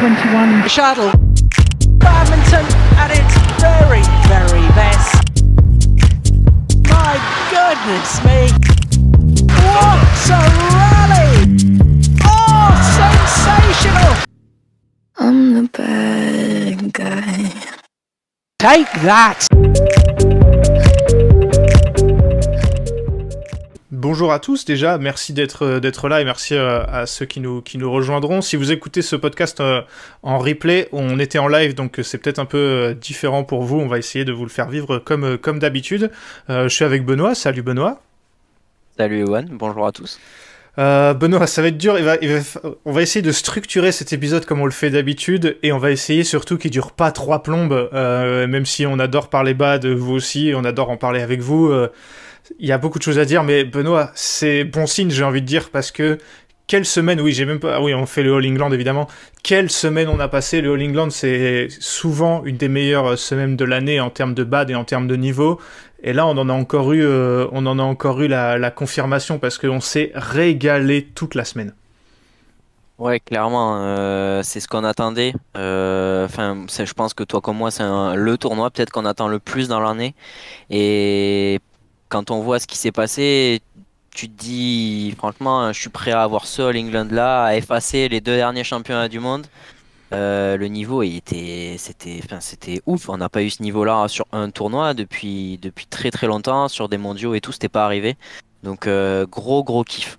[0.00, 0.66] 2021.
[0.66, 1.12] Shuttle.
[1.98, 2.64] Badminton
[2.96, 4.00] at its very,
[4.32, 5.42] very best.
[6.88, 7.20] My
[7.52, 8.48] goodness me.
[9.60, 10.00] What
[10.30, 10.40] a
[10.72, 11.34] rally!
[12.24, 14.24] Oh, sensational!
[15.18, 17.52] I'm the bad guy.
[18.58, 19.49] Take that!
[24.00, 27.38] Bonjour à tous déjà, merci d'être euh, d'être là et merci euh, à ceux qui
[27.38, 28.40] nous qui nous rejoindront.
[28.40, 29.82] Si vous écoutez ce podcast euh,
[30.22, 33.76] en replay, on était en live donc c'est peut-être un peu différent pour vous.
[33.76, 36.10] On va essayer de vous le faire vivre comme comme d'habitude.
[36.48, 37.34] je suis avec Benoît.
[37.34, 38.00] Salut Benoît.
[38.96, 39.46] Salut Ewan.
[39.50, 40.18] Bonjour à tous.
[40.78, 41.98] Benoît, ça va être dur.
[42.86, 45.90] on va essayer de structurer cet épisode comme on le fait d'habitude et on va
[45.90, 47.90] essayer surtout qu'il dure pas trois plombes.
[47.92, 51.70] même si on adore parler bas de vous aussi, on adore en parler avec vous
[52.58, 55.42] il y a beaucoup de choses à dire, mais Benoît, c'est bon signe, j'ai envie
[55.42, 56.18] de dire, parce que
[56.70, 59.08] quelle semaine, oui, j'ai même pas, ah oui, on fait le All England évidemment.
[59.42, 63.64] Quelle semaine on a passé le All England, c'est souvent une des meilleures semaines de
[63.64, 65.58] l'année en termes de bad et en termes de niveau.
[66.04, 69.40] Et là, on en a encore eu, euh, on en a encore eu la, confirmation
[69.40, 71.74] parce qu'on s'est régalé toute la semaine.
[72.98, 75.32] Ouais, clairement, euh, c'est ce qu'on attendait.
[75.56, 79.40] Euh, enfin, je pense que toi comme moi, c'est le tournoi peut-être qu'on attend le
[79.40, 80.14] plus dans l'année.
[80.70, 81.58] Et
[82.10, 83.62] quand on voit ce qui s'est passé,
[84.14, 88.20] tu te dis, franchement, je suis prêt à avoir ce England là, à effacer les
[88.20, 89.46] deux derniers championnats du monde.
[90.12, 93.08] Euh, le niveau, était, c'était, enfin, c'était ouf.
[93.08, 96.88] On n'a pas eu ce niveau-là sur un tournoi depuis, depuis très très longtemps, sur
[96.88, 98.16] des mondiaux et tout, c'était pas arrivé.
[98.64, 100.18] Donc, euh, gros gros kiff.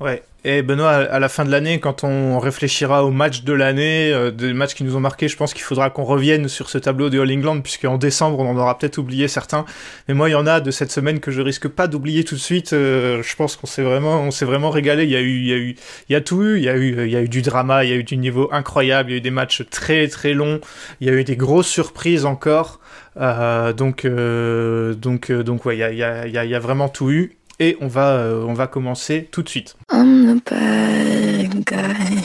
[0.00, 4.12] Ouais, et Benoît, à la fin de l'année, quand on réfléchira aux matchs de l'année,
[4.12, 6.78] euh, des matchs qui nous ont marqués, je pense qu'il faudra qu'on revienne sur ce
[6.78, 9.64] tableau de All England, puisqu'en décembre, on en aura peut-être oublié certains.
[10.06, 12.36] Mais moi, il y en a de cette semaine que je risque pas d'oublier tout
[12.36, 12.72] de suite.
[12.72, 15.04] Euh, je pense qu'on s'est vraiment, on s'est vraiment régalé.
[15.04, 15.76] Il y a eu, il y a eu,
[16.08, 16.58] il y a tout eu.
[16.58, 18.16] Il y a eu, il y a eu du drama, il y a eu du
[18.16, 20.60] niveau incroyable, il y a eu des matchs très très longs,
[21.00, 22.78] il y a eu des grosses surprises encore.
[23.20, 26.58] Euh, donc, euh, donc, euh, donc, ouais, il y a, y, a, il y a
[26.60, 29.76] vraiment tout eu et on va, euh, on va commencer tout de suite.
[29.92, 32.22] I'm the bad guy.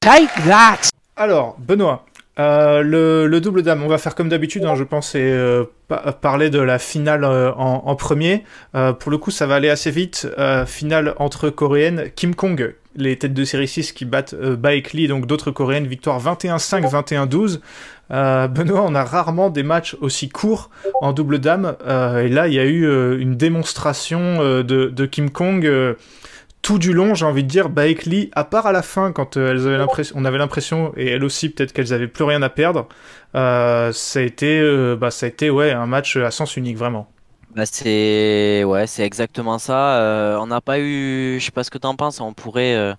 [0.00, 0.90] Take that!
[1.16, 2.06] Alors, Benoît,
[2.38, 5.64] euh, le, double dame, on va faire comme d'habitude, hein, je pense, et euh,
[6.20, 8.44] parler de la finale en, premier.
[8.72, 10.28] pour le coup, ça va aller assez vite.
[10.66, 15.26] finale entre coréennes, Kim Kong, les têtes de série 6 qui battent Baek Lee, donc
[15.26, 17.60] d'autres coréennes, victoire 21-5, 21-12.
[18.10, 20.70] Euh, Benoît, on a rarement des matchs aussi courts
[21.00, 21.76] en double dame.
[21.86, 25.70] Euh, et là, il y a eu euh, une démonstration de, Kim Kong
[26.60, 27.68] tout du long, j'ai envie de dire.
[27.68, 31.24] Baek à part à la fin, quand elles avaient l'impression, on avait l'impression, et elles
[31.24, 32.88] aussi, peut-être qu'elles avaient plus rien à perdre.
[33.34, 34.60] ça a été,
[34.98, 37.08] bah, ça a été ouais, un match à sens unique, vraiment.
[37.56, 40.38] Bah c'est ouais, c'est exactement ça.
[40.40, 42.20] on n'a pas eu, je sais pas ce que t'en penses.
[42.20, 42.94] On pourrait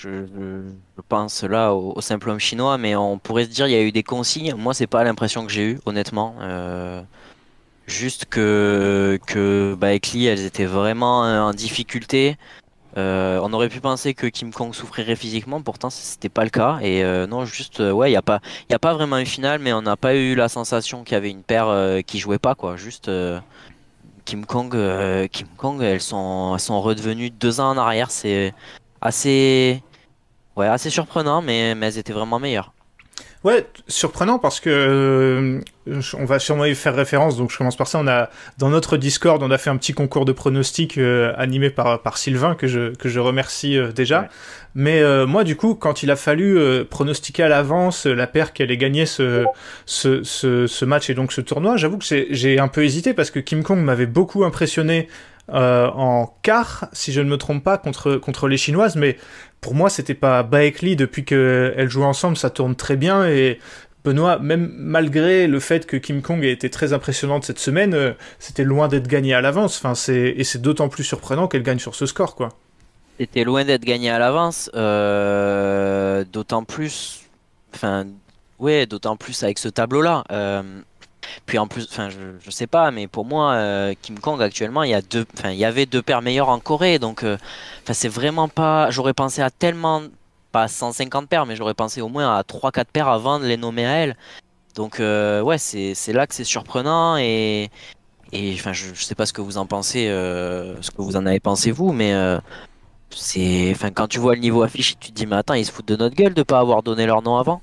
[0.00, 0.62] je,
[1.08, 3.92] pense là au, simple homme chinois, mais on pourrait se dire il y a eu
[3.92, 4.54] des consignes.
[4.54, 6.36] Moi, c'est pas l'impression que j'ai eu, honnêtement.
[6.40, 7.02] Euh,
[7.86, 12.36] juste que que bah, elles étaient vraiment en difficulté.
[12.96, 16.78] Euh, on aurait pu penser que Kim Kong souffrirait physiquement, pourtant c'était pas le cas.
[16.82, 19.60] Et euh, non, juste ouais, il y a pas, y a pas vraiment une finale,
[19.60, 22.54] mais on n'a pas eu la sensation qu'il y avait une paire qui jouait pas
[22.54, 22.76] quoi.
[22.76, 23.10] Juste
[24.24, 24.76] Kim Kong,
[25.30, 28.10] Kim Kong, elles sont, elles sont redevenues deux ans en arrière.
[28.10, 28.54] C'est
[29.00, 29.82] assez
[30.60, 32.74] Ouais, assez surprenant, mais, mais elles étaient vraiment meilleures.
[33.44, 35.60] Ouais, surprenant parce que euh,
[36.18, 37.98] on va sûrement y faire référence, donc je commence par ça.
[37.98, 38.28] On a
[38.58, 42.18] dans notre Discord, on a fait un petit concours de pronostics euh, animé par par
[42.18, 44.28] Sylvain que je que je remercie euh, déjà.
[44.74, 48.76] Mais moi, du coup, quand il a fallu pronostiquer à l'avance la paire qui allait
[48.76, 49.44] gagner ce,
[49.84, 53.32] ce, ce, ce match et donc ce tournoi, j'avoue que j'ai un peu hésité parce
[53.32, 55.08] que Kim Kong m'avait beaucoup impressionné
[55.52, 59.16] euh, en quart, si je ne me trompe pas, contre, contre les Chinoises, mais
[59.60, 63.58] pour moi, c'était pas Baekli depuis qu'elles jouent ensemble, ça tourne très bien et
[64.04, 68.12] Benoît, même malgré le fait que Kim Kong ait été très impressionnante cette semaine, euh,
[68.38, 69.76] c'était loin d'être gagné à l'avance.
[69.76, 72.48] Enfin, c'est et c'est d'autant plus surprenant qu'elle gagne sur ce score, quoi.
[73.18, 77.24] C'était loin d'être gagné à l'avance, euh, d'autant plus,
[77.74, 78.06] enfin,
[78.58, 80.24] ouais, d'autant plus avec ce tableau-là.
[81.46, 84.82] Puis en plus, enfin, je, je, sais pas, mais pour moi, euh, Kim Kong actuellement,
[84.82, 87.36] il y a deux, enfin, il y avait deux paires meilleures en Corée, donc, euh,
[87.82, 88.90] enfin, c'est vraiment pas.
[88.90, 90.02] J'aurais pensé à tellement,
[90.52, 93.86] pas 150 paires, mais j'aurais pensé au moins à 3-4 paires avant de les nommer
[93.86, 94.16] à elle.
[94.74, 97.70] Donc, euh, ouais, c'est là que c'est surprenant et,
[98.32, 101.26] et enfin, je, je, sais pas ce que vous en pensez, ce que vous en
[101.26, 102.14] avez pensé vous, mais
[103.10, 105.72] c'est, enfin, quand tu vois le niveau affiché, tu te dis, mais attends, ils se
[105.72, 107.60] foutent de notre gueule de pas avoir donné leur nom avant.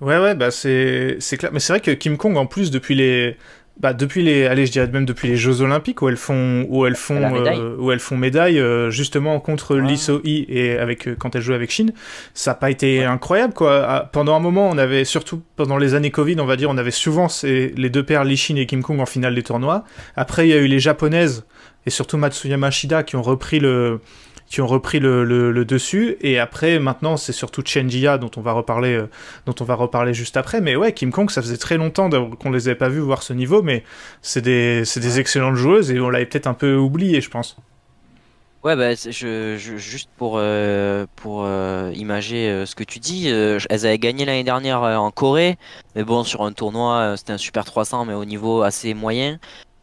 [0.00, 1.50] Ouais, ouais, bah c'est clair.
[1.52, 3.36] Mais c'est vrai que Kim Kong, en plus, depuis les,
[3.80, 6.84] bah, depuis les, allez, je dirais même depuis les Jeux Olympiques où elles font, où
[6.84, 9.96] elles font, euh, où elles font médaille, euh, justement contre Ouais.
[9.96, 11.92] So-hee et avec euh, quand elles jouaient avec Chine,
[12.34, 13.84] ça n'a pas été incroyable quoi.
[13.88, 16.76] Ah, Pendant un moment, on avait surtout pendant les années Covid, on va dire, on
[16.78, 19.84] avait souvent ces, les deux paires Lee Shin et Kim Kong en finale des tournois.
[20.16, 21.44] Après, il y a eu les japonaises
[21.86, 24.00] et surtout Matsuyama Shida qui ont repris le
[24.48, 26.16] qui ont repris le, le- le dessus.
[26.20, 29.08] Et après maintenant c'est surtout Chen Jia dont on va reparler euh,
[29.46, 30.60] dont on va reparler juste après.
[30.60, 33.32] Mais ouais Kim Kong ça faisait très longtemps qu'on les avait pas vus voir ce
[33.32, 33.84] niveau mais
[34.22, 37.56] c'est des c'est des excellentes joueuses et on l'avait peut-être un peu oublié je pense.
[38.64, 43.28] Ouais, bah, je, je- juste pour, euh, pour euh, imager euh, ce que tu dis,
[43.28, 45.56] elles avaient gagné l'année dernière en Corée,
[45.94, 49.38] mais bon, sur un tournoi, c'était un Super 300, mais au niveau assez moyen.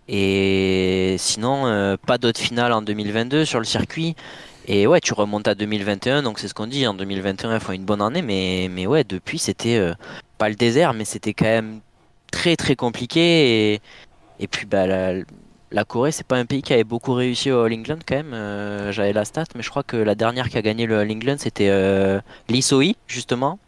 [0.10, 4.16] Et sinon, pas d'autres finales en 2022 sur le circuit.
[4.68, 7.72] Et ouais, tu remontes à 2021, donc c'est ce qu'on dit, en 2021, elles font
[7.74, 9.94] une bonne année, mais, mais ouais, depuis, c'était euh,
[10.38, 11.80] pas le désert, mais c'était quand même
[12.32, 13.74] très très compliqué.
[13.74, 13.82] Et,
[14.40, 15.14] et puis, bah, la,
[15.72, 18.34] la Corée, c'est pas un pays qui avait beaucoup réussi au All England quand même.
[18.34, 21.12] Euh, J'avais la stat, mais je crois que la dernière qui a gagné le All
[21.12, 22.20] England, c'était euh,
[22.50, 23.60] Lee justement.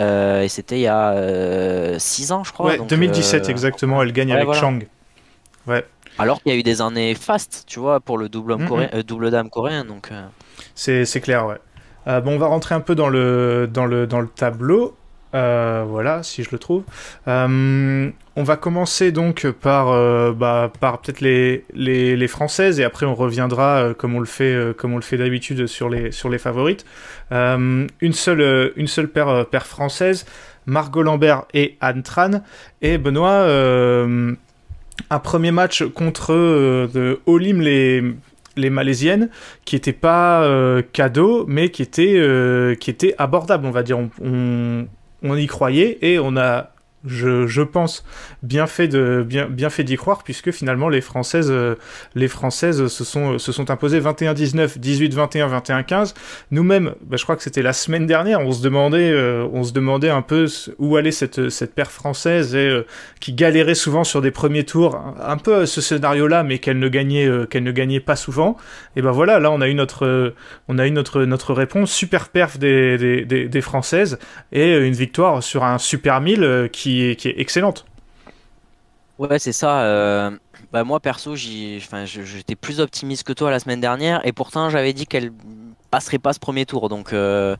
[0.00, 2.66] Euh, et c'était il y a 6 ans, je crois.
[2.72, 4.60] ouais donc, 2017 euh, exactement elle gagne ouais, avec voilà.
[4.60, 4.80] Chang
[6.18, 8.88] Alors qu'il y a eu des années fast, tu vois, pour le double, homme coréen,
[8.94, 9.84] euh, double dame coréen.
[9.84, 10.26] Donc, euh,
[10.74, 11.56] c'est clair ouais.
[12.08, 14.96] Euh, bon on va rentrer un peu dans le dans le dans le tableau.
[15.32, 16.84] Voilà si je le trouve.
[17.26, 19.86] On va commencer donc par
[20.32, 24.74] bah, par peut-être les, les les françaises et après on reviendra comme on le fait
[24.78, 26.86] comme on le fait d'habitude sur les sur les favorites.
[27.30, 30.24] Une seule une seule paire paire française
[30.64, 32.42] Margot Lambert et Anne Tran.
[32.80, 33.46] Et Benoît
[35.10, 39.28] un premier match contre euh, Olim les malaisiennes
[39.64, 43.98] qui était pas euh, cadeau mais qui était euh, qui était abordable on va dire.
[45.22, 46.70] On y croyait et on a
[47.06, 48.04] je, je pense
[48.42, 51.76] bien fait de bien bien fait d'y croire puisque finalement les françaises euh,
[52.14, 56.14] les françaises se sont se sont imposées 21-19 18-21 21-15
[56.50, 59.72] nous-mêmes bah, je crois que c'était la semaine dernière on se demandait euh, on se
[59.72, 60.46] demandait un peu
[60.78, 62.86] où allait cette cette paire française et euh,
[63.20, 66.88] qui galérait souvent sur des premiers tours un, peu ce scénario là mais qu'elle ne
[66.88, 68.56] gagnait qu'elle ne gagnait pas souvent.
[68.96, 70.34] Et ben voilà là on a eu notre
[70.68, 71.92] on a eu notre notre réponse.
[71.92, 74.18] Super perf des des, des, des françaises
[74.52, 76.68] et une victoire sur un super 1000 euh,
[77.02, 77.86] excellente
[79.18, 79.82] Ouais, c'est ça.
[79.82, 80.30] euh,
[80.72, 84.26] Bah, moi, perso, j'étais plus optimiste que toi la semaine dernière.
[84.26, 85.32] Et pourtant, j'avais dit qu'elle
[85.90, 86.88] passerait pas ce premier tour.
[86.88, 87.56] Donc, euh,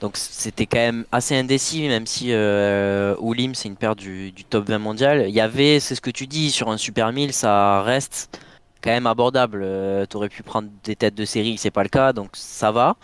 [0.00, 4.68] donc c'était quand même assez indécis, même si euh, Oulim, c'est une paire du, top
[4.68, 5.26] 20 mondial.
[5.28, 8.40] Il y avait, c'est ce que tu dis, sur un Super 1000, ça reste
[8.82, 9.60] quand même abordable.
[9.62, 12.12] Euh, T'aurais pu prendre des têtes de série, c'est pas le cas.
[12.14, 12.96] Donc, ça va.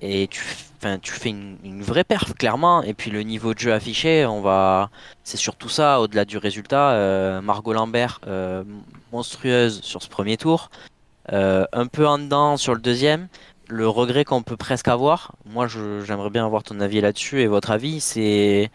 [0.00, 0.42] Et tu,
[1.02, 2.82] tu fais une, vraie perf, clairement.
[2.82, 4.90] Et puis, le niveau de jeu affiché, on va.
[5.22, 6.92] C'est surtout ça, au-delà du résultat.
[6.92, 8.64] euh, Margot Lambert, euh,
[9.12, 10.70] monstrueuse sur ce premier tour.
[11.32, 13.28] Euh, un peu en dedans sur le deuxième.
[13.68, 17.70] Le regret qu'on peut presque avoir, moi j'aimerais bien avoir ton avis là-dessus et votre
[17.70, 18.70] avis, c'est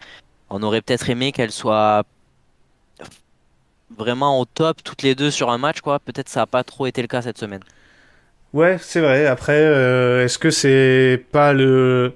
[0.50, 2.02] on aurait peut-être aimé qu'elles soient
[3.96, 6.00] vraiment au top toutes les deux sur un match quoi.
[6.00, 7.62] Peut-être ça n'a pas trop été le cas cette semaine.
[8.52, 9.26] Ouais, c'est vrai.
[9.26, 12.12] Après, euh, est-ce que c'est pas le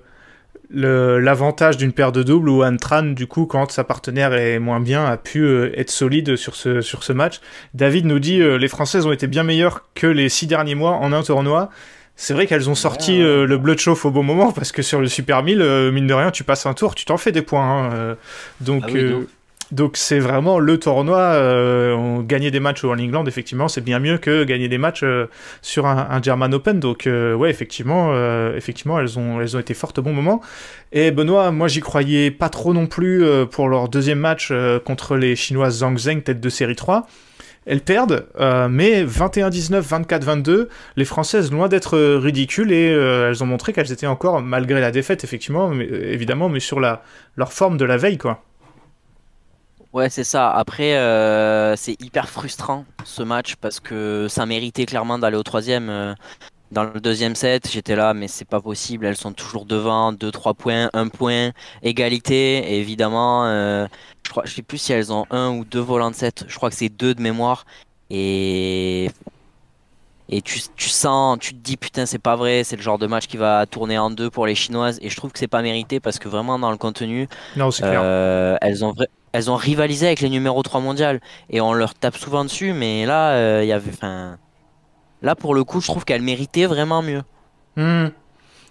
[0.71, 5.05] l'avantage d'une paire de doubles où Antran, du coup, quand sa partenaire est moins bien,
[5.05, 7.41] a pu euh, être solide sur ce, sur ce match?
[7.75, 10.93] David nous dit euh, les Françaises ont été bien meilleures que les six derniers mois
[10.93, 11.71] en un tournoi.
[12.17, 13.25] C'est vrai qu'elles ont sorti Ouais, ouais.
[13.25, 16.07] euh, le blood chauffe au bon moment parce que sur le Super 1000, euh, mine
[16.09, 17.63] de rien, tu passes un tour, tu t'en fais des points.
[17.87, 18.15] hein, euh,
[18.61, 19.27] donc, Ah oui, euh, donc.
[19.75, 21.19] Donc c'est vraiment le tournoi.
[21.19, 25.03] Euh, gagner des matchs au All England, effectivement, c'est bien mieux que gagner des matchs
[25.03, 25.27] euh,
[25.63, 26.79] sur un, German Open.
[26.79, 28.15] Donc euh, ouais, effectivement,
[28.55, 30.41] effectivement, elles ont, elles ont été fortes au bon moment.
[30.93, 34.53] Et Benoît, moi j'y croyais pas trop non plus pour leur deuxième match
[34.85, 37.07] contre les Chinoises Zhang Zheng, tête de série 3.
[37.67, 38.27] Elles perdent,
[38.71, 44.41] mais 21-19, 24-22, les Françaises, loin d'être ridicules, et elles ont montré qu'elles étaient encore,
[44.41, 47.03] malgré la défaite, effectivement, mais, évidemment, mais sur la,
[47.37, 48.45] leur forme de la veille, quoi.
[49.95, 50.51] Ouais, c'est ça.
[50.51, 55.89] Après, euh, c'est hyper frustrant ce match parce que ça méritait clairement d'aller au troisième.
[55.89, 56.15] euh,
[56.73, 59.07] Dans le deuxième set, j'étais là, mais c'est pas possible.
[59.07, 62.59] Elles sont toujours devant, 2-3 points, 1 point, égalité.
[62.75, 63.87] Et évidemment, euh,
[64.27, 66.45] je crois, je sais plus si elles ont un ou deux volants de set.
[66.49, 67.67] Je crois que c'est deux de mémoire.
[68.11, 69.11] Et
[70.31, 72.65] et tu, tu sens, tu te dis putain, c'est pas vrai.
[72.65, 74.99] C'est le genre de match qui va tourner en deux pour les Chinoises.
[75.03, 77.29] Et je trouve que c'est pas mérité parce que vraiment dans le contenu.
[77.57, 77.69] Non.
[77.83, 78.95] Euh, elles ont
[79.35, 83.05] elles ont rivalisé avec les numéros 3 mondiales et on leur tape souvent dessus, mais
[83.05, 84.39] là, euh, il y avait, enfin,
[85.23, 87.23] là pour le coup, je trouve qu'elles méritaient vraiment mieux.
[87.77, 88.07] Hmm.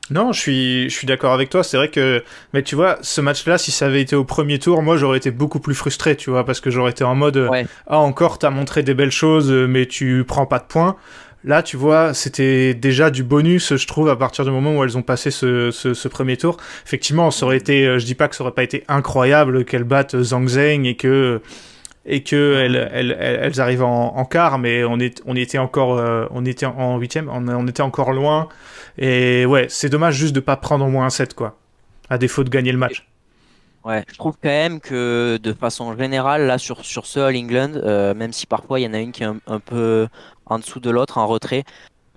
[0.09, 1.63] Non, je suis, je suis d'accord avec toi.
[1.63, 4.81] C'est vrai que, mais tu vois, ce match-là, si ça avait été au premier tour,
[4.81, 7.49] moi, j'aurais été beaucoup plus frustré, tu vois, parce que j'aurais été en mode, euh,
[7.49, 7.65] Ouais.
[7.87, 10.95] ah, encore, t'as montré des belles choses, euh, mais tu prends pas de points.
[11.45, 14.97] Là, tu vois, c'était déjà du bonus, je trouve, à partir du moment où elles
[14.97, 16.55] ont passé ce, ce, premier tour.
[16.85, 19.83] Effectivement, ça aurait été, euh, je dis pas que ça aurait pas été incroyable qu'elles
[19.83, 21.41] battent Zhang Zheng et que,
[22.05, 26.27] et que elles, elles, elles, arrivent en, quart, mais on, est, on était encore, euh,
[26.31, 28.47] on était en huitième, on, était encore loin.
[28.97, 31.57] Et ouais, c'est dommage juste de pas prendre au moins un set, quoi.
[32.09, 33.05] À défaut de gagner le match.
[33.83, 37.73] Ouais, je trouve quand même que de façon générale, là sur, sur ce All England,
[37.75, 40.07] euh, même si parfois il y en a une qui est un peu
[40.45, 41.63] en dessous de l'autre, en retrait,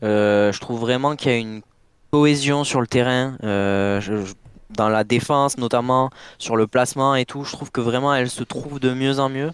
[0.03, 1.63] euh, je trouve vraiment qu'il y a une
[2.11, 4.01] cohésion sur le terrain, euh,
[4.71, 7.45] dans la défense notamment, sur le placement et tout.
[7.45, 9.53] Je trouve que vraiment elle se trouve de mieux en mieux.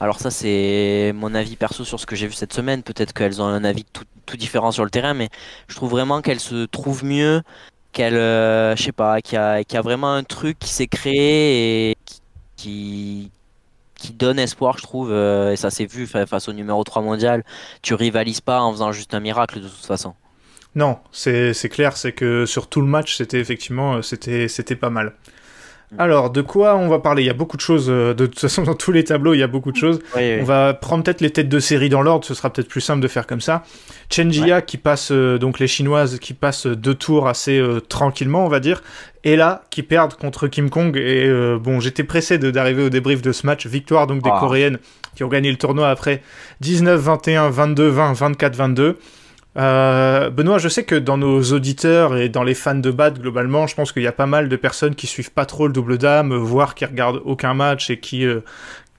[0.00, 2.82] Alors ça c'est mon avis perso sur ce que j'ai vu cette semaine.
[2.82, 4.04] Peut-être qu'elles ont un avis tout,
[4.36, 5.28] différent sur le terrain, mais
[5.68, 7.42] je trouve vraiment qu'elles se trouvent mieux
[7.92, 11.96] qu'elle, euh, je sais pas, qu'il y a, vraiment un truc qui s'est créé et
[12.56, 13.30] qui,
[14.04, 17.02] qui donne espoir, je trouve, euh, et ça s'est vu fa- face au numéro 3
[17.02, 17.44] mondial.
[17.82, 20.14] Tu rivalises pas en faisant juste un miracle de toute façon.
[20.76, 25.12] Non, c'est clair, c'est que sur tout le match, c'était effectivement, euh, c'était pas mal.
[25.92, 26.00] Mm.
[26.00, 27.22] Alors, de quoi on va parler?
[27.22, 29.40] Il y a beaucoup de choses, euh, de toute façon, dans tous les tableaux, il
[29.40, 30.00] y a beaucoup de choses.
[30.16, 32.80] Oui, On va prendre peut-être les têtes de série dans l'ordre, ce sera peut-être plus
[32.80, 33.62] simple de faire comme ça.
[34.10, 38.44] Chen Jia qui passe, euh, donc les Chinoises qui passent deux tours assez euh, tranquillement,
[38.44, 38.82] on va dire.
[39.26, 40.96] Et là, qui perdent contre Kim Kong.
[40.96, 43.66] Et euh, bon, j'étais pressé d'arriver au débrief de ce match.
[43.66, 44.38] Victoire donc des Ah.
[44.38, 44.78] Coréennes
[45.16, 46.22] qui ont gagné le tournoi après
[46.62, 48.96] 19-21, 22-20, 24-22.
[49.56, 53.66] Euh, Benoît, je sais que dans nos auditeurs et dans les fans de BAD globalement,
[53.66, 55.98] je pense qu'il y a pas mal de personnes qui suivent pas trop le double
[55.98, 58.40] dame, voire qui regardent aucun match et qui euh,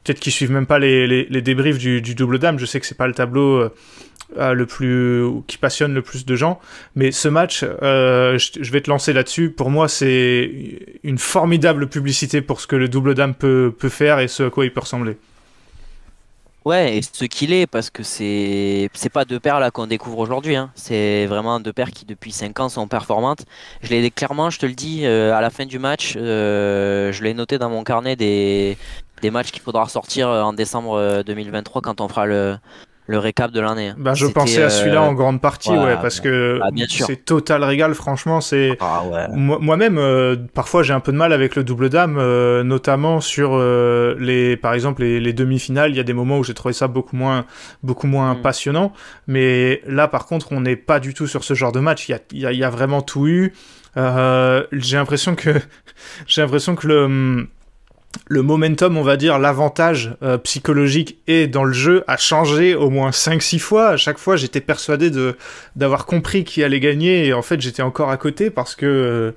[0.06, 2.60] peut-être qui suivent même pas les, débriefs du, du double dame.
[2.60, 3.74] Je sais que c'est pas le tableau euh,
[4.38, 6.60] euh, le plus qui passionne le plus de gens,
[6.96, 9.50] mais ce match, euh, je, je vais te lancer là-dessus.
[9.50, 10.52] Pour moi, c'est
[11.04, 14.50] une formidable publicité pour ce que le double dame peut, peut faire et ce à
[14.50, 15.18] quoi il peut ressembler.
[16.66, 20.18] Ouais, et ce qu'il est, parce que c'est c'est pas deux paires là qu'on découvre
[20.18, 20.72] aujourd'hui, hein.
[20.74, 23.46] C'est vraiment deux paires qui depuis 5 ans sont performantes.
[23.84, 27.24] Je l'ai clairement, je te le dis, euh, à la fin du match, euh, je
[27.24, 28.80] l'ai noté dans mon carnet des,
[29.22, 32.58] des matchs qu'il faudra sortir euh, en décembre euh, 2023 quand on fera le,
[33.08, 33.94] le récap de l'année.
[33.98, 37.64] Ben, je pensais à celui-là euh, en grande partie, ouais, parce que Ah, c'est total
[37.64, 37.94] régal.
[37.94, 39.28] Franchement, c'est Ah ouais.
[39.34, 43.52] Moi-même, euh, parfois j'ai un peu de mal avec le double dame, euh, notamment sur
[43.54, 45.92] euh, les, par exemple les, les demi-finales.
[45.92, 47.46] Il y a des moments où j'ai trouvé ça beaucoup moins,
[47.84, 48.42] beaucoup moins Mm.
[48.42, 48.92] passionnant.
[49.28, 52.10] Mais là, par contre, on n'est pas du tout sur ce genre de match.
[52.10, 53.54] Il y a, il y a, il y a vraiment tout eu.
[53.98, 55.52] Euh, j'ai l'impression que,
[56.28, 57.48] j'ai l'impression que le
[58.28, 62.90] le momentum, on va dire, l'avantage euh, psychologique et dans le jeu a changé au
[62.90, 63.90] moins 5-6 fois.
[63.90, 65.38] À chaque fois, j'étais persuadé de
[65.76, 69.32] d'avoir compris qui allait gagner et en fait, j'étais encore à côté parce que euh,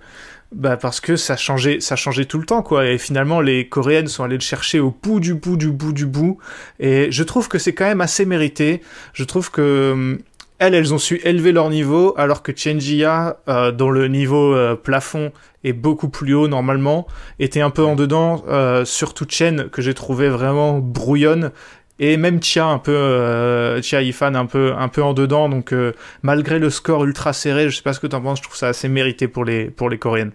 [0.53, 4.09] bah parce que ça changeait ça changeait tout le temps quoi et finalement les coréennes
[4.09, 6.39] sont allées le chercher au bout du bout du bout du bout
[6.81, 8.81] et je trouve que c'est quand même assez mérité.
[9.13, 10.19] Je trouve que hum,
[10.59, 14.55] elles, elles ont su élever leur niveau, alors que Chen Jia, euh, dont le niveau
[14.55, 15.33] euh, plafond
[15.65, 17.07] est beaucoup plus haut normalement,
[17.39, 21.53] était un peu en dedans, euh, surtout Chen, que j'ai trouvé vraiment brouillonne,
[22.01, 25.73] et même Tia, un peu, euh, Tia Yifan, un peu, un peu en dedans, donc
[25.73, 28.57] euh, malgré le score ultra serré, je sais pas ce que t'en penses, je trouve
[28.57, 30.33] ça assez mérité pour les, pour les Coréennes.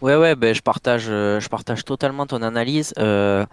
[0.00, 2.94] Ouais, ouais, ben, je partage, euh, je partage totalement ton analyse.
[2.98, 3.44] Euh,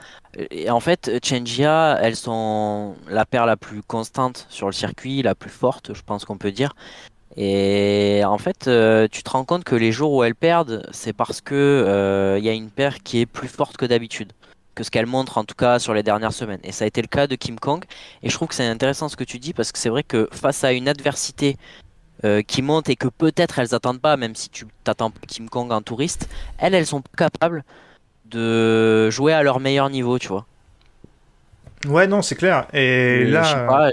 [0.52, 5.34] et en fait, Chengia, elles sont la paire la plus constante sur le circuit, la
[5.34, 6.76] plus forte, je pense qu'on peut dire.
[7.36, 11.14] Et en fait, euh, tu te rends compte que les jours où elles perdent, c'est
[11.14, 14.32] parce que il y a une paire qui est plus forte que d'habitude,
[14.76, 16.62] que ce qu'elle montre en tout cas sur les dernières semaines.
[16.64, 17.84] Et ça a été le cas de Kim Kong.
[18.22, 20.30] Et je trouve que c'est intéressant ce que tu dis parce que c'est vrai que
[20.32, 21.58] face à une adversité
[22.24, 25.72] euh, qui monte et que peut-être elles attendent pas, même si tu t'attends Kim Kong
[25.72, 27.64] en touriste, elles, elles sont pas capables
[28.26, 30.46] de jouer à leur meilleur niveau, tu vois.
[31.88, 32.68] Ouais, non, c'est clair.
[32.74, 33.90] Et, là, euh,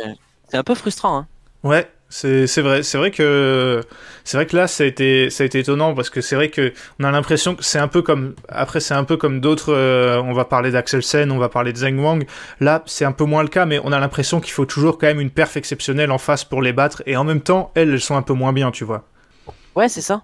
[0.49, 1.27] c'est un peu frustrant, hein.
[1.63, 3.81] Ouais, c'est vrai, c'est vrai que
[4.25, 6.51] c'est vrai que là ça a été ça a été étonnant parce que c'est vrai
[6.51, 9.73] que on a l'impression que c'est un peu comme après c'est un peu comme d'autres
[9.73, 12.27] euh, on va parler d'Axelsen, on va parler de Zheng Wang.
[12.61, 15.07] Là, c'est un peu moins le cas mais on a l'impression qu'il faut toujours quand
[15.07, 18.01] même une perf exceptionnelle en face pour les battre et en même temps, elles, elles
[18.01, 19.05] sont un peu moins bien, tu vois.
[19.75, 20.23] Ouais, c'est ça.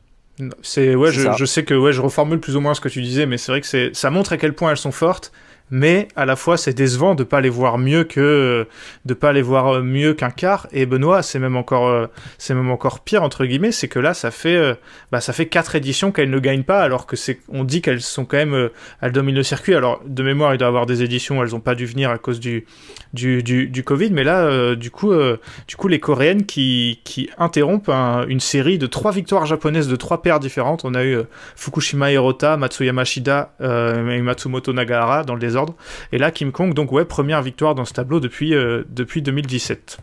[0.60, 1.36] C'est ouais, je, ça.
[1.38, 3.50] je sais que ouais, je reformule plus ou moins ce que tu disais mais c'est
[3.50, 5.32] vrai que c'est ça montre à quel point elles sont fortes
[5.70, 8.66] mais à la fois c'est décevant de pas les voir mieux que
[9.04, 10.66] de pas les voir mieux qu'un quart.
[10.72, 12.06] Et Benoît, c'est même encore euh,
[12.38, 14.74] c'est même encore pire entre guillemets, c'est que là ça fait euh,
[15.12, 18.00] bah, ça fait quatre éditions qu'elles ne gagnent pas, alors que c'est on dit qu'elles
[18.00, 18.68] sont quand même euh,
[19.00, 19.74] elles dominent le circuit.
[19.74, 22.10] Alors de mémoire, il doit y avoir des éditions où elles ont pas dû venir
[22.10, 22.66] à cause du
[23.12, 25.12] du, du, Covid, mais là du coup
[25.66, 30.22] du coup les Coréennes qui qui interrompent une série de trois victoires japonaises de trois
[30.22, 30.84] paires différentes.
[30.84, 31.18] On a eu
[31.56, 35.57] Fukushima Hirota, Matsuyama Shida et Matsumoto Nagahara dans le désordre
[36.12, 39.98] et là, Kim Kong, donc ouais, première victoire dans ce tableau depuis, euh, depuis 2017.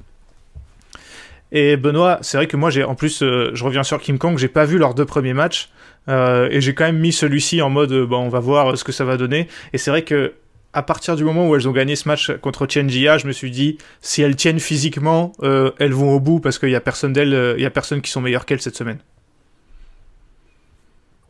[1.52, 4.38] Et Benoît, c'est vrai que moi, j'ai en plus, euh, je reviens sur Kim Kong,
[4.38, 5.70] j'ai pas vu leurs deux premiers matchs,
[6.10, 8.92] euh, et j'ai quand même mis celui-ci en mode, bon, on va voir ce que
[8.92, 9.48] ça va donner.
[9.74, 10.34] Et c'est vrai que
[10.74, 13.32] à partir du moment où elles ont gagné ce match contre Chen Jia, je me
[13.32, 17.14] suis dit, si elles tiennent physiquement, elles vont au bout parce qu'il y a personne
[17.14, 19.00] d'elles, il y a personne qui sont meilleures qu'elles cette semaine.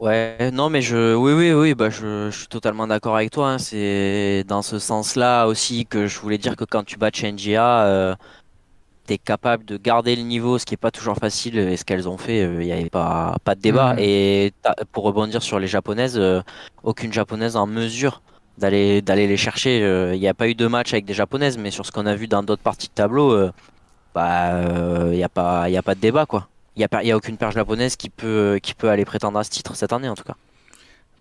[0.06, 3.54] Ouais, non, mais je, oui, oui, oui, bah, je, je suis totalement d'accord avec toi.
[3.54, 3.58] hein.
[3.58, 8.16] C'est dans ce sens-là aussi que je voulais dire que quand tu bats Chengia, euh,
[9.06, 11.58] t'es capable de garder le niveau, ce qui est pas toujours facile.
[11.60, 13.94] Et ce qu'elles ont fait, il n'y avait pas, pas de débat.
[13.96, 14.00] Mhm.
[14.00, 16.42] Et t'as- pour rebondir sur les japonaises, euh,
[16.84, 18.24] aucune japonaise en mesure
[18.58, 19.84] d'aller d'aller les chercher.
[19.84, 22.08] Euh, Il n'y a pas eu de match avec des japonaises, mais sur ce qu'on
[22.08, 23.52] a vu dans d'autres parties de tableau, euh,
[24.16, 24.62] bah,
[25.12, 26.50] il n'y a pas, y a pas de débat, quoi.
[26.76, 29.94] Il n'y a, a aucune paire japonaise qui peut, aller prétendre à ce titre cette
[29.94, 30.36] année, en tout cas.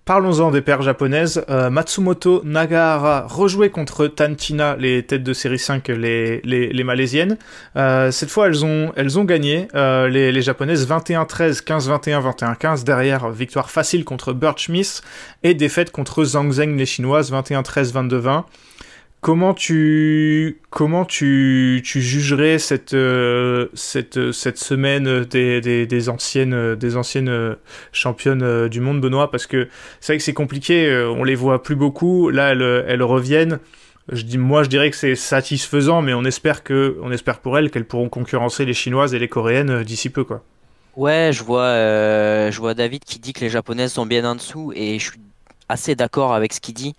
[0.05, 1.43] Parlons-en des paires japonaises.
[1.49, 7.39] Euh, Matsumoto Nagahara rejouait contre Tantina, les têtes de série 5, les, malaisiennes.
[7.77, 12.85] Euh, cette fois, elles ont, gagné, euh, les, japonaises 21-13, 15-21, 21-15.
[12.85, 15.01] Derrière, victoire facile contre Birch Smith
[15.43, 18.45] et défaite contre Zhang Zheng, les chinoises, 21-13, 22-20.
[19.25, 26.75] Comment tu comment tu, tu jugerais cette euh, cette cette semaine des, des, des anciennes
[26.75, 27.55] des anciennes euh,
[27.93, 29.31] championnes euh, du monde Benoît?
[29.31, 29.69] Parce que
[30.01, 32.29] c'est vrai que c'est compliqué euh, on les voit plus beaucoup.
[32.29, 33.61] Là elles, elles reviennent.
[34.13, 37.57] Je dis moi je dirais que c'est satisfaisant mais on espère que on espère pour
[37.57, 40.45] elles qu'elles pourront concurrencer les chinoises et les coréennes euh, d'ici peu quoi.
[40.97, 44.37] Ouais, je vois, euh, je vois David qui dit que les japonaises sont bien en
[44.37, 45.21] dessous et je suis
[45.69, 46.95] assez d'accord avec ce qu'il dit.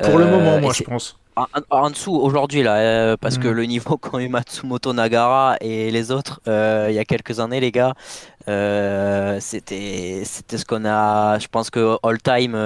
[0.00, 3.54] pour le Euh, moment moi je pense en, dessous aujourd'hui là, euh, parce que Mhm.
[3.54, 7.60] le niveau qu'ont eu Matsumoto Nagara et les autres euh, il y a quelques années,
[7.60, 7.94] les gars,
[8.48, 11.38] euh, c'était c'était ce qu'on a.
[11.38, 12.56] Je pense que all time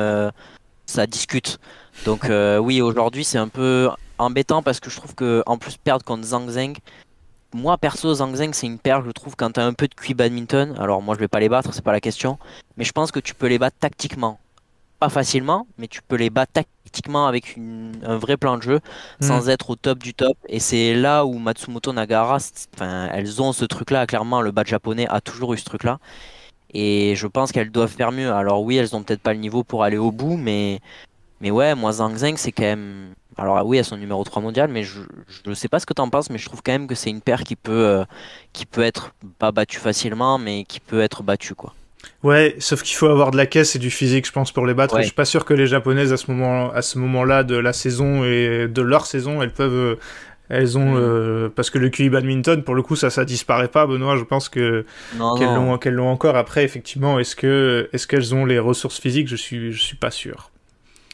[0.86, 1.58] ça discute.
[2.04, 2.30] Donc
[2.60, 6.24] oui, aujourd'hui c'est un peu embêtant parce que je trouve que en plus perdre contre
[6.24, 6.76] Zhang Zheng.
[7.54, 10.14] Moi perso, Zhang Zheng c'est une paire, je trouve, quand t'as un peu de QI
[10.14, 10.74] badminton.
[10.78, 12.38] Alors moi je vais pas les battre, c'est pas la question,
[12.76, 14.38] mais je pense que tu peux les battre tactiquement.
[14.98, 18.80] Pas facilement, mais tu peux les battre tactiquement avec une- un vrai plan de jeu
[19.20, 20.38] sans être au top du top.
[20.48, 22.38] Et c'est là où Matsumoto Nagara,
[22.74, 24.06] enfin, elles ont ce truc-là.
[24.06, 25.98] Clairement, le bad japonais a toujours eu ce truc-là.
[26.72, 28.32] Et je pense qu'elles doivent faire mieux.
[28.32, 30.80] Alors oui, elles ont peut-être pas le niveau pour aller au bout, mais,
[31.40, 33.14] mais ouais, moi, Zhang Zheng, c'est quand même.
[33.38, 35.00] Alors oui, elles sont numéro 3 mondial, mais je,
[35.46, 37.20] je sais pas ce que t'en penses, mais je trouve quand même que c'est une
[37.22, 38.04] paire qui peut, euh,
[38.54, 41.74] qui peut être pas battue facilement, mais qui peut être battue, quoi.
[42.22, 44.74] Ouais, sauf qu'il faut avoir de la caisse et du physique, je pense, pour les
[44.74, 44.94] battre.
[44.94, 45.02] Ouais.
[45.02, 47.72] Je suis pas sûr que les japonaises, à ce moment, à ce moment-là de la
[47.72, 49.94] saison et de leur saison, elles peuvent, euh,
[50.48, 50.98] elles ont, Mm.
[50.98, 54.16] euh, parce que le QI badminton, pour le coup, ça, ça disparaît pas, Benoît.
[54.16, 54.84] Je pense que
[55.38, 56.36] qu'elles l'ont, qu'elles l'ont encore.
[56.36, 59.28] Après, effectivement, est-ce que, est-ce qu'elles ont les ressources physiques?
[59.28, 60.50] Je suis, je suis pas sûr.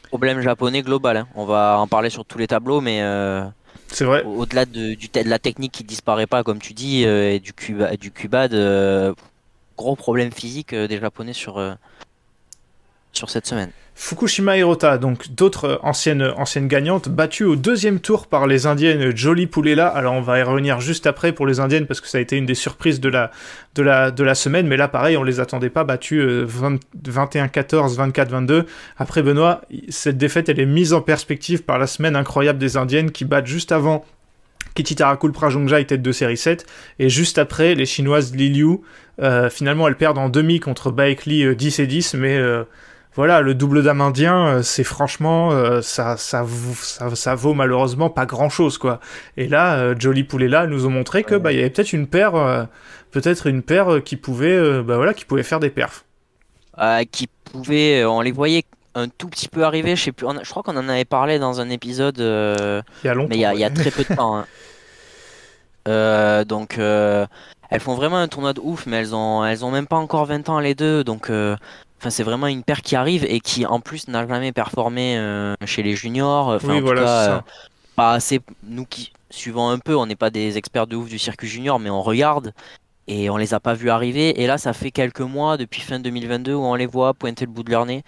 [0.09, 1.17] Problème japonais global.
[1.17, 1.29] hein.
[1.35, 3.43] On va en parler sur tous les tableaux, mais euh,
[3.89, 4.23] C'est vrai.
[4.25, 4.95] Au- Au-delà de,
[5.27, 8.13] la technique qui disparaît pas, comme tu dis, euh, et du, cuba, du
[8.55, 9.15] euh,
[9.83, 11.75] gros problème physique euh, des Japonais sur, euh,
[13.13, 13.71] sur cette semaine.
[13.95, 19.15] Fukushima Hirota, donc d'autres euh, anciennes, anciennes gagnantes, battues au deuxième tour par les indiennes
[19.15, 19.87] Jolie Poulela.
[19.87, 22.37] Alors on va y revenir juste après pour les indiennes parce que ça a été
[22.37, 23.31] une des surprises de la,
[23.75, 24.67] de la, de la semaine.
[24.67, 28.65] Mais là pareil, on les attendait pas, battues euh, 20 21-14, 24-22.
[28.97, 33.11] Après Benoît, cette défaite elle est mise en perspective par la semaine incroyable des indiennes
[33.11, 34.05] qui battent juste avant
[34.75, 36.67] Kichitarakul Prajongjai tête de série 7
[36.99, 38.79] et juste après les chinoises Li Liu
[39.21, 42.65] euh, finalement elles perdent en demi contre Baek Lee euh, 10 et 10 mais euh,
[43.15, 45.51] voilà, le double dame indien, euh, c'est franchement,
[45.83, 49.01] ça, ça, vaut- ça, ça vaut malheureusement pas grand chose, quoi.
[49.37, 52.33] Et là, Jolie Poulela nous ont montré que, bah, il y avait peut-être une paire,
[53.11, 56.07] peut-être une paire qui pouvait, bah voilà, qui pouvait faire des perfs.
[56.79, 60.27] Euh, qui pouvaient, euh, on les voyait un tout petit peu arriver, je sais plus,
[60.43, 63.29] je crois qu'on en avait parlé dans un épisode, euh, Il y a longtemps.
[63.29, 63.75] mais il y a, il y a ouais.
[63.75, 64.39] très peu de temps.
[64.39, 64.47] hein.
[65.89, 66.79] Euh, donc,
[67.73, 70.27] elles font vraiment un tournoi de ouf, mais elles ont, elles ont même pas encore
[70.27, 71.31] 20 ans les deux, donc.
[71.31, 71.57] euh,
[72.01, 75.55] Enfin, c'est vraiment une paire qui arrive et qui en plus n'a jamais performé euh,
[75.65, 76.49] chez les juniors.
[76.49, 77.41] Enfin, en oui, tout voilà, cas, euh,
[77.97, 78.41] pas assez.
[78.65, 81.79] Nous qui suivons un peu, on n'est pas des experts de ouf du circuit junior,
[81.79, 82.53] mais on regarde.
[83.09, 84.43] et on les a pas vus arriver.
[84.43, 87.53] Et là, ça fait quelques mois, depuis fin 2022, où on les voit pointer le
[87.53, 88.05] bout de leur nez.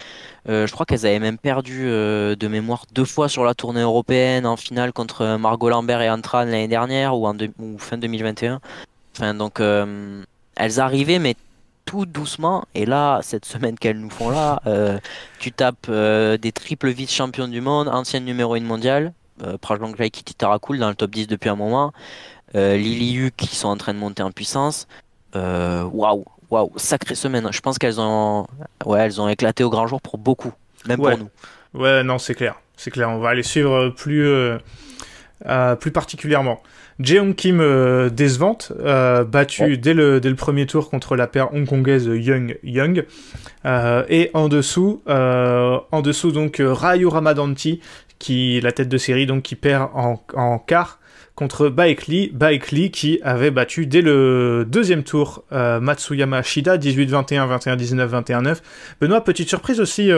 [0.49, 3.81] Euh, je crois qu'elles avaient même perdu euh, de mémoire deux fois sur la tournée
[3.81, 7.97] européenne en finale contre Margot Lambert et Antran l'année dernière ou, en de- ou fin
[7.97, 8.59] 2021.
[9.15, 10.23] Enfin, donc, euh,
[10.57, 11.35] elles arrivaient, mais
[11.85, 12.65] tout doucement.
[12.73, 14.99] Et là, cette semaine qu'elles nous font là, euh,
[15.39, 20.33] tu tapes euh, des triples vice-champions du monde, ancienne numéro 1 mondiale, euh, Prajang Kitty
[20.35, 21.93] Tarakul dans le top 10 depuis un moment,
[22.53, 24.87] Lily Yu qui sont en train de monter en puissance.
[25.33, 27.47] Waouh, waouh, sacrée semaine.
[27.51, 28.47] Je pense qu'elles ont,
[28.85, 30.53] ouais, elles ont éclaté au grand jour pour beaucoup,
[30.87, 31.17] même Ouais.
[31.17, 31.19] pour
[31.73, 31.81] nous.
[31.81, 32.55] Ouais, non, c'est clair.
[32.77, 34.25] C'est clair, on va les suivre plus,
[35.81, 36.61] plus particulièrement.
[36.99, 41.53] Jeong Kim euh, décevante, euh, battue dès, le, dès le premier tour contre la paire
[41.53, 43.05] hongkongaise Young Young.
[43.65, 47.81] Euh, et en dessous, euh, en dessous donc euh, Ryu Ramadanti,
[48.17, 50.99] qui la tête de série, donc qui perd en, en quart
[51.35, 52.31] contre Baek Lee.
[52.33, 58.57] Baek Lee qui avait battu dès le deuxième tour Matsuyama Shida 18-21, 21-19, 21-9.
[59.01, 60.09] Benoît, petite surprise aussi.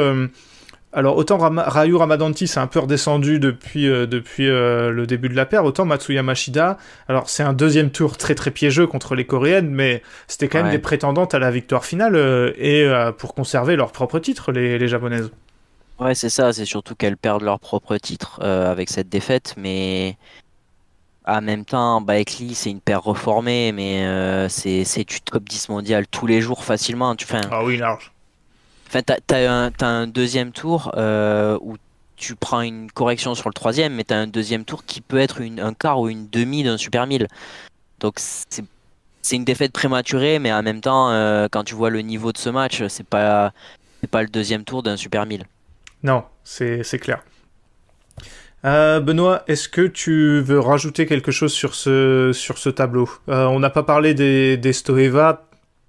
[0.97, 5.29] Alors autant Rama- Ryu Ramadanti c'est un peu redescendu depuis, euh, depuis euh, le début
[5.29, 9.13] de la paire, autant Matsuyama Shida, alors c'est un deuxième tour très très piégeux contre
[9.13, 13.35] les coréennes, mais c'était quand même des prétendantes à la victoire finale euh, et pour
[13.35, 15.29] conserver leur propre titre, les, les japonaises.
[15.99, 20.17] Ouais, c'est ça, c'est surtout qu'elles perdent leur propre titre avec cette défaite, mais
[21.27, 25.69] en même temps, Baek Lee, c'est une paire reformée, mais c'est c'est du top 10
[25.69, 27.15] mondial tous les jours facilement.
[27.15, 28.11] Tu, Ah oui, large.
[28.87, 31.75] Enfin, t'as, un, un deuxième tour euh, où
[32.15, 35.41] tu prends une correction sur le troisième, mais t'as un deuxième tour qui peut être
[35.41, 37.27] une, un quart ou une demi d'un Super 1000.
[37.99, 38.63] Donc c'est,
[39.35, 42.49] une défaite prématurée, mais en même temps, euh, quand tu vois le niveau de ce
[42.49, 43.51] match, c'est pas,
[44.09, 45.43] pas le deuxième tour d'un Super 1000.
[46.03, 47.23] Non, c'est clair.
[48.63, 53.09] Euh, Benoît, est-ce que tu veux rajouter quelque chose sur ce, sur ce tableau?
[53.27, 55.46] On n'a pas parlé des, des Stoeva,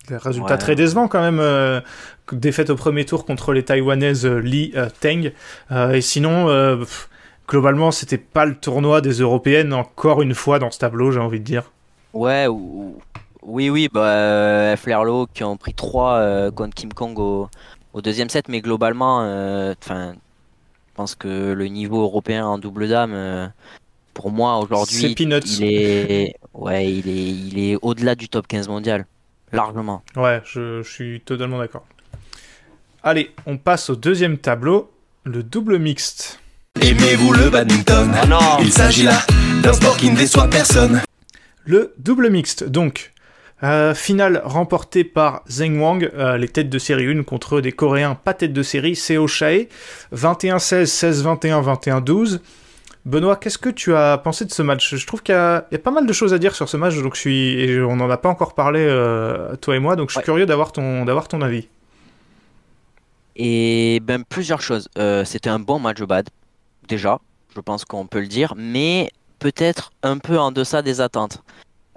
[0.09, 0.59] des résultats Ouais.
[0.59, 1.41] très décevants quand même.
[1.41, 1.81] euh,
[2.33, 5.33] défaite au premier tour contre les Taïwanaises euh, Li euh, Teng.
[5.73, 7.09] Euh, et sinon, euh, pff,
[7.49, 11.41] globalement, c'était pas le tournoi des Européennes encore une fois dans ce tableau, j'ai envie
[11.41, 11.73] de dire.
[12.13, 13.03] Ouais, ou, ou-
[13.43, 17.49] oui, oui, bah, euh, Flerlo qui ont pris 3 contre Kim Kong au,
[17.95, 22.89] au deuxième set, mais globalement, euh, enfin, je pense que le niveau européen en double
[22.89, 23.49] dame, euh,
[24.15, 25.41] pour moi C'est aujourd'hui, peanuts.
[25.61, 29.07] il est, ouais, il est, il est au-delà du top 15 mondial,
[29.53, 30.03] largement.
[30.17, 31.85] Ouais, je, je suis totalement d'accord.
[33.03, 34.91] Allez, on passe au deuxième tableau,
[35.25, 36.41] le double mixte.
[36.81, 38.15] Aimez-vous le badminton
[38.61, 39.21] Il s'agit là
[39.63, 41.03] d'un sport qui ne déçoit personne.
[41.65, 43.13] Le double mixte, donc.
[43.65, 48.15] Euh, finale remportée par Zheng Wang, euh, les têtes de série 1 contre des Coréens
[48.15, 49.69] pas tête de série, Seo Chae,
[50.15, 52.41] 21-16, 16-21, 21-12.
[53.09, 54.95] Benoît, qu'est-ce que tu as pensé de ce match?
[54.95, 56.69] Je trouve qu'il y, a il y a pas mal de choses à dire sur
[56.69, 59.79] ce match, donc je suis, et on n'en a pas encore parlé, euh, toi et
[59.79, 60.25] moi, donc je suis Ouais.
[60.25, 61.69] curieux d'avoir ton, d'avoir ton avis.
[63.37, 64.91] Et ben plusieurs choses.
[64.99, 66.29] Euh, c'était un bon match bad,
[66.87, 67.19] déjà,
[67.57, 71.43] je pense qu'on peut le dire, mais peut-être un peu en deçà des attentes.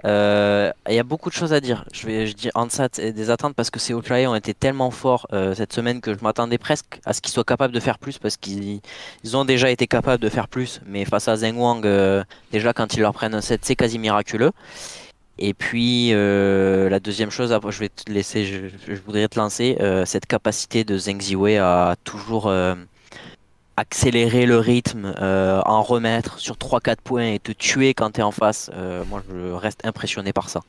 [0.04, 1.84] Euh, Il y a beaucoup de choses à dire.
[1.92, 4.90] Je vais, je dis deçà de- des attentes parce que ces Outliers ont été tellement
[4.90, 7.98] forts euh, cette semaine que je m'attendais presque à ce qu'ils soient capables de faire
[7.98, 8.80] plus parce qu'ils
[9.24, 10.80] ils ont déjà été capables de faire plus.
[10.86, 13.98] Mais face à Zheng Wang, euh, déjà quand ils leur prennent un set, c'est quasi
[13.98, 14.50] miraculeux.
[15.38, 20.84] Et puis la deuxième chose, je vais te laisser, je, voudrais te lancer cette capacité
[20.84, 22.52] de Zheng Ziwei à toujours
[23.76, 28.22] accélérer le rythme, euh, en remettre sur 3-4 points et te tuer quand tu es
[28.22, 28.70] en face.
[28.74, 30.60] Euh, moi, je reste impressionné par ça.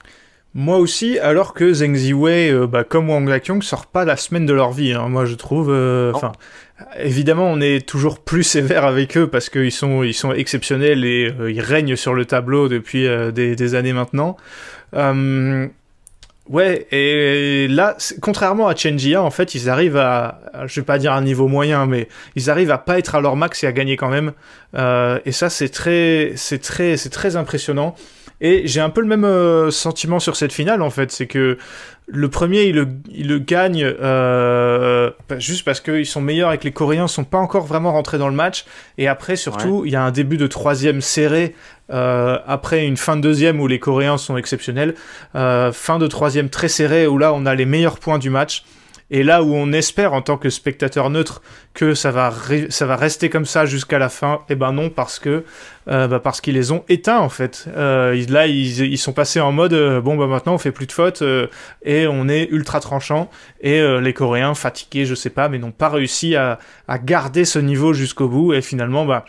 [0.56, 4.46] Moi aussi, alors que Zheng Ziwei, euh, bah, comme Wang Lakyong, sort pas la semaine
[4.46, 4.94] de leur vie.
[4.94, 5.72] hein, moi, je trouve.
[5.72, 6.12] euh.
[6.14, 6.32] Enfin,
[7.00, 11.34] évidemment, on est toujours plus sévère avec eux parce qu'ils sont, ils sont exceptionnels et
[11.40, 14.38] euh, ils règnent sur le tableau depuis des, des années maintenant.
[16.50, 20.86] Ouais, et là, contrairement à Chen Jia, en fait, ils arrivent à, à- je vais
[20.86, 23.68] pas dire un niveau moyen, mais ils arrivent à pas être à leur max et
[23.68, 24.34] à gagner quand même.
[24.76, 27.96] Euh, et ça, c'est très, c'est très, c'est très impressionnant.
[28.46, 31.58] Et j'ai un peu le même euh, sentiment sur cette finale en fait, c'est que
[32.08, 36.58] le premier il le, il le gagne euh, pas- juste parce qu'ils sont meilleurs et
[36.58, 38.66] que les Coréens sont pas encore vraiment rentrés dans le match.
[38.98, 41.56] Et après surtout il y a un début de troisième serré
[41.92, 44.94] euh, après une fin de deuxième où les Coréens sont exceptionnels,
[45.36, 48.66] euh, fin de troisième très serré où là on a les meilleurs points du match.
[49.12, 51.42] Et là où on espère en tant que spectateur neutre
[51.76, 52.34] que ça va,
[52.70, 55.44] ça va rester comme ça jusqu'à la fin, et ben non parce que
[55.88, 57.66] euh, bah parce qu'ils les ont éteints en fait.
[57.76, 60.88] Euh, là ils, ils sont passés en mode euh, bon bah maintenant on fait plus
[60.88, 61.24] de fautes
[61.84, 63.30] et on est ultra tranchant
[63.62, 67.60] et les Coréens fatigués je sais pas mais n'ont pas réussi à, à garder ce
[67.60, 69.26] niveau jusqu'au bout et finalement bah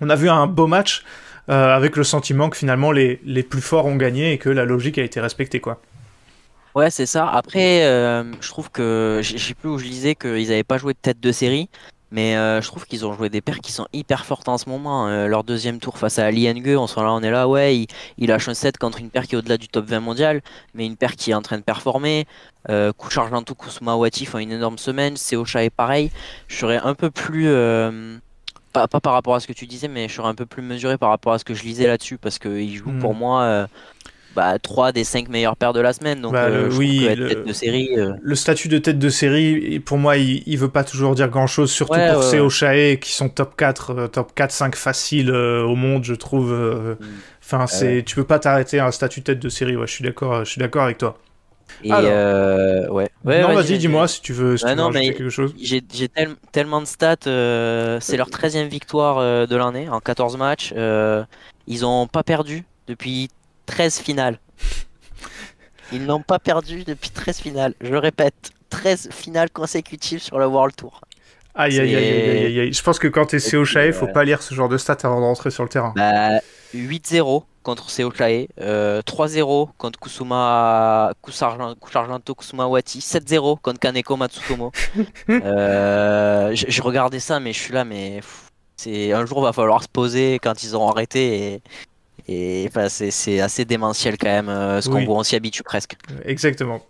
[0.00, 1.04] on a vu un beau match
[1.48, 4.98] avec le sentiment que finalement les, les plus forts ont gagné et que la logique
[4.98, 5.80] a été respectée quoi.
[6.74, 7.26] Ouais, c'est ça.
[7.28, 10.98] Après, je trouve que je sais plus où je lisais qu'ils avaient pas joué de
[10.98, 11.68] tête de série,
[12.10, 14.68] mais euh, je trouve qu'ils ont joué des paires qui sont hyper fortes en ce
[14.68, 15.08] moment.
[15.08, 17.86] Euh, leur deuxième tour face à Liengue, on sera là, on est là, ouais, il,
[18.16, 20.40] il lâche un set contre une paire qui est au-delà du top 20 mondial,
[20.74, 22.26] mais une paire qui est en train de performer.
[22.70, 26.10] Euh, Kuchar Argento, Kusuma Wati font une énorme semaine, Seocha est pareil.
[26.48, 28.16] Je serais un peu plus euh,
[28.72, 30.62] pas, pas par rapport à ce que tu disais, mais je serais un peu plus
[30.62, 32.98] mesuré par rapport à ce que je lisais là-dessus, parce qu'ils jouent Hmm.
[33.00, 33.66] pour moi euh,
[34.36, 36.20] bah, 3 des 5 meilleures paires de la semaine.
[36.20, 37.90] Donc, Bah, euh, le- je oui, que être le- tête de série.
[37.96, 41.28] euh, Le statut de tête de série, pour moi, il, il veut pas toujours dire
[41.28, 42.38] grand chose, surtout Ouais, pour ouais.
[42.40, 46.52] Ochae qui sont top 4, euh, top 4, 5 faciles au monde, je trouve.
[46.52, 47.04] Mm.
[47.42, 49.92] Enfin, c'est, tu peux pas t'arrêter à un statut de tête de série, ouais, je
[49.92, 51.16] suis d'accord, je suis d'accord avec toi.
[51.84, 52.10] Et Alors.
[52.12, 53.08] euh, ouais.
[53.24, 53.78] Ouais, non, vas-y, vas-y.
[53.78, 55.54] dis-moi si tu veux, si Ouais, tu veux non, mais- quelque chose.
[55.60, 57.16] J'ai tel- tellement de stats.
[57.26, 60.72] euh, c'est leur 13e victoire euh, de l'année en 14 matchs.
[61.66, 63.28] ils ont pas perdu depuis
[63.68, 64.38] 13 finales.
[65.92, 67.74] Ils n'ont pas perdu depuis 13 finales.
[67.80, 71.00] Je répète, 13 finales consécutives sur le World Tour.
[71.54, 72.72] Aïe, aïe, aïe, aïe, aïe, aïe.
[72.72, 74.98] Je pense que quand t'es puis, Ochae, faut euh, pas lire ce genre de stats
[75.02, 75.92] avant de rentrer sur le terrain.
[75.96, 76.40] Bah,
[76.74, 84.16] 8-0 contre Seo Chae, euh, 3-0 contre Kusuma Kusargen- Kusargento Kusuma Wati, 7-0 contre Kaneko
[84.16, 84.72] Matsutomo.
[85.30, 88.20] euh, je, je regardais ça, mais je suis là, mais
[88.76, 91.62] c'est un jour va falloir se poser quand ils auront arrêté et,
[92.28, 95.06] et enfin, c'est assez démentiel quand même euh, ce qu'on Oui.
[95.06, 95.96] voit, on s'y habitue presque.
[96.24, 96.80] Exactement.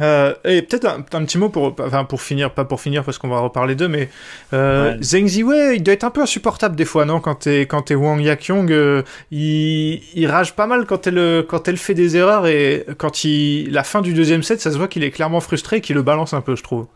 [0.00, 3.16] Euh, et peut-être un, un petit mot pour, enfin pour finir, pas pour finir parce
[3.16, 4.08] qu'on va reparler d'eux, mais
[4.52, 5.02] euh, Ouais.
[5.04, 7.94] Zheng Ziwei, il doit être un peu insupportable des fois, non Quand t'es quand t'es
[7.94, 12.48] Wang Yakyong, euh, il, il rage pas mal quand elle quand elle fait des erreurs
[12.48, 15.76] et quand il la fin du deuxième set, ça se voit qu'il est clairement frustré,
[15.76, 16.88] et qu'il le balance un peu, je trouve.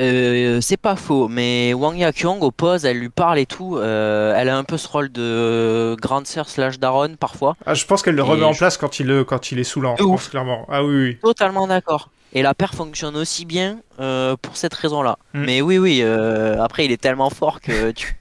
[0.00, 3.76] Euh, c'est pas faux, mais Wang Yakyong oppose, elle lui parle et tout.
[3.78, 7.56] euh, elle a un peu ce rôle de grande sœur slash daronne parfois.
[7.66, 9.58] Ah, je pense qu'elle le Et remet en je- place quand il euh, quand il
[9.60, 10.30] est saoulant, je De pense ouf.
[10.30, 10.66] clairement.
[10.70, 11.18] Ah oui, oui.
[11.22, 12.10] Totalement d'accord.
[12.32, 15.18] Et la paire fonctionne aussi bien euh, pour cette raison-là.
[15.34, 15.44] Mm.
[15.44, 18.16] Mais oui, oui, euh, après il est tellement fort que tu...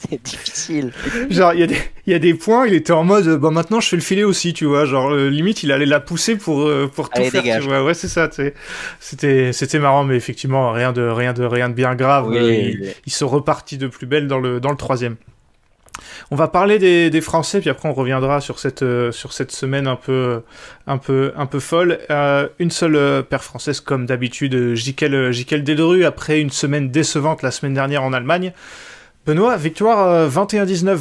[0.10, 0.92] c'est difficile.
[1.28, 3.36] Genre, il y, a des- il y a des points, il était en mode, euh,
[3.38, 4.84] bah maintenant je fais le filet aussi, tu vois.
[4.86, 7.62] Genre, euh, limite, il allait la pousser pour, euh, pour tout Allez, faire, dégage.
[7.62, 7.84] tu vois.
[7.84, 8.54] Ouais, c'est ça, tu sais.
[8.98, 12.28] C'était, c'était marrant, mais effectivement, rien de, rien de, rien de bien grave.
[12.28, 12.88] Oui, oui.
[13.06, 15.16] ils sont repartis de plus belle dans le, dans le troisième.
[16.30, 19.50] On va parler des, des Français, puis après on reviendra sur cette, euh, sur cette
[19.52, 20.42] semaine un peu,
[20.86, 21.98] un peu, un peu folle.
[22.10, 27.50] Euh, une seule euh, paire française, comme d'habitude, Jikel Delru, après une semaine décevante la
[27.50, 28.52] semaine dernière en Allemagne.
[29.26, 30.96] Benoît, victoire euh, 21-19,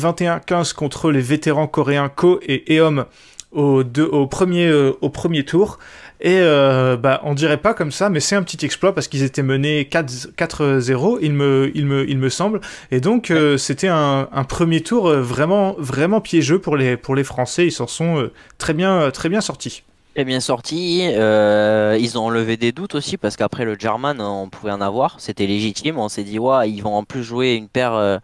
[0.46, 3.06] 21-15 contre les vétérans coréens Ko et Eom
[3.52, 5.80] au, deux- au, premier, euh, au premier tour.
[6.22, 9.24] Et euh, bah, on dirait pas comme ça, mais c'est un petit exploit parce qu'ils
[9.24, 12.60] étaient menés 4 4-0, il me, il, me, il me semble.
[12.92, 17.16] Et donc, euh, c'était un, un premier tour euh, vraiment, vraiment piégeux pour les, pour
[17.16, 17.66] les Français.
[17.68, 19.84] Ils s'en sont euh, très, bien, très bien sortis.
[20.20, 21.10] Très bien sorti.
[21.14, 25.18] euh, ils ont enlevé des doutes aussi parce qu'après le German, on pouvait en avoir.
[25.22, 25.98] C'était légitime.
[25.98, 28.18] On s'est dit, ouais, ils vont en plus jouer une paire, euh,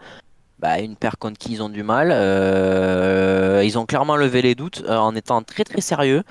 [0.60, 2.10] bah, une paire contre qui ils ont du mal.
[2.12, 6.23] Euh, ils ont clairement levé les doutes en étant très très sérieux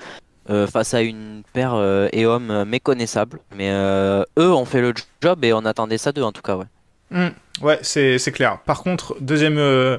[0.47, 1.73] face à une paire
[2.13, 3.39] et hommes euh, méconnaissable.
[3.55, 6.57] Mais eux ont fait le job et on attendait ça d'eux en tout cas.
[6.57, 6.65] Ouais.
[7.11, 7.29] Hmm,
[7.61, 8.59] Ouais, c'est clair.
[8.65, 9.97] Par contre, deuxième, euh,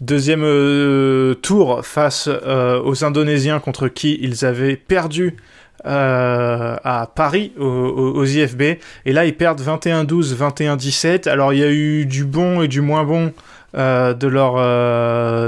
[0.00, 5.36] deuxième euh, tour face euh, aux Indonésiens contre qui ils avaient perdu
[5.84, 8.62] à Paris, aux, IFB.
[9.04, 11.28] Et là, ils perdent 21-12, 21-17.
[11.28, 13.32] Alors, il y a eu du bon et du moins bon
[13.72, 14.54] de, leur,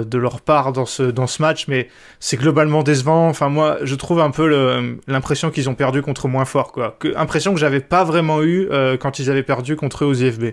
[0.05, 1.89] de leur part dans ce, dans ce match, mais
[2.21, 3.29] c'est globalement décevant.
[3.29, 6.71] Enfin, moi, je trouve un peu l'impression qu'ils ont perdu contre moins fort.
[6.71, 6.97] Quoi.
[7.01, 8.69] Que, impression que j'avais pas vraiment eu
[9.01, 10.53] quand ils avaient perdu contre eux aux IFB.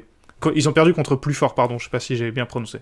[0.55, 2.79] Ils ont perdu contre plus fort, pardon, je sais pas si j'ai bien prononcé.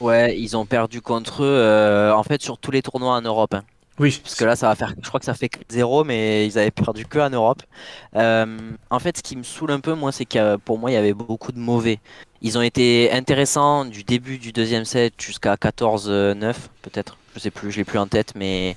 [0.00, 3.54] Ouais, ils ont perdu contre eux euh, en fait sur tous les tournois en Europe.
[3.54, 3.64] hein.
[4.00, 6.58] Oui, Parce que là, ça va faire, je crois que ça fait 0 mais ils
[6.58, 7.62] avaient perdu que en Europe.
[8.16, 8.58] Euh,
[8.90, 10.96] en fait, ce qui me saoule un peu, moi, c'est que pour moi, il y
[10.96, 12.00] avait beaucoup de mauvais.
[12.42, 17.18] Ils ont été intéressants du début du deuxième set jusqu'à 14-9, peut-être.
[17.36, 18.76] Je sais plus, je l'ai plus en tête, mais,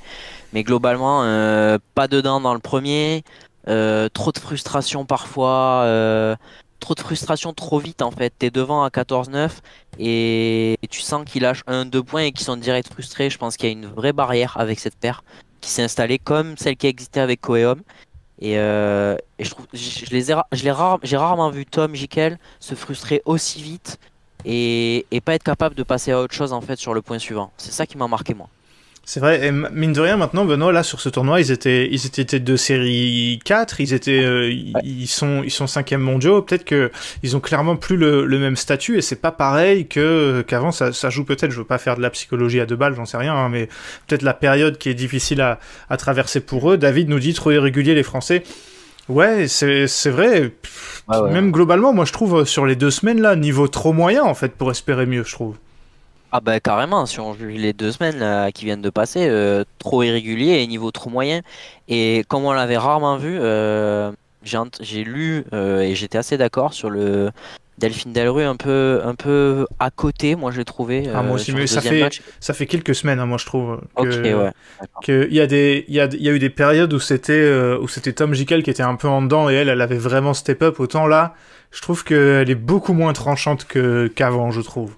[0.53, 3.23] mais globalement, euh, pas dedans dans le premier.
[3.67, 5.81] Euh, trop de frustration parfois.
[5.85, 6.35] euh,
[6.79, 8.33] trop de frustration trop vite, en fait.
[8.37, 9.49] T'es devant à 14-9
[9.99, 13.29] et tu sens qu'ils lâchent un, deux points et qu'ils sont direct frustrés.
[13.29, 15.23] Je pense qu'il y a une vraie barrière avec cette paire
[15.61, 17.81] qui s'est installée comme celle qui existait avec Coeum.
[18.39, 20.25] Et, euh, et je trouve, je, je les
[21.01, 23.99] j'ai rarement vu Tom Jikel se frustrer aussi vite
[24.45, 27.17] et, et pas être capable de passer à autre chose en fait sur le point
[27.19, 27.51] suivant.
[27.57, 28.49] C'est ça qui m'a marqué moi.
[29.09, 32.05] C'est vrai, et mine de rien, maintenant, Benoît, là, sur ce tournoi, ils étaient, ils
[32.05, 36.65] étaient de série 4, ils étaient, euh, ils- ils sont, ils sont cinquième mondiaux, peut-être
[36.65, 36.91] que
[37.23, 40.91] ils ont clairement plus le, le même statut, et c'est pas pareil que, qu'avant, ça,
[40.91, 43.15] ça joue peut-être, je veux pas faire de la psychologie à deux balles, j'en sais
[43.15, 43.69] rien, hein, mais
[44.07, 46.77] peut-être la période qui est difficile à, à traverser pour eux.
[46.77, 48.43] David nous dit trop irrégulier les Français.
[49.07, 50.51] Ouais, c'est, c'est vrai.
[51.07, 51.31] Ouais.
[51.31, 54.33] Même globalement, moi, je trouve, euh, sur les deux semaines, là, niveau trop moyen, en
[54.33, 55.55] fait, pour espérer mieux, je trouve.
[56.31, 59.63] Ah bah carrément, si on juge les deux semaines là, qui viennent de passer, euh,
[59.79, 61.41] trop irrégulier et niveau trop moyen.
[61.87, 64.11] Et comme on l'avait rarement vu, euh,
[64.43, 67.31] j'ai lu euh, et j'étais assez d'accord sur le
[67.77, 71.07] Delphine Delru un peu, un peu à côté, moi j'ai trouvé.
[71.13, 72.21] Ah, moi aussi, mais ça fait- match.
[72.39, 73.81] Ça fait quelques semaines, hein, moi, je trouve.
[73.95, 74.51] Ok, que- ouais.
[75.03, 77.51] que il y a des y a, y a eu des périodes où c'était
[77.87, 80.61] c'était Tom Jekyll qui était un peu en dedans et elle elle avait vraiment step
[80.63, 81.35] up autant là
[81.71, 83.65] je trouve qu'elle est beaucoup moins tranchante
[84.15, 84.95] qu'avant je trouve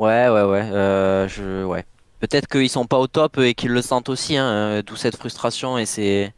[0.00, 0.62] Ouais, ouais, ouais.
[0.72, 1.84] euh, je, ouais.
[2.20, 5.16] Peut-être qu'ils sont pas au top et qu'ils le sentent aussi, hein, euh, d'où cette
[5.16, 6.32] frustration et ces,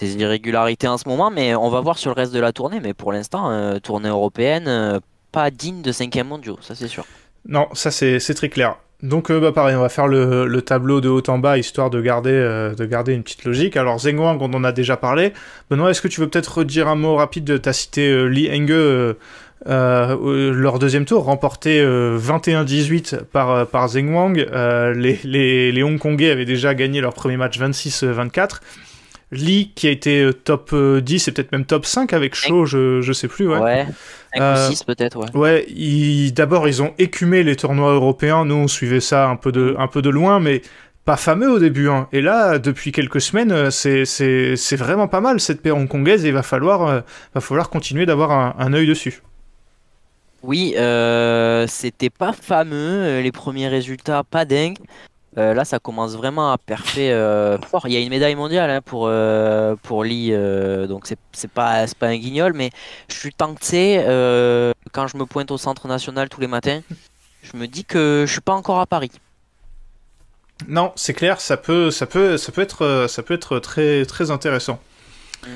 [0.00, 1.30] irrégularités en ce moment.
[1.30, 2.80] Mais on va voir sur le reste de la tournée.
[2.80, 7.04] Mais pour l'instant, euh, tournée européenne, euh, pas digne de 5 mondiaux, ça c'est sûr.
[7.46, 11.08] non ça c'est très clair donc bah pareil on va faire le, le tableau de
[11.08, 12.32] haut en bas histoire de garder
[12.76, 15.34] de garder une petite logique alors Zheng Wang on en a déjà parlé
[15.70, 19.14] Benoît est-ce que tu veux peut-être redire un mot rapide t'as cité euh, Li Henge
[19.66, 24.38] euh, euh, leur deuxième tour remporté euh, 21-18 par, euh, par Zheng Wang.
[24.52, 28.60] Euh, les, les, les Hongkongais avaient déjà gagné leur premier match 26-24.
[29.30, 33.02] Lee qui a été top euh, 10 et peut-être même top 5 avec Shaw, je,
[33.02, 33.46] je sais plus.
[33.46, 33.86] Ouais, Ouais.
[34.34, 35.36] 5 Euh, ou 6 peut-être, ouais.
[35.38, 38.46] ouais ils- d'abord ils ont écumé les tournois européens.
[38.46, 40.62] Nous on suivait ça un peu de, un peu de loin, mais
[41.04, 41.88] pas fameux au début.
[41.90, 42.08] Hein.
[42.12, 46.28] Et là, depuis quelques semaines, c'est, c'est, c'est vraiment pas mal cette paire hongkongaise et
[46.28, 47.02] il va falloir,
[47.34, 49.20] va falloir continuer d'avoir un, un œil dessus.
[50.42, 54.78] Oui, euh, c'était pas fameux, euh, les premiers résultats, pas dingue.
[55.36, 57.86] Euh, là, ça commence vraiment à perfer euh, fort.
[57.86, 60.32] Il y a une médaille mondiale hein, pour, euh, pour Lee,
[60.88, 62.70] donc c'est pas, c'est pas un guignol, mais
[63.08, 63.98] je suis tenté,
[64.92, 66.80] quand je me pointe au centre national tous les matins,
[67.42, 69.12] je me dis que je suis pas encore à Paris.
[70.66, 74.32] Non, c'est clair, ça peut, ça peut, ça peut être, ça peut être très, très
[74.32, 74.80] intéressant.
[75.44, 75.48] Mm.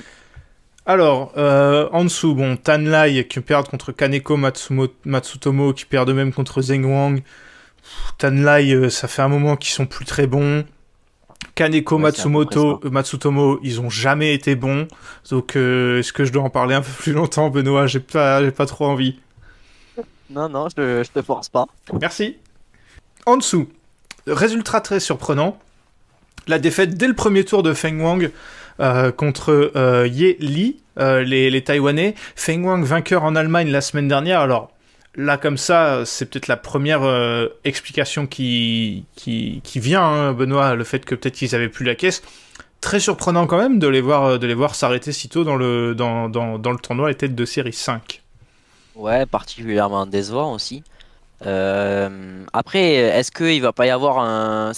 [0.85, 6.13] Alors, euh, en dessous, bon, Tanlai qui perd contre Kaneko Matsumo- Matsutomo, qui perd de
[6.13, 7.23] même contre Zheng Wang.
[8.19, 10.65] Tanlai, euh, ça fait un moment qu'ils sont plus très bons.
[11.55, 14.89] Kaneko Ouais, Matsumoto, euh, Matsutomo, ils ont jamais été bons.
[15.31, 17.87] Donc, euh, est-ce que je dois en parler un peu plus longtemps, Benoît?
[17.87, 19.21] J'ai pas, j'ai pas trop envie.
[20.31, 21.67] Non, non, je, je te force pas.
[22.01, 22.39] Merci.
[23.27, 23.69] En dessous,
[24.27, 25.59] résultat très surprenant.
[26.49, 28.29] La défaite dès le premier tour de Feng Wang euh,
[28.79, 32.15] contre euh, Ye Li, euh, les, les Taïwanais.
[32.37, 34.41] Feng Wang vainqueur en Allemagne la semaine dernière.
[34.41, 34.71] Alors
[35.15, 40.75] là, comme ça, c'est peut-être la première euh, explication qui, qui, qui vient, hein, Benoît,
[40.75, 42.23] le fait que peut-être qu'ils avaient plus la caisse.
[42.81, 45.95] Très surprenant quand même de les voir, de les voir s'arrêter si tôt dans le,
[45.95, 48.23] dans, dans, dans le tournoi, les têtes de série 5.
[48.95, 50.85] Ouais, particulièrement décevant aussi.
[51.47, 54.73] Euh, après, est-ce qu'il va pas y avoir un.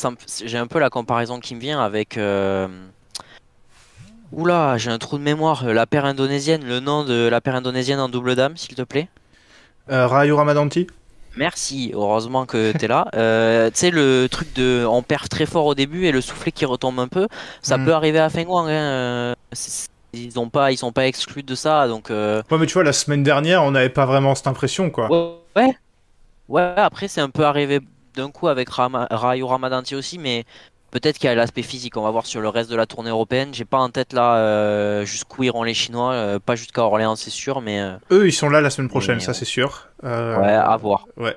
[0.45, 2.17] J'ai un peu la comparaison qui me vient avec.
[2.19, 2.69] euh,
[4.33, 5.65] Oula, j'ai un trou de mémoire.
[5.73, 9.09] La paire indonésienne, le nom de la paire indonésienne en double dame, s'il te plaît.
[9.91, 10.87] Euh, Rayo Ramadanti
[11.37, 13.09] Merci, heureusement que t'es là.
[13.17, 14.85] Euh, tu sais, le truc de.
[14.89, 17.27] On perd très fort au début et le soufflet qui retombe un peu,
[17.61, 17.85] ça Mm.
[17.85, 18.69] peut arriver à Feng Wang.
[18.71, 19.35] hein,
[20.13, 22.11] Ils ont pas, ils sont pas exclus de ça, donc.
[22.13, 25.11] euh, Ouais, mais tu vois, la semaine dernière, on n'avait pas vraiment cette impression, quoi.
[25.57, 25.77] Ouais,
[26.49, 26.73] ouais.
[26.77, 27.81] Après, c'est un peu arrivé
[28.15, 30.45] d'un coup avec Rama- Rayo Ramadanti aussi, mais
[30.95, 31.97] peut-être qu'il y a l'aspect physique.
[31.97, 33.51] On va voir sur le reste de la tournée européenne.
[33.53, 37.31] J'ai pas en tête là euh, jusqu'où iront les Chinois, euh, pas jusqu'à Orléans, c'est
[37.31, 39.39] sûr, mais euh, Eux, ils sont là la semaine prochaine, Mais, ça ouais.
[39.39, 39.89] c'est sûr.
[40.05, 41.07] Euh, ouais, à voir.
[41.17, 41.37] ouais.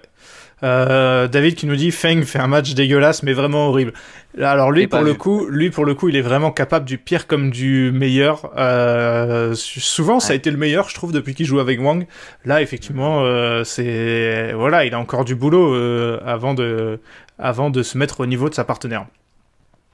[0.63, 3.93] Euh, David qui nous dit Feng fait un match dégueulasse mais vraiment horrible.
[4.41, 7.27] Alors lui pour le coup, lui pour le coup, il est vraiment capable du pire
[7.27, 8.51] comme du meilleur.
[8.57, 12.07] Euh, souvent ça a été le meilleur, je trouve, depuis qu'il joue avec Wang.
[12.43, 16.99] Là effectivement, euh, c'est voilà, il a encore du boulot euh, avant de
[17.37, 19.05] avant de se mettre au niveau de sa partenaire.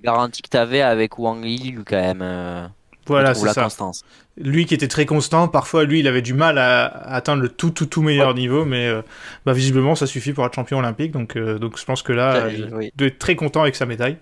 [0.04, 2.22] Garantie que t'avais avec Wang Li, quand même.
[2.22, 2.68] euh,
[3.08, 3.64] Voilà, c'est ça.
[3.64, 4.04] constance.
[4.38, 7.50] lui qui était très constant, parfois lui il avait du mal à, à atteindre le
[7.50, 9.02] tout tout tout meilleur niveau, mais euh,
[9.46, 12.46] bah, visiblement ça suffit pour être champion olympique, donc, euh, donc je pense que là
[12.46, 12.92] Ouais, il oui.
[12.96, 14.18] doit être très content avec sa médaille.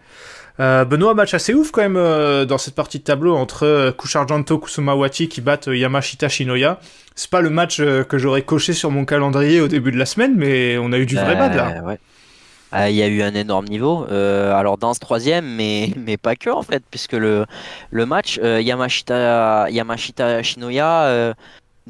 [0.59, 5.29] Euh, Benoît, match assez ouf quand même dans cette partie de tableau entre Kusharjanto Kusumawati
[5.29, 6.79] qui battent Yamashita Shinoya.
[7.15, 10.33] C'est pas le match que j'aurais coché sur mon calendrier au début de la semaine,
[10.35, 11.81] mais on a eu du vrai bad là.
[11.83, 11.97] ouais.
[12.71, 14.05] Ah, Il y a eu un énorme niveau.
[14.09, 17.45] Euh, alors dans ce troisième, mais, mais pas que en fait, puisque le,
[17.91, 21.33] le match euh, Yamashita, Yamashita Shinoya, euh,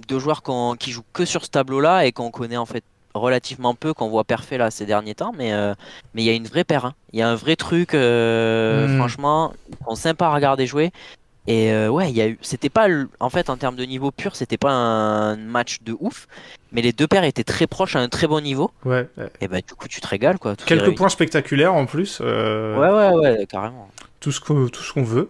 [0.08, 0.42] deux joueurs
[0.80, 4.24] qui jouent que sur ce tableau-là et qu'on connaît en fait relativement peu qu'on voit
[4.24, 5.74] parfait là ces derniers temps, mais euh,
[6.14, 6.86] mais il y a une vraie paire.
[6.86, 6.94] hein.
[7.12, 8.98] Il y a un vrai truc, euh, Mm.
[8.98, 10.92] franchement, ils sont sympas à regarder jouer.
[11.48, 12.88] Et euh, ouais, il y a eu, c'était pas,
[13.20, 16.28] en fait, en termes de niveau pur, c'était pas un match de ouf,
[16.72, 18.72] mais les deux paires étaient très proches à un très bon niveau.
[18.86, 19.08] Ouais.
[19.42, 20.56] Et bah du coup, tu te régales quoi.
[20.66, 22.20] Quelques points spectaculaires en plus.
[22.22, 23.90] euh, Ouais, ouais, ouais, carrément.
[24.20, 25.30] tout ce qu'on tout ce qu'on veut.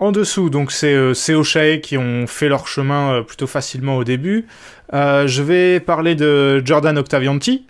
[0.00, 4.02] En dessous, donc c'est euh, Oshae qui ont fait leur chemin euh, plutôt facilement au
[4.04, 4.46] début.
[4.92, 7.64] Euh, je vais parler de Jordan Octavianti,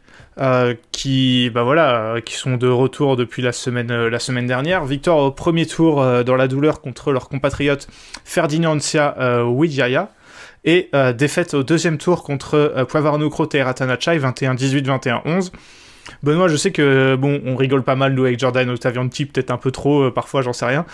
[0.90, 4.84] qui bah voilà, qui sont de retour depuis la semaine la semaine dernière.
[4.84, 7.86] Victoire au premier tour dans la douleur contre leur compatriote
[8.24, 10.11] Ferdinand Sia euh, Wijaya.
[10.65, 15.51] Et euh, défaite au deuxième tour contre euh, Puavarnukro Teeratanachai 21-18, 21-11.
[16.23, 19.57] Benoît, je sais que bon, on rigole pas mal nous avec Jordan Octavianti, peut-être un
[19.57, 20.85] peu trop euh, parfois, j'en sais rien.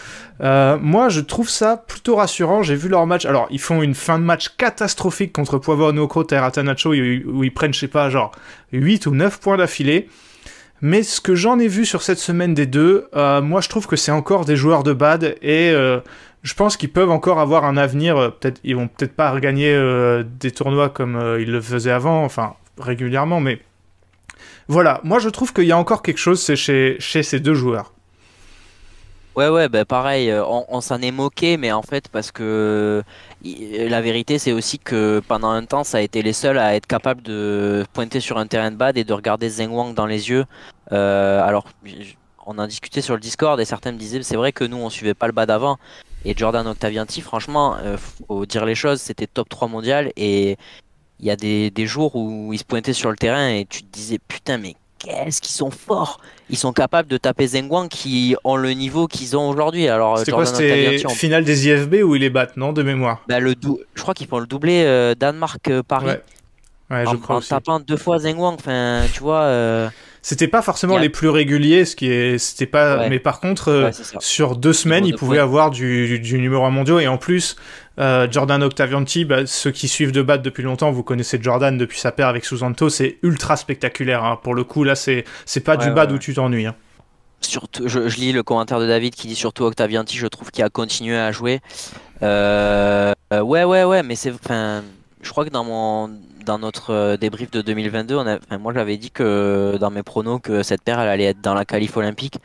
[0.40, 2.62] Euh, moi, je trouve ça plutôt rassurant.
[2.62, 3.26] J'ai vu leur match.
[3.26, 7.74] Alors, ils font une fin de match catastrophique contre Puavarnukro Teeratanacho où où ils prennent,
[7.74, 8.32] je sais pas, genre
[8.72, 10.08] 8 ou 9 points d'affilée.
[10.82, 13.86] Mais ce que j'en ai vu sur cette semaine des deux, euh, moi je trouve
[13.86, 16.00] que c'est encore des joueurs de bad et euh,
[16.42, 18.16] je pense qu'ils peuvent encore avoir un avenir.
[18.16, 21.90] euh, Peut-être ils vont peut-être pas regagner euh, des tournois comme euh, ils le faisaient
[21.90, 23.60] avant, enfin régulièrement, mais
[24.68, 25.00] voilà.
[25.04, 27.92] Moi je trouve qu'il y a encore quelque chose chez chez ces deux joueurs.
[29.36, 33.02] Ouais, ouais, bah pareil, on, s'en est moqué, mais en fait, parce que
[33.44, 36.86] la vérité, c'est aussi que pendant un temps, ça a été les seuls à être
[36.86, 40.30] capables de pointer sur un terrain de bad et de regarder Zheng Wang dans les
[40.30, 40.44] yeux.
[40.90, 41.64] Alors,
[42.44, 44.90] on en discutait sur le Discord et certains me disaient, c'est vrai que nous, on
[44.90, 45.78] suivait pas le bad avant.
[46.24, 47.96] Et Jordan Octavianti, franchement, euh,
[48.28, 50.56] faut dire les choses, c'était top 3 mondial et
[51.18, 53.82] il y a des, des jours où ils se pointaient sur le terrain et tu
[53.82, 56.20] te disais, putain, mais qu'est-ce qu'ils sont forts!
[56.50, 59.88] Ils sont capables de taper Zheng Wang qui ont le niveau qu'ils ont aujourd'hui.
[59.88, 63.22] Alors, C'était quoi C'était finale des IFB où ils les battent, non de mémoire?
[63.26, 66.22] bah, le dou- je crois qu'ils font le doublé euh, Danemark-Paris Ouais.
[66.90, 68.56] Ouais, je en, crois en tapant deux fois Zheng Wang.
[68.58, 69.42] Enfin, tu vois.
[69.42, 69.88] euh,
[70.22, 72.98] C'était pas forcément les plus réguliers, ce qui est, c'était pas.
[72.98, 73.08] Ouais.
[73.08, 75.44] Mais par contre, euh, ouais, sur deux semaines, ils de pouvaient points.
[75.44, 77.00] avoir du, du, numéro 1 mondial.
[77.00, 77.56] Et en plus,
[77.98, 81.98] euh, Jordan Octavianti, bah, ceux qui suivent de battre depuis longtemps, vous connaissez Jordan depuis
[81.98, 84.22] sa paire avec Susanto, c'est ultra spectaculaire.
[84.24, 84.38] hein.
[84.42, 86.66] Pour le coup, là, c'est c'est pas Ouais, du bad où tu t'ennuies.
[86.66, 86.74] hein.
[87.40, 90.62] Surtout, je, je lis le commentaire de David qui dit surtout Octavianti, je trouve qu'il
[90.62, 91.60] a continué à jouer.
[92.22, 94.32] Euh, euh, ouais, ouais, ouais, mais c'est.
[94.32, 94.82] Enfin,
[95.22, 96.10] je crois que dans mon
[96.50, 100.02] dans notre euh, débrief de 2022, on a, enfin, moi j'avais dit que dans mes
[100.02, 102.38] pronos que cette paire elle allait être dans la qualif olympique.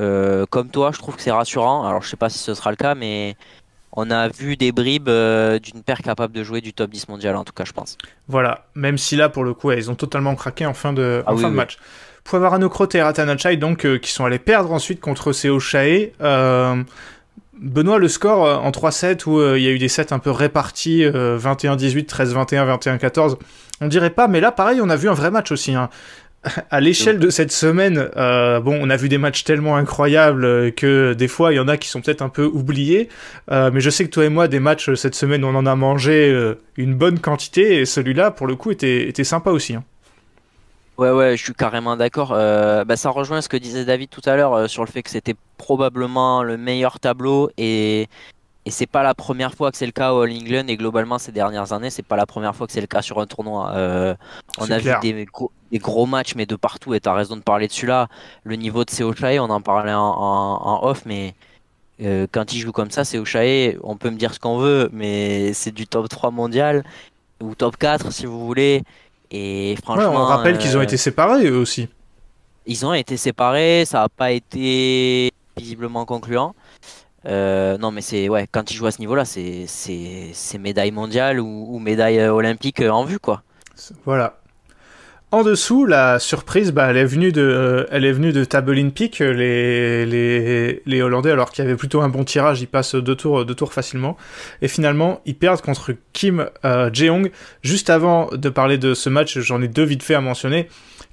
[0.00, 1.86] Euh, comme toi, je trouve que c'est rassurant.
[1.86, 3.36] Alors je sais pas si ce sera le cas, mais
[3.92, 7.36] on a vu des bribes euh, d'une paire capable de jouer du top 10 mondial
[7.36, 7.96] en tout cas, je pense.
[8.26, 8.66] Voilà.
[8.74, 11.36] Même si là, pour le coup, ils ont totalement craqué en fin de, Ah en
[11.36, 11.58] oui, fin de oui.
[11.58, 11.78] match.
[12.24, 15.58] Poivarano Crote et Ratanachai, donc, euh, qui sont allés perdre ensuite contre Seo.
[15.74, 16.82] Euh,
[17.60, 20.18] Benoît, le score euh, en 3-7 où euh, il y a eu des sets un
[20.18, 23.36] peu répartis, euh, 21-18, 13-21, 21-14.
[23.80, 25.74] On dirait pas, mais là, pareil, on a vu un vrai match aussi.
[25.74, 25.88] hein.
[26.70, 31.14] À l'échelle de cette semaine, euh, bon, on a vu des matchs tellement incroyables que
[31.14, 33.08] des fois, il y en a qui sont peut-être un peu oubliés.
[33.50, 36.52] Mais je sais que toi et moi, des matchs cette semaine, on en a mangé
[36.76, 37.80] une bonne quantité.
[37.80, 39.74] Et celui-là, pour le coup, était, était sympa aussi.
[39.74, 39.84] hein.
[40.96, 42.32] Ouais, ouais, je suis carrément d'accord.
[42.32, 45.02] Euh, bah, ça rejoint ce que disait David tout à l'heure euh, sur le fait
[45.02, 48.02] que c'était probablement le meilleur tableau et,
[48.66, 51.18] et c'est pas la première fois que c'est le cas au All England et globalement
[51.18, 53.72] ces dernières années, c'est pas la première fois que c'est le cas sur un tournoi.
[53.74, 54.14] Euh,
[54.58, 55.00] on a clair.
[55.02, 57.72] vu des gros, des gros matchs, mais de partout, et t'as raison de parler de
[57.72, 58.08] celui-là.
[58.44, 61.34] Le niveau de Seo Chae, on en parlait en, en- en off, mais
[62.02, 64.90] euh, quand il joue comme ça, Seo Chae, on peut me dire ce qu'on veut,
[64.92, 66.84] mais c'est du top 3 mondial
[67.42, 68.82] ou top 4 si vous voulez.
[69.36, 70.12] Et Ouais, franchement.
[70.12, 71.88] on rappelle qu'ils ont euh, été séparés eux aussi.
[72.66, 76.54] ils ont été séparés, ça n'a pas été visiblement concluant.
[77.26, 79.66] Euh, non, mais c'est ouais, quand ils jouent à ce niveau-là, c'est
[80.58, 83.42] médaille mondiale ou, ou médaille euh, olympique en vue, quoi.
[84.04, 84.38] Voilà.
[85.34, 89.18] En dessous, la surprise, bah, elle est venue de, euh, elle est venue de Peak.
[89.18, 93.16] Les, les, les Hollandais, alors qu'il y avait plutôt un bon tirage, ils passent deux
[93.16, 94.16] tours, deux tours facilement.
[94.62, 97.32] Et finalement, ils perdent contre Kim euh, Jeong.
[97.62, 100.68] Juste avant de parler de ce match, j'en ai deux vite fait à mentionner.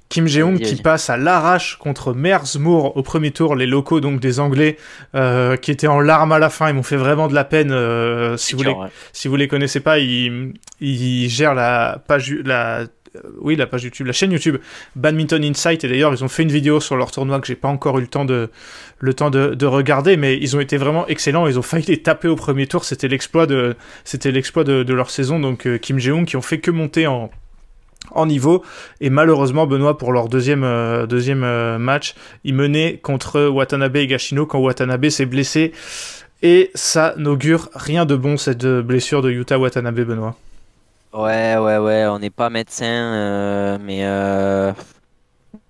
[0.08, 4.38] Kim Jeong qui passe à l'arrache contre Mersmoor au premier tour, les locaux donc des
[4.38, 4.76] Anglais
[5.16, 7.72] euh, qui étaient en larmes à la fin, ils m'ont fait vraiment de la peine.
[7.72, 8.86] euh, si, vous les, ouais.
[9.12, 12.86] si vous les connaissez pas, ils, ils gèrent la page, la, euh,
[13.40, 14.58] oui, la page YouTube, la chaîne YouTube
[14.96, 15.84] Badminton Insight.
[15.84, 18.02] Et d'ailleurs, ils ont fait une vidéo sur leur tournoi que j'ai pas encore eu
[18.02, 21.46] le temps de, regarder, mais ils ont été vraiment excellents.
[21.46, 22.84] Ils ont failli les taper au premier tour.
[22.84, 23.74] C'était l'exploit de,
[24.92, 25.38] leur saison.
[25.38, 28.62] Donc euh, Kim Jeong qui ont fait que monter en niveau
[29.00, 34.46] et malheureusement Benoît pour leur deuxième euh, euh, match ils menaient contre Watanabe et Gashino
[34.46, 35.72] quand Watanabe s'est blessé
[36.42, 40.36] et ça n'augure rien de bon cette euh, blessure de Yuta Watanabe Benoît
[41.12, 44.72] Ouais, ouais, ouais, on n'est pas médecin, euh, mais euh,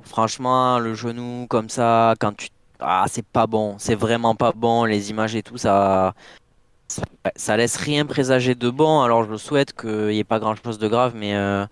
[0.05, 2.49] franchement, le genou comme ça, quand tu...
[2.81, 6.15] Ah, c'est pas bon, c'est vraiment pas bon, les images et tout, ça...
[6.89, 7.03] Ça,
[7.37, 10.89] ça laisse rien présager de bon, alors je souhaite qu'il n'y ait pas grand-chose de
[10.89, 11.35] grave, mais...
[11.37, 11.67] euh,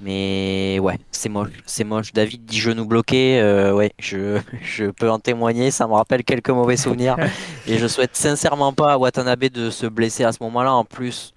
[0.00, 2.12] Mais ouais, c'est moche, c'est moche.
[2.14, 3.42] David dit genou bloqué,
[3.74, 7.18] ouais, je, je peux en témoigner, ça me rappelle quelques mauvais souvenirs.
[7.66, 11.34] Et je souhaite sincèrement pas à Watanabe de se blesser à ce moment-là, en plus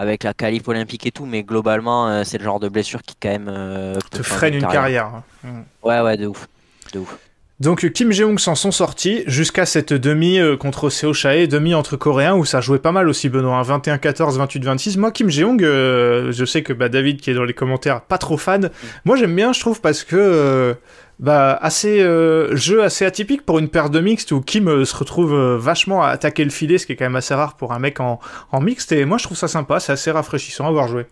[0.00, 3.16] avec la qualif olympique et tout, mais globalement, euh, c'est le genre de blessure qui
[3.20, 5.22] quand même euh, Te freine une carrière.
[5.44, 5.60] Mm.
[5.82, 6.48] Ouais, ouais, de ouf,
[6.94, 7.18] de ouf.
[7.60, 11.98] Donc Kim Jeong s'en sont sortis jusqu'à cette demi euh, contre Seo Chae, demi entre
[11.98, 14.98] Coréens où ça jouait pas mal aussi Benoît, hein, 21-14, 28-26.
[14.98, 18.16] Moi Kim Jeong, euh, je sais que bah, David qui est dans les commentaires pas
[18.16, 18.70] trop fan,
[19.04, 20.72] moi j'aime bien je trouve parce que euh,
[21.20, 24.96] bah assez euh, jeu assez atypique pour une paire de mixtes où Kim euh, se
[24.96, 27.72] retrouve euh, vachement à attaquer le filet, ce qui est quand même assez rare pour
[27.74, 28.18] un mec en,
[28.52, 31.06] en mixte et moi je trouve ça sympa, c'est assez rafraîchissant à voir jouer.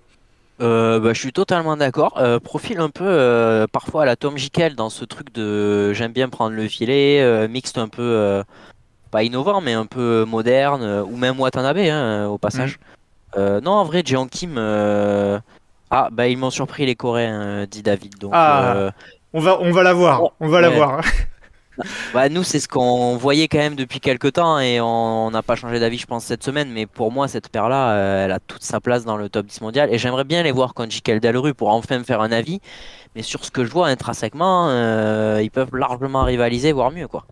[0.61, 2.19] Euh, bah, je suis totalement d'accord.
[2.19, 6.13] Euh, profil un peu euh, parfois à la Tom Jikel dans ce truc de j'aime
[6.13, 8.43] bien prendre le filet, mixte un peu
[9.11, 12.79] pas innovant mais un peu moderne, ou même Watanabe hein, au passage.
[13.37, 14.59] Euh, non, en vrai, Jeong Kim.
[15.91, 18.19] Ah, bah ils m'ont surpris les Coréens, dit David.
[18.19, 18.91] Donc, Ah.
[19.39, 21.01] On va on va la voir, on va la voir.
[22.13, 25.55] Bah, nous, c'est ce qu'on voyait quand même depuis quelques temps et on n'a pas
[25.55, 26.73] changé d'avis, je pense, cette semaine.
[26.73, 29.61] Mais pour moi, cette paire-là, euh, elle a toute sa place dans le top 10
[29.61, 29.95] mondial.
[29.95, 32.59] Et j'aimerais bien les voir contre Jikel Delru pour enfin me faire un avis.
[33.15, 37.25] Mais sur ce que je vois intrinsèquement, euh, ils peuvent largement rivaliser, voire mieux, quoi.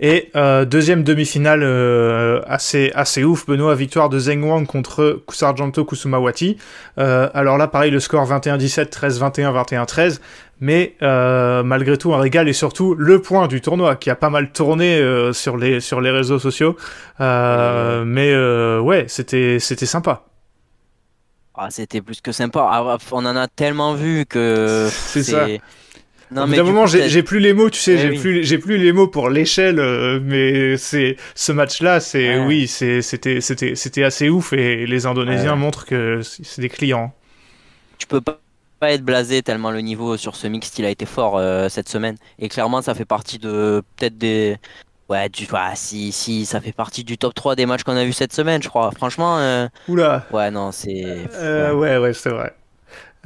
[0.00, 5.84] Et euh, deuxième demi-finale euh, assez, assez ouf, Benoît, victoire de Zheng Wang contre Sargento
[5.84, 6.56] Kusumawati.
[6.98, 10.20] Euh, alors là, pareil, le score 21-17, 13-21, 21-13.
[10.60, 14.50] Mais malgré tout, un régal et surtout le point du tournoi qui a pas mal
[14.50, 14.98] tourné
[15.32, 16.76] sur, les, sur les réseaux sociaux.
[17.18, 18.34] Mais
[18.78, 20.24] ouais, c'était c'était sympa.
[21.54, 22.66] Ah, c'était plus que sympa.
[22.70, 25.46] Ah, on en a tellement vu que C'est ça.
[26.30, 28.18] Non, mais d'un moment, j'ai plus les mots, tu sais, Eh j'ai oui.
[28.18, 32.46] plus, j'ai plus les mots pour l'échelle, euh, mais c'est ce match-là, c'est Ouais.
[32.46, 33.40] oui, c'était c'était
[33.74, 35.58] c'était assez ouf et les Indonésiens Ouais.
[35.58, 37.14] montrent que c'est des clients.
[37.98, 38.40] tu peux pas
[38.80, 41.88] pas être blasé tellement le niveau sur ce mix il a été fort euh, cette
[41.88, 44.58] semaine et clairement ça fait partie de peut-être des
[45.08, 48.04] ouais du ouais, si si ça fait partie du top 3 des matchs qu'on a
[48.04, 51.70] vu cette semaine je crois franchement euh, Oula, ouais non c'est ouais.
[51.70, 52.54] ouais ouais, c'est vrai.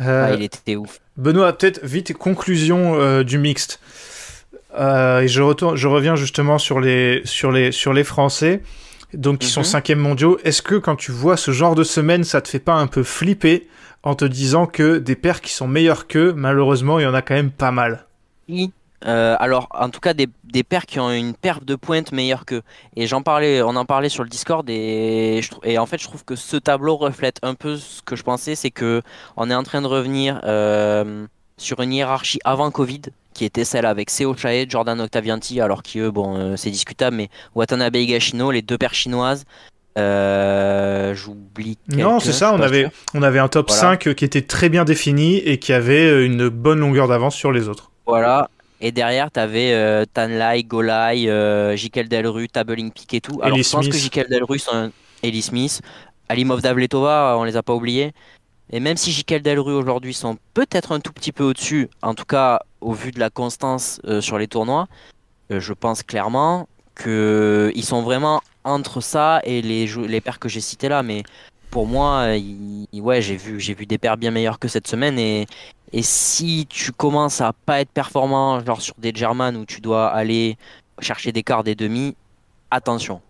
[0.00, 3.80] Euh, Ouais, il était ouf Benoît, peut-être vite conclusion euh, du mixte.
[4.78, 8.62] Euh, et je retourne, je reviens justement sur les sur les sur les Français,
[9.14, 9.66] donc qui sont Mhm.
[9.66, 10.38] cinquièmes mondiaux.
[10.44, 13.02] Est-ce que quand tu vois ce genre de semaine, ça te fait pas un peu
[13.02, 13.66] flipper
[14.04, 17.22] en te disant que des paires qui sont meilleurs qu'eux, malheureusement, il y en a
[17.22, 18.04] quand même pas mal?
[18.48, 18.70] Oui.
[19.06, 22.44] Euh, alors, en tout cas, des, des paires qui ont une perf de pointe meilleure
[22.44, 22.62] qu'eux.
[22.96, 25.98] Et j'en parlais, on en parlait sur le Discord et, je trou- et en fait,
[25.98, 29.02] je trouve que ce tableau reflète un peu ce que je pensais, c'est que
[29.36, 31.26] on est en train de revenir euh,
[31.56, 33.02] sur une hiérarchie avant Covid,
[33.34, 37.28] qui était celle avec Seo Chae, Jordan Octavianti, alors qu'eux, bon, euh, c'est discutable, mais
[37.54, 39.44] Watanabe Higashino, les deux paires chinoises.
[39.96, 41.76] Euh, J'oublie.
[41.88, 42.90] Non, c'est ça, on avait, sûr.
[43.14, 43.80] on avait un top Voilà.
[43.98, 47.50] 5 qui était très bien défini et qui avait euh, une bonne longueur d'avance sur
[47.52, 47.90] les autres.
[48.06, 48.48] Voilà.
[48.80, 53.40] Et derrière, tu avais euh, Tanlai, Golai, euh, Jikel Delru, Tabeling Peak et tout.
[53.42, 53.96] Alors, Ellie je pense que.
[53.96, 54.90] Jikel Delru, un...
[55.22, 55.80] Ellie Smith,
[56.28, 58.12] Alimov Davletova, on les a pas oubliés.
[58.70, 62.24] Et même si Jikel Delru aujourd'hui sont peut-être un tout petit peu au-dessus, en tout
[62.26, 64.86] cas au vu de la constance euh, sur les tournois,
[65.50, 66.68] euh, je pense clairement
[67.02, 71.02] qu'ils sont vraiment entre ça et les, jou- les paires que j'ai citées là.
[71.02, 71.24] Mais
[71.70, 75.18] pour moi, il- ouais, j'ai vu, j'ai vu des paires bien meilleures que cette semaine.
[75.18, 75.46] Et,
[75.92, 80.08] et si tu commences à pas être performant, genre sur des German où tu dois
[80.08, 80.56] aller
[81.00, 82.14] chercher des quarts, des demi,
[82.70, 83.20] attention.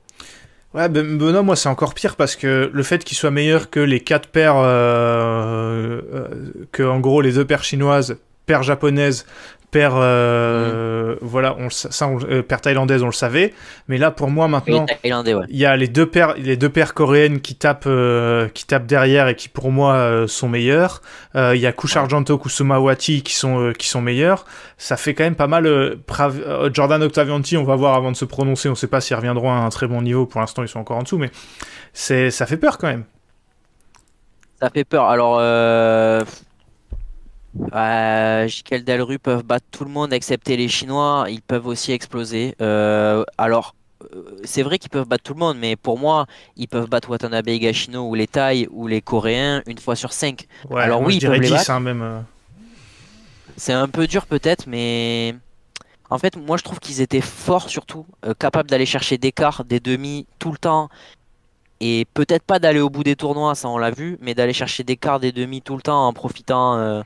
[0.75, 3.81] Ouais, ben, Benoît, moi c'est encore pire parce que le fait qu'il soit meilleur que
[3.81, 9.25] les quatre paires, euh, euh, que en gros les deux paires chinoises, paires japonaises,
[9.71, 13.53] paires, euh, voilà, on, ça, on- euh, paires thaïlandaises, on le savait,
[13.89, 15.45] mais là pour moi maintenant, Thaïlandais, ouais.
[15.49, 18.87] il y a les deux paires, les deux paires coréennes qui tapent, euh, qui tapent
[18.87, 21.03] derrière et qui pour moi sont meilleures.
[21.37, 24.45] Euh, Il y a Kusharjanto, Kusumawati qui sont qui sont meilleurs.
[24.79, 25.65] Ça fait quand même pas mal.
[26.07, 28.69] Prav- Jordan Octavianti, on va voir avant de se prononcer.
[28.69, 30.25] On sait pas s'ils reviendront à un très bon niveau.
[30.27, 31.31] Pour l'instant, ils sont encore en dessous, mais
[31.93, 33.05] c'est ça fait peur quand même.
[34.61, 35.05] Ça fait peur.
[35.05, 35.39] Alors,
[37.73, 38.47] euh...
[38.49, 41.27] Jikel Delru peuvent battre tout le monde excepté les Chinois.
[41.29, 42.55] Ils peuvent aussi exploser.
[42.61, 43.75] Euh, alors,
[44.15, 46.27] euh, c'est vrai qu'ils peuvent battre tout le monde, mais pour moi,
[46.57, 50.47] ils peuvent battre Watanabe Higashino ou les Thaïs ou les Coréens une fois sur cinq.
[50.71, 51.71] Ouais, Alors oui, je ils dirais peuvent les 10 battre.
[51.71, 52.03] hein, même.
[52.03, 52.21] euh.
[53.57, 55.35] C'est un peu dur peut-être, mais
[56.11, 59.65] en fait, moi je trouve qu'ils étaient forts surtout, euh, capables d'aller chercher des quarts,
[59.65, 60.89] des demi tout le temps.
[61.81, 64.85] et peut-être pas d'aller au bout des tournois, ça on l'a vu, mais d'aller chercher
[64.85, 67.03] des quarts, des demi tout le temps en profitant euh,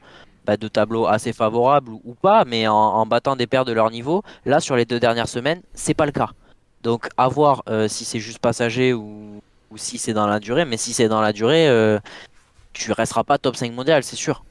[0.47, 3.90] bah, de tableaux assez favorables ou, pas, mais en, en battant des paires de leur
[3.90, 4.22] niveau.
[4.45, 6.30] Là, sur les deux dernières semaines, c'est pas le cas.
[6.82, 9.40] Donc, à voir euh, si c'est juste passager ou,
[9.70, 10.64] ou si c'est dans la durée.
[10.64, 11.99] Mais si c'est dans la durée, euh,
[12.72, 14.45] tu resteras pas top 5 mondial, c'est sûr.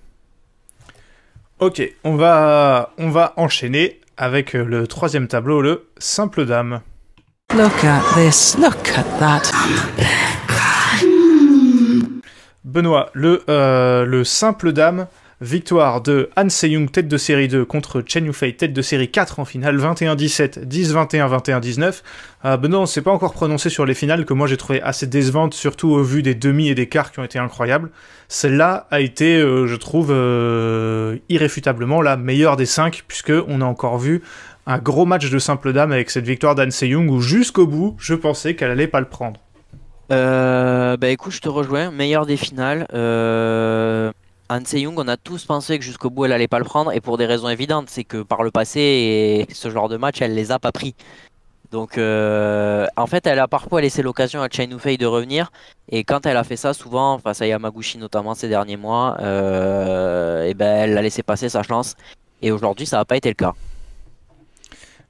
[1.60, 6.82] Ok, on va, on va enchaîner avec euh, le troisième tableau, le simple dame.
[7.54, 8.58] Look at this.
[8.58, 9.52] Look at that.
[12.64, 15.08] Benoît, le, euh, le simple dame,
[15.42, 19.40] victoire de Han Se-young, tête de série 2, contre Chen Yufei, tête de série 4
[19.40, 22.04] en finale, 21-17, 10-21, 21-19.
[22.46, 25.08] Euh, Benoît, on s'est pas encore prononcé sur les finales, que moi j'ai trouvé assez
[25.08, 27.90] décevantes, surtout au vu des demi et des quarts qui ont été incroyables.
[28.28, 33.66] Celle-là a été, euh, je trouve, euh, irréfutablement la meilleure des 5, puisque on a
[33.66, 34.22] encore vu
[34.68, 38.14] un gros match de simple dame avec cette victoire d'Han Se-young, où jusqu'au bout, je
[38.14, 39.40] pensais qu'elle allait pas le prendre.
[40.12, 41.90] Euh, bah écoute, je te rejoins.
[41.92, 42.86] Meilleur des finales.
[42.94, 44.12] Euh,
[44.52, 47.00] Han Se-young, on a tous pensé que jusqu'au bout elle allait pas le prendre et
[47.00, 50.52] pour des raisons évidentes, c'est que par le passé ce genre de match, elle les
[50.52, 50.94] a pas pris.
[51.72, 55.54] Donc euh, en fait, elle a parfois laissé l'occasion à Chen Yufei de revenir
[55.88, 60.44] et quand elle a fait ça, souvent face à Yamaguchi notamment ces derniers mois, euh,
[60.44, 61.96] et ben elle a laissé passer sa chance
[62.42, 63.54] et aujourd'hui ça n'a pas été le cas.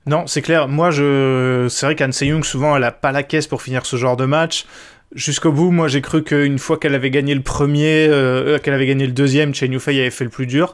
[0.06, 0.68] Non, c'est clair.
[0.68, 3.98] Moi, je, c'est vrai qu'Anne Se-young, souvent, elle a pas la caisse pour finir ce
[3.98, 4.66] genre de match.
[5.14, 8.86] Jusqu'au bout, moi, j'ai cru qu'une fois qu'elle avait gagné le premier, euh, qu'elle avait
[8.86, 10.74] gagné le deuxième, Chen Yufei avait fait le plus dur.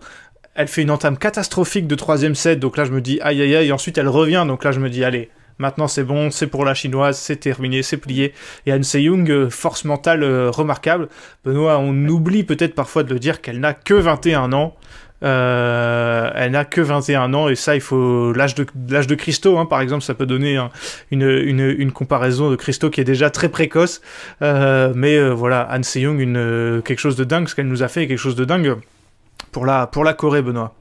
[0.53, 3.55] Elle fait une entame catastrophique de troisième set, donc là, je me dis aïe aïe
[3.55, 3.67] aïe.
[3.69, 6.65] Et ensuite, elle revient, donc là, je me dis allez, maintenant c'est bon, c'est pour
[6.65, 8.33] la chinoise, c'est terminé, c'est plié.
[8.67, 11.09] Et Anne Se-young, euh, force mentale euh, remarquable.
[11.43, 14.75] Benoît, on oublie peut-être parfois de le dire qu'elle n'a que 21 ans.
[15.23, 19.57] Euh, elle n'a que 21 ans et ça, il faut l'âge de l'âge de Christo,
[19.57, 20.69] hein, par exemple, ça peut donner un-
[21.11, 24.01] une, une, une comparaison de Christo qui est déjà très précoce.
[24.41, 27.81] Euh, mais euh, voilà, Anne Se-young, une euh, quelque chose de dingue, ce qu'elle nous
[27.83, 28.75] a fait, quelque chose de dingue
[29.51, 30.75] pour la pour la Corée, Benoît.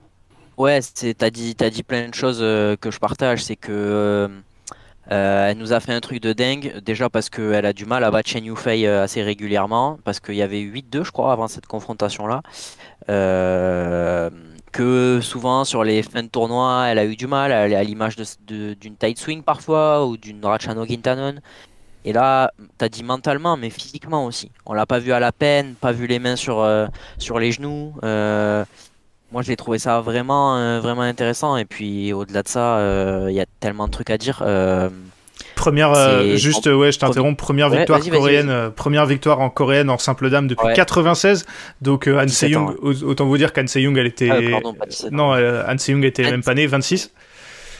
[0.58, 0.80] Ouais,
[1.18, 3.44] t'as dit, t'as dit plein de choses que je partage.
[3.44, 4.28] C'est que
[5.08, 6.80] elle nous a fait un truc de dingue.
[6.84, 9.98] Déjà parce qu'elle a du mal à battre Chen Yufei assez régulièrement.
[10.04, 12.40] Parce qu'il y avait 8-2, je crois, avant cette confrontation-là.
[13.08, 14.30] Euh,
[14.72, 18.96] que souvent sur les fins de tournoi, elle a eu du mal, à, l'image d'une
[18.98, 21.36] tight swing parfois ou d'une Rachano Gintanon.
[22.04, 24.50] Et là, t'as dit mentalement, mais physiquement aussi.
[24.64, 26.86] On l'a pas vu à la peine, pas vu les mains sur, euh,
[27.18, 27.94] sur les genoux.
[28.04, 28.64] Euh,
[29.32, 31.56] moi, j'ai trouvé ça vraiment, euh, vraiment intéressant.
[31.56, 32.78] Et puis, au-delà de ça,
[33.28, 34.44] il y a tellement de trucs à dire.
[35.54, 37.36] Première, euh, juste, ouais, je t'interromps.
[37.36, 40.74] Première Ouais, victoire coréenne, euh, première victoire en coréenne en simple dame depuis Ouais.
[40.74, 41.44] 96.
[41.82, 44.38] Donc euh, Han 17 Se-young, ans, au- autant vous dire qu'Han Se-young, elle était, ah,
[44.50, 45.16] pardon, pas 17 ans.
[45.16, 46.30] non, euh, Se-young était 26.
[46.32, 47.12] même pas née, 26.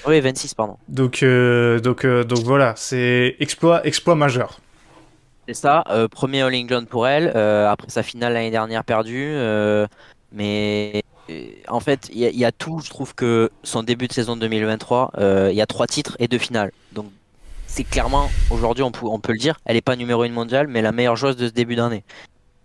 [0.06, 0.76] Oui, 26, pardon.
[0.88, 4.60] Donc, donc, donc voilà, c'est exploit, exploit majeur.
[5.48, 9.34] C'est ça, premier All England pour elle, après sa finale l'année dernière perdue,
[10.32, 11.02] mais
[11.68, 15.10] en fait, il y, y a tout, je trouve que son début de saison 2023,
[15.18, 16.70] euh, il y a trois titres et deux finales.
[16.92, 17.06] Donc
[17.66, 20.66] c'est clairement, aujourd'hui on, peut- on peut le dire, elle n'est pas numéro une mondiale,
[20.68, 22.04] mais la meilleure joueuse de ce début d'année.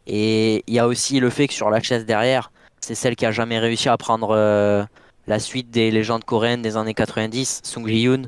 [0.08, 3.26] Et il y a aussi le fait que sur la chaise derrière, c'est celle qui
[3.26, 4.84] a jamais réussi à prendre euh,
[5.28, 8.24] la suite des légendes coréennes des années 90, Sung Ji-yoon.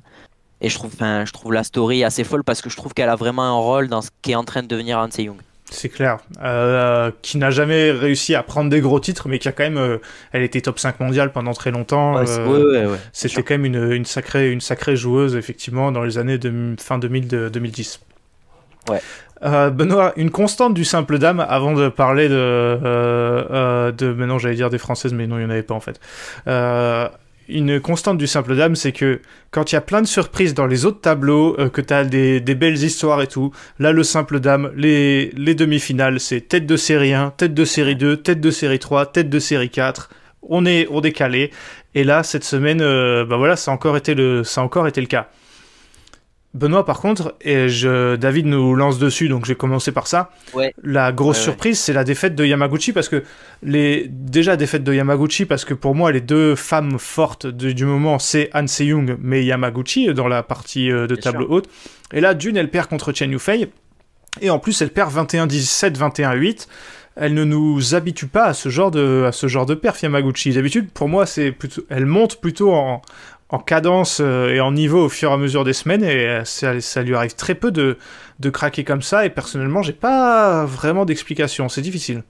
[0.62, 3.16] Et je trouve, je trouve la story assez folle parce que je trouve qu'elle a
[3.16, 5.38] vraiment un rôle dans ce qui est en train de devenir Han Se-young.
[5.74, 6.20] C'est clair.
[6.44, 9.78] Euh, qui n'a jamais réussi à prendre des gros titres, mais qui a quand même,
[9.78, 9.98] euh,
[10.32, 12.16] elle était top 5 mondiale pendant très longtemps.
[12.16, 12.98] Ouais, euh, ouais.
[13.12, 17.00] C'était quand même une, une, sacrée, une sacrée joueuse, effectivement, dans les années de, fin
[17.00, 18.02] 2000, de- 2010.
[18.90, 19.02] Ouais.
[19.44, 23.92] Euh, Benoît, une constante du simple dame, avant de parler de...
[23.92, 25.80] De mais non, j'allais dire des françaises, mais non, il n'y en avait pas, en
[25.82, 26.00] fait.
[27.50, 29.20] Une constante du simple dame, c'est que
[29.52, 32.06] quand il y a plein de surprises dans les autres tableaux, euh, que tu as
[32.06, 36.78] des, belles histoires et tout, là, le simple dame, les, les demi-finales, c'est tête de
[36.78, 40.10] série 1, tête de série 2, tête de série 3, tête de série 4.
[40.44, 41.52] On est, on est calé.
[41.96, 45.08] Et là, cette semaine, euh, bah voilà, ça encore le, ça a encore été le
[45.08, 45.30] cas.
[46.54, 50.30] Benoît, par contre, et je, David nous lance dessus, donc je vais commencer par ça.
[50.54, 50.74] Ouais.
[50.84, 51.44] La grosse Ouais, ouais.
[51.46, 53.24] surprise, c'est la défaite de Yamaguchi, parce que
[53.64, 57.86] les, déjà défaite de Yamaguchi, parce que pour moi, les deux femmes fortes de- du
[57.86, 61.68] moment, c'est Han Se-young, mais Yamaguchi, euh, dans la partie euh, de Bien table haute.
[62.14, 63.70] Et là, d'une, elle perd contre Chen Yufei,
[64.42, 66.68] et en plus, elle perd 21-17, 21-8
[67.16, 70.50] elle ne nous habitue pas à ce genre de, à ce genre de perf Yamaguchi.
[70.52, 73.04] D'habitude, pour moi, c'est plutôt, elle monte plutôt en,
[73.54, 76.44] en cadence euh, et en niveau au fur et à mesure des semaines et euh,
[76.44, 78.00] ça, lui arrive très peu de,
[78.40, 81.70] de craquer comme ça et personnellement, j'ai pas vraiment d'explication.
[81.70, 82.24] C'est difficile.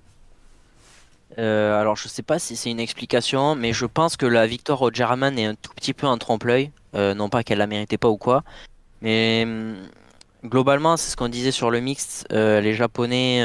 [1.40, 4.82] Euh, alors, je sais pas si c'est une explication, mais je pense que la victoire
[4.82, 6.72] au German est un tout petit peu un trompe-l'œil.
[6.94, 8.44] Non pas qu'elle la méritait pas ou quoi,
[9.02, 9.78] mais hum,
[10.46, 12.28] globalement, c'est ce qu'on disait sur le mixte.
[12.32, 13.40] les Japonais,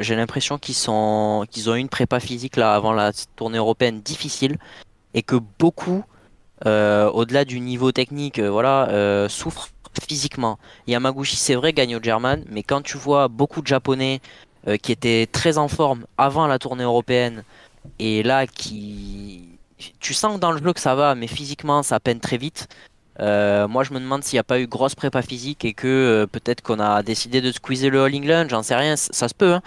[0.00, 4.56] j'ai l'impression qu'ils sont, qu'ils ont une prépa physique là avant la tournée européenne difficile
[5.12, 6.04] et que beaucoup,
[6.64, 9.68] au-delà du niveau technique, euh, voilà, euh, souffrent
[10.08, 10.58] physiquement.
[10.86, 14.20] Yamaguchi, c'est vrai, gagne au German, mais quand tu vois beaucoup de Japonais
[14.68, 17.44] euh, qui étaient très en forme avant la tournée européenne
[17.98, 19.48] et là qui,
[20.00, 22.68] tu sens que dans le jeu que ça va, mais physiquement ça peine très vite.
[23.20, 25.86] Euh, moi, je me demande s'il n'y a pas eu grosse prépa physique et que
[25.86, 29.34] euh, peut-être qu'on a décidé de squeezer le All England, j'en sais rien, ça se
[29.34, 29.54] peut.
[29.54, 29.62] hein.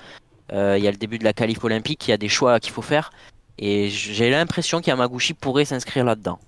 [0.54, 2.60] Euh, Il y a le début de la qualif olympique, il y a des choix
[2.60, 3.12] qu'il faut faire.
[3.58, 6.40] Et j'ai l'impression qu'Yamaguchi pourrait s'inscrire là-dedans.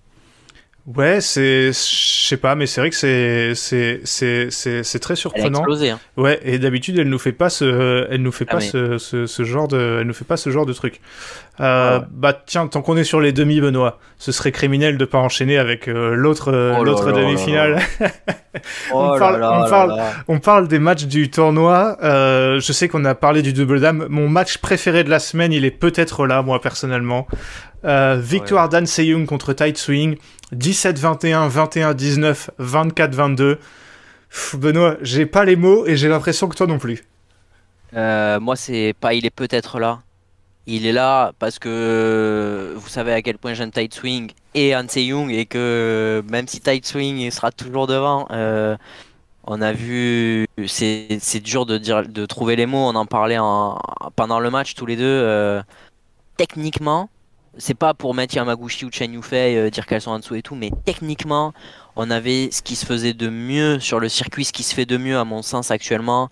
[0.88, 1.74] Ouais, c'est, je
[2.28, 5.60] sais pas, mais c'est vrai que c'est, c'est, c'est, c'est, c'est très Elle a surprenant.
[5.60, 5.90] explosé.
[5.92, 6.00] hein.
[6.18, 8.98] Ouais, et d'habitude, elle nous fait pas ce, elle nous fait Ah, pas mais- ce,
[8.98, 11.00] ce, ce genre de, elle nous fait pas ce genre de truc.
[11.60, 12.06] Euh, ouais.
[12.10, 15.60] Bah tiens, tant qu'on est sur les demi, Benoît, ce serait criminel de pas enchaîner
[15.60, 17.80] avec euh, l'autre, euh, Oh l'autre demi-finale.
[18.00, 18.10] Là
[18.92, 20.02] parle- on parle-.
[20.28, 21.98] On parle des matchs du tournoi.
[22.04, 24.08] Euh, je sais qu'on a parlé du double dame.
[24.10, 27.28] Mon match préféré de la semaine, il est peut-être là, moi personnellement.
[27.84, 30.16] Euh, victoire d'An Seyung contre Tight Swing.
[30.56, 33.58] 17-21, 21-19, 24-22.
[34.30, 37.04] Pff, Benoît, j'ai pas les mots et j'ai l'impression que toi non plus.
[37.94, 40.02] Euh, moi, c'est pas il est peut-être là.
[40.68, 44.86] Il est là parce que vous savez à quel point j'aime Tight Swing et Han
[44.96, 48.78] Young et que même si Tight Swing il sera toujours devant, euh,
[49.44, 52.88] on a vu, c'est dur de dire, de trouver les mots.
[52.88, 53.80] On en parlait en,
[54.16, 55.04] pendant le match tous les deux.
[55.04, 55.62] euh,
[56.38, 57.10] techniquement,
[57.58, 60.42] c'est pas pour mettre Yamaguchi ou Chen Yufei euh, dire qu'elles sont en dessous et
[60.42, 61.54] tout, mais techniquement,
[61.96, 64.86] on avait ce qui se faisait de mieux sur le circuit, ce qui se fait
[64.86, 66.30] de mieux à mon sens actuellement.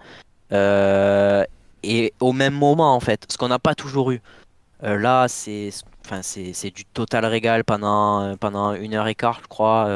[0.51, 1.43] Euh,
[1.83, 4.21] et au même moment en fait, ce qu'on n'a pas toujours eu.
[4.83, 5.69] Euh, là, c'est
[6.05, 9.89] enfin, c'est c'est du total régal pendant, pendant une heure et quart, je crois.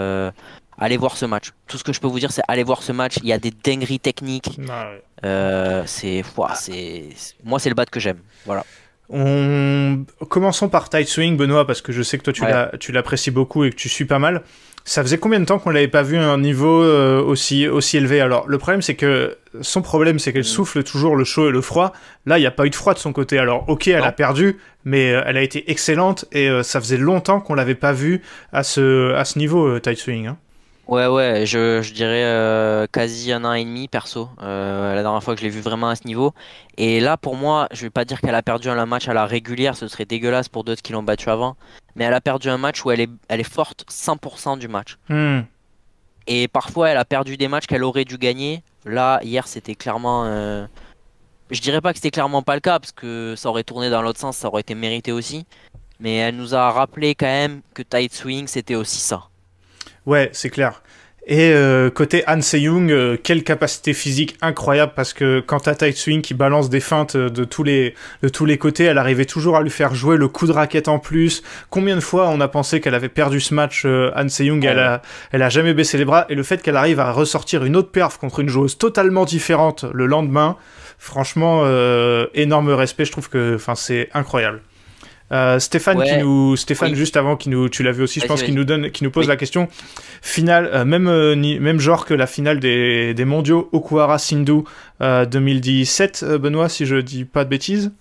[0.80, 1.52] Allez voir ce match.
[1.68, 3.16] Tout ce que je peux vous dire, c'est allez voir ce match.
[3.22, 4.60] Il y a des dingueries techniques.
[6.56, 8.20] C'est- moi, c'est le bat que j'aime.
[8.46, 8.66] Voilà.
[9.10, 10.06] On...
[10.30, 12.94] Commençons par Tight Swing, Benoît, parce que je sais que toi tu Ouais.
[12.94, 14.42] l'apprécies beaucoup et que tu suis pas mal.
[14.86, 17.96] Ça faisait combien de temps qu'on l'avait pas vu à un niveau euh, aussi, aussi
[17.96, 18.20] élevé?
[18.20, 20.44] Alors, le problème, c'est que son problème, c'est qu'elle Mm.
[20.44, 21.94] souffle toujours le chaud et le froid.
[22.26, 23.38] Là, il n'y a pas eu de froid de son côté.
[23.40, 24.04] Alors, ok, elle Non.
[24.06, 27.76] a perdu, mais euh, elle a été excellente et euh, ça faisait longtemps qu'on l'avait
[27.76, 30.28] pas vu à ce, à ce niveau, euh, Tight Swing.
[30.28, 30.38] hein.
[30.88, 34.30] Ouais, ouais, je, je dirais euh, quasi un an et demi perso.
[34.42, 36.34] Euh, la dernière fois que je l'ai vu vraiment à ce niveau.
[36.78, 39.26] Et là, pour moi, je vais pas dire qu'elle a perdu un match à la
[39.26, 41.56] régulière, ce serait dégueulasse pour d'autres qui l'ont battu avant.
[41.96, 44.98] Mais elle a perdu un match où elle est, elle est forte 100% du match.
[45.08, 45.42] Hmm.
[46.28, 48.62] Et parfois, elle a perdu des matchs qu'elle aurait dû gagner.
[48.86, 50.26] Là, hier, c'était clairement.
[50.26, 50.66] euh,
[51.50, 54.02] Je dirais pas que c'était clairement pas le cas, parce que ça aurait tourné dans
[54.02, 55.46] l'autre sens, ça aurait été mérité aussi.
[56.00, 59.30] Mais elle nous a rappelé quand même que Tight Swing, c'était aussi ça.
[60.06, 60.82] Ouais, c'est clair.
[61.26, 65.96] Et euh, côté Han Se-young, euh, quelle capacité physique incroyable parce que quand t'as Tight
[65.96, 69.24] Swing qui balance des feintes euh, de tous les de tous les côtés, elle arrivait
[69.24, 71.42] toujours à lui faire jouer le coup de raquette en plus.
[71.70, 74.80] Combien de fois on a pensé qu'elle avait perdu ce match euh, Han Se-young, elle
[74.80, 75.02] a
[75.32, 77.92] elle a jamais baissé les bras et le fait qu'elle arrive à ressortir une autre
[77.92, 80.58] perf contre une joueuse totalement différente le lendemain,
[80.98, 84.60] franchement euh, énorme respect, je trouve que enfin c'est incroyable.
[85.34, 86.08] Euh, Stéphane Ouais.
[86.08, 86.96] qui nous Stéphane Oui.
[86.96, 88.58] juste avant qui nous tu l'as vu aussi je pense qu'il vas-y.
[88.58, 89.30] nous donne qui nous pose Oui.
[89.30, 89.68] la question
[90.22, 94.62] finale euh, même euh, ni- même genre que la finale des, des mondiaux Okuhara Sindhu
[95.02, 97.92] euh, 2017 euh, Benoît si je dis pas de bêtises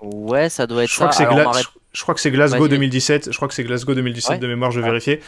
[0.00, 1.26] Ouais, ça doit être je crois ça.
[1.26, 2.68] que Alors, je, je crois que c'est Glasgow Vas-y.
[2.70, 4.38] 2017 je crois que c'est Glasgow 2017 Ouais.
[4.38, 4.90] de mémoire je vais Ah.
[4.90, 5.20] vérifier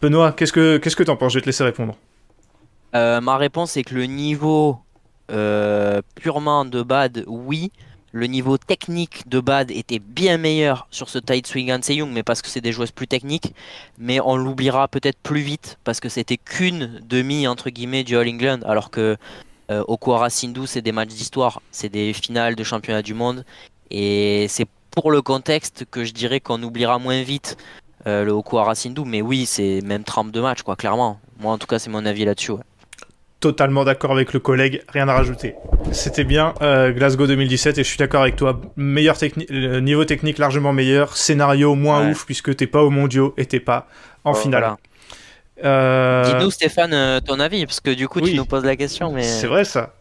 [0.00, 1.32] Benoît qu'est-ce que qu'est-ce que t'en penses?
[1.32, 1.96] Je vais te laisser répondre
[2.92, 4.78] ma réponse est que le niveau
[6.14, 7.72] purement de bad, oui.
[8.16, 12.22] Le niveau technique de bad était bien meilleur sur ce Tight Swing and Young, mais
[12.22, 13.52] parce que c'est des joueuses plus techniques.
[13.98, 18.28] Mais on l'oubliera peut-être plus vite parce que c'était qu'une demi entre guillemets du All
[18.28, 19.16] England, alors que
[19.72, 23.44] euh, Okuhara Sindhu c'est des matchs d'histoire, c'est des finales de championnat du monde,
[23.90, 27.56] et c'est pour le contexte que je dirais qu'on oubliera moins vite
[28.06, 29.02] euh, le Okuhara Sindhu.
[29.04, 31.18] Mais oui, c'est même trempe de match quoi, clairement.
[31.40, 32.52] Moi en tout cas c'est mon avis là-dessus.
[33.48, 35.54] Totalement d'accord avec le collègue, rien à rajouter.
[35.92, 38.58] C'était bien euh, Glasgow 2017 et je suis d'accord avec toi.
[38.76, 42.10] Meilleur techni- niveau technique largement meilleur, scénario moins Ouais.
[42.12, 43.86] ouf puisque t'es pas au mondiaux et t'es pas
[44.24, 44.62] en Oh, finale.
[44.62, 44.76] voilà.
[45.64, 48.30] Euh, Dis-nous Stéphane euh, ton avis, parce que du coup oui.
[48.30, 49.92] tu nous poses la question, mais C'est vrai ça.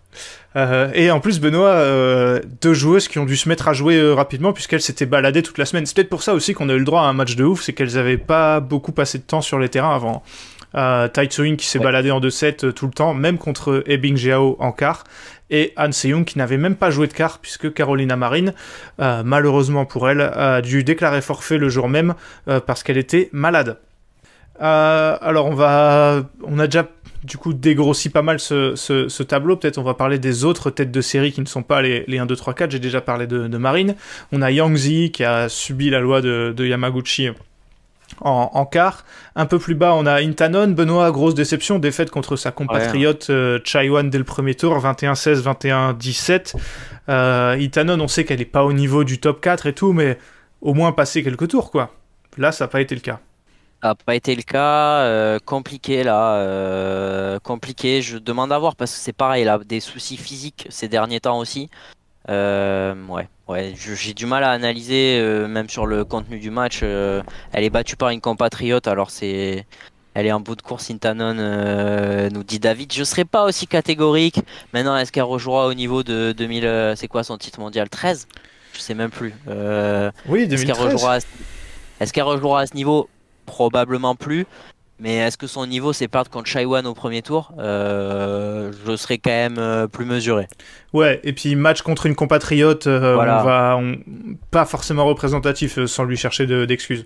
[0.55, 3.97] Euh, et en plus, Benoît, euh, deux joueuses qui ont dû se mettre à jouer
[3.97, 5.85] euh, rapidement puisqu'elles s'étaient baladées toute la semaine.
[5.85, 7.61] C'est peut-être pour ça aussi qu'on a eu le droit à un match de ouf,
[7.63, 10.23] c'est qu'elles avaient pas beaucoup passé de temps sur les terrains avant.
[10.75, 11.83] Euh, Tai qui s'est Ouais.
[11.85, 15.03] baladé en 2-7 euh, tout le temps, même contre Ebing Jiao en quart,
[15.51, 18.53] et Han Se-young qui n'avait même pas joué de quart puisque Carolina Marine,
[18.99, 22.15] euh, malheureusement pour elle, a dû déclarer forfait le jour même
[22.47, 23.77] euh, parce qu'elle était malade.
[24.59, 26.87] Alors on va, on a déjà
[27.23, 29.55] du coup dégrossit pas mal ce, ce- ce tableau.
[29.55, 32.17] Peut-être on va parler des autres têtes de série qui ne sont pas les, les
[32.19, 32.71] 1, 2, 3, 4.
[32.71, 33.95] J'ai déjà parlé de, de Marine.
[34.31, 37.29] On a Yang Zi qui a subi la loi de, de Yamaguchi
[38.23, 39.05] en, en quart.
[39.35, 40.69] Un peu plus bas, on a Intanon.
[40.69, 46.55] Benoît, grosse déception, défaite contre sa compatriote euh, Chaiwan dès le premier tour, 21-16, 21-17.
[47.09, 50.17] Euh, Intanon, on sait qu'elle n'est pas au niveau du top 4 et tout, mais
[50.61, 51.91] au moins passer quelques tours, quoi.
[52.37, 53.19] Là, ça n'a pas été le cas.
[53.81, 58.01] Ça n'a pas été le cas, euh, compliqué là, euh, compliqué.
[58.01, 61.37] Je demande à voir parce que c'est pareil, là, des soucis physiques ces derniers temps
[61.37, 61.69] aussi.
[62.29, 66.79] Euh, ouais, ouais, j'ai du mal à analyser, euh, même sur le contenu du match.
[66.83, 67.21] euh,
[67.51, 69.65] elle est battue par une compatriote, alors c'est,
[70.13, 70.89] elle est en bout de course.
[70.89, 71.33] Intanon
[72.31, 74.39] nous dit David, je serai pas aussi catégorique.
[74.73, 77.89] Maintenant, est-ce qu'elle rejouera au niveau de 2000, euh, c'est quoi son titre mondial?
[77.89, 78.27] 13?
[78.73, 79.33] Je sais même plus.
[80.25, 80.77] Oui, est-ce qu'elle 2013.
[80.77, 81.25] rejouera à ce...
[81.99, 83.09] Est-ce qu'elle rejouera à ce niveau?
[83.45, 84.47] Probablement plus.
[84.99, 87.51] Mais est-ce que son niveau c'est perdre contre Chaiwan au premier tour?
[87.59, 90.47] Euh, je serais quand même euh, plus mesuré.
[90.93, 93.41] Ouais, et puis match contre une compatriote, euh, Voilà.
[93.41, 93.97] on va on-
[94.51, 97.05] pas forcément représentatif sans lui chercher de- d'excuses.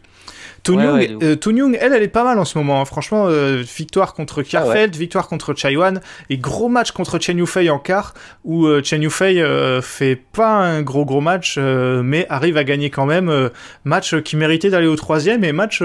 [0.64, 1.24] Toon Ouais, Young, ouais, de ouf.
[1.24, 2.82] euh, Toon Young, elle, elle est pas mal en ce moment.
[2.82, 2.86] hein.
[2.86, 7.70] Franchement, euh, victoire contre Kjarfeld, Ah victoire contre Chaiwan, et gros match contre Chen Yufei
[7.70, 9.42] en quart, où euh, Chen Yufei
[9.82, 13.50] fait pas un gros gros match, mais arrive à gagner quand même.
[13.86, 15.82] match qui méritait d'aller au troisième, et match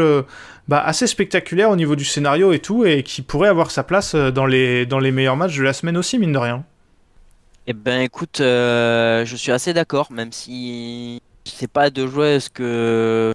[0.69, 4.15] bah, assez spectaculaire au niveau du scénario et tout, et qui pourrait avoir sa place
[4.15, 6.65] dans les, dans les meilleurs matchs de la semaine aussi, mine de rien.
[7.67, 13.33] Eh ben écoute, euh, je suis assez d'accord, même si c'est pas de joueuse que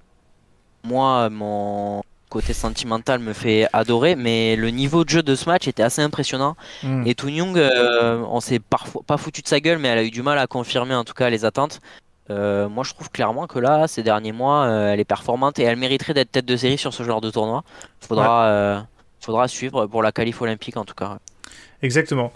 [0.83, 5.67] moi, mon côté sentimental me fait adorer, mais le niveau de jeu de ce match
[5.67, 6.55] était assez impressionnant.
[6.83, 7.07] Mm.
[7.07, 10.03] Et Toon Young, euh, on s'est parfois pas foutu de sa gueule, mais elle a
[10.03, 11.79] eu du mal à confirmer en tout cas les attentes.
[12.29, 15.63] Euh, moi, je trouve clairement que là, ces derniers mois, euh, elle est performante et
[15.63, 17.63] elle mériterait d'être tête de série sur ce genre de tournoi.
[18.01, 18.79] Faudra, euh,
[19.21, 21.19] faudra suivre pour la qualif olympique en tout cas.
[21.81, 22.33] Exactement.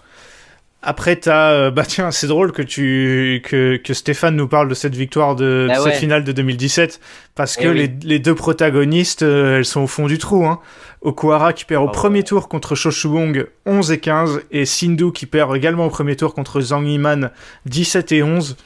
[0.82, 1.52] Après, t'as.
[1.52, 5.36] euh, bah tiens, c'est drôle que, tu, que, que Stéphane nous parle de cette victoire
[5.36, 7.00] de, de Ah cette finale de 2017,
[7.34, 7.74] parce Eh que oui.
[7.78, 10.44] les, les deux protagonistes, euh, elles sont au fond du trou.
[10.46, 10.58] Hein.
[11.02, 11.92] Okuhara qui perd au Ah ouais.
[11.92, 16.34] premier tour contre Shoshubong 11 et 15, et Sindhu qui perd également au premier tour
[16.34, 17.30] contre Zhang Yiman
[17.66, 18.56] 17 et 11.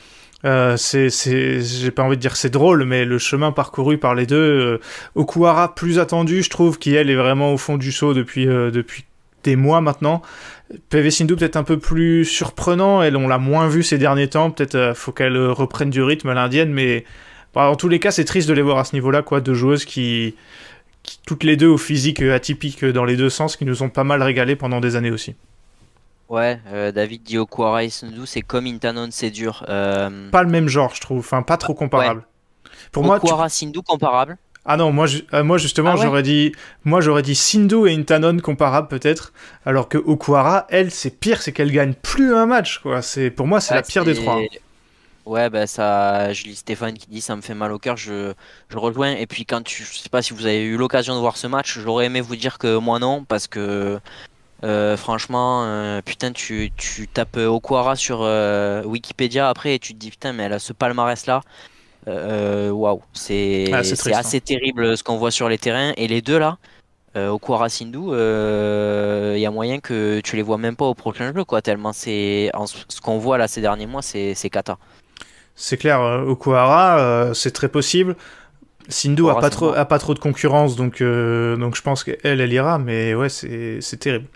[0.45, 4.15] Euh, c'est, c'est, j'ai pas envie de dire c'est drôle, mais le chemin parcouru par
[4.15, 4.81] les deux, euh,
[5.15, 8.71] Okuhara plus attendu, je trouve, qui elle est vraiment au fond du saut depuis, euh,
[8.71, 9.05] depuis
[9.45, 10.23] des mois maintenant.
[10.91, 14.51] PV Sindhu peut-être un peu plus surprenant, elle on l'a moins vu ces derniers temps,
[14.51, 17.05] peut-être euh, faut qu'elle euh, reprenne du rythme à l'indienne, mais
[17.55, 19.55] bah, en tous les cas c'est triste de les voir à ce niveau-là, quoi, deux
[19.55, 20.35] joueuses qui,
[21.05, 24.05] qui toutes les deux au physique atypique dans les deux sens, qui nous ont pas
[24.05, 25.37] mal régalé pendant des années aussi.
[26.29, 29.65] Ouais, euh, David dit Okuara et Sindhu, c'est comme Intanon, c'est dur.
[29.69, 32.25] Euh, Pas le même genre, je trouve, enfin pas trop comparable.
[32.91, 34.37] Pour moi, tu- Sindhu comparable.
[34.67, 36.53] Ah non, moi, ju- euh, moi justement, Ah ouais j'aurais dit,
[36.85, 39.33] moi j'aurais dit Sindhu et Intanon comparables peut-être,
[39.65, 43.03] alors que Okuhara, elle, c'est pire, c'est qu'elle gagne plus un match, quoi.
[43.03, 44.51] C'est pour moi, c'est la pire des trois.
[45.27, 48.33] Ouais, bah ça, je lis Stéphane qui dit ça me fait mal au cœur, je,
[48.69, 49.13] je rejoins.
[49.13, 51.49] Et puis quand tu, je sais pas si vous avez eu l'occasion de voir ce
[51.49, 53.99] match, j'aurais aimé vous dire que moi non, parce que
[54.65, 58.21] euh, franchement, euh, putain, tu, tu tapes Okuara sur
[58.87, 61.43] Wikipédia après et tu te dis putain, mais elle a ce palmarès là.
[62.09, 65.93] Euh, Waouh, c'est Ah, c'est triste, assez terrible ce qu'on voit sur les terrains.
[65.97, 66.59] Et les deux là,
[67.17, 67.99] euh, Okuara Sindhu,
[69.35, 71.63] il y a moyen que tu les vois même pas au prochain jeu, quoi.
[71.63, 72.51] Tellement c'est
[72.89, 74.79] ce qu'on voit là ces derniers mois, c'est cata.
[75.57, 78.15] C'est clair, euh, Okuhara, euh, c'est très possible.
[78.89, 79.79] Sindhu a pas, trop, mort.
[79.79, 83.31] a pas trop de concurrence, donc, euh, donc je pense qu'elle, elle ira, mais ouais,
[83.31, 84.27] c'est terrible.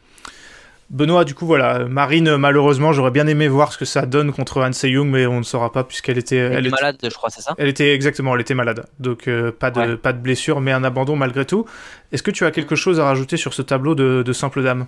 [0.90, 4.60] Benoît, du coup, voilà, Marine, malheureusement, j'aurais bien aimé voir ce que ça donne contre
[4.60, 7.42] Han Se-young, mais on ne saura pas puisqu'elle était, Elle était, malade, je crois, c'est
[7.42, 7.54] ça?
[7.58, 9.96] elle était exactement, elle était malade, donc euh, pas de Ouais.
[9.96, 11.64] pas de blessure, mais un abandon malgré tout.
[12.10, 14.86] Est-ce que tu as quelque chose à rajouter sur ce tableau de, de simple dame?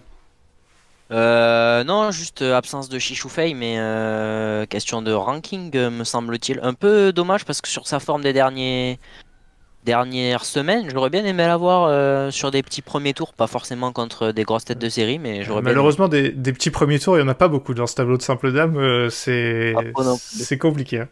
[1.13, 6.59] Euh, non, juste euh, absence de Chichoufei, mais euh, question de ranking, me semble-t-il.
[6.63, 8.99] Un peu dommage parce que sur sa forme des derniers
[9.85, 13.93] dernières semaines, j'aurais bien aimé la voir euh, sur des petits premiers tours, pas forcément
[13.93, 15.77] contre des grosses têtes de série, mais j'aurais bien aimé.
[15.77, 18.17] Malheureusement, des, des petits premiers tours, il n'y en a pas beaucoup dans ce tableau
[18.17, 21.01] de simple dame, euh, c'est Ah, c'est compliqué.
[21.01, 21.09] hein.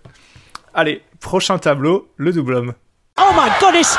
[0.74, 2.72] Allez, prochain tableau, le double homme.
[3.20, 3.98] Oh my goodness!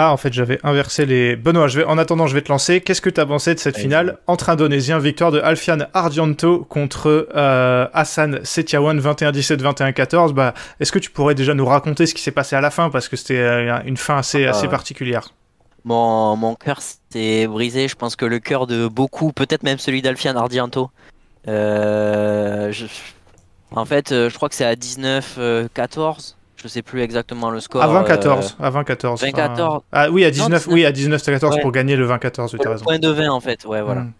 [0.00, 1.34] Ah, en fait, j'avais inversé les.
[1.34, 1.84] Benoît, je vais...
[1.84, 2.80] en attendant, je vais te lancer.
[2.80, 6.64] Qu'est-ce que tu as pensé de cette Allez, finale entre Indonésiens Victoire de Alfian Ardianto
[6.68, 10.32] contre euh, Hassan Setiawan 21-17, 21-14.
[10.34, 12.90] Bah, Est-ce que tu pourrais déjà nous raconter ce qui s'est passé à la fin?
[12.90, 14.50] Parce que c'était euh, une fin assez, Ah.
[14.50, 15.30] assez particulière.
[15.84, 20.00] Mon, mon cœur s'est brisé, je pense que le cœur de beaucoup, peut-être même celui
[20.00, 20.90] d'Alfian Ardianto.
[21.48, 22.86] Euh, je-
[23.72, 27.82] En fait, je crois que c'est à 19-14, Je sais plus exactement le score.
[27.82, 28.56] À 20-14.
[28.60, 29.20] euh, À 20-14.
[29.22, 29.60] 20-14.
[29.60, 30.66] enfin, Ah oui, à 19, 19.
[30.74, 31.60] oui, à 19-14 Ouais.
[31.62, 32.84] pour gagner le 20-14, oui, t'as le raison.
[32.84, 34.00] point de 20 en fait, ouais, voilà.
[34.02, 34.12] Mm.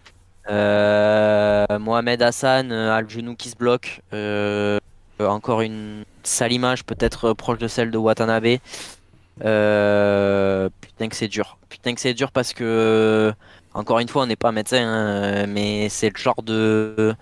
[0.50, 4.00] Euh, Mohamed Hassan euh, a le genou qui se bloque.
[4.14, 4.78] Euh,
[5.20, 8.58] encore une sale image, peut-être proche de celle de Watanabe.
[9.40, 11.58] Putain que c'est dur.
[11.68, 13.32] Putain que c'est dur parce que,
[13.74, 17.14] encore une fois, on n'est pas médecin, hein, mais c'est le genre de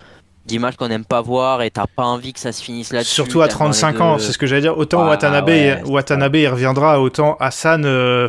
[0.47, 3.13] d'image qu'on n'aime pas voir et t'as pas envie que ça se finisse là-dessus.
[3.13, 4.77] Surtout à tellement les 35 deux- ans, c'est ce que j'allais dire.
[4.77, 7.83] Autant Ah, Watanabe, ouais, Watanabe il reviendra, autant Hassan.
[7.85, 8.27] euh,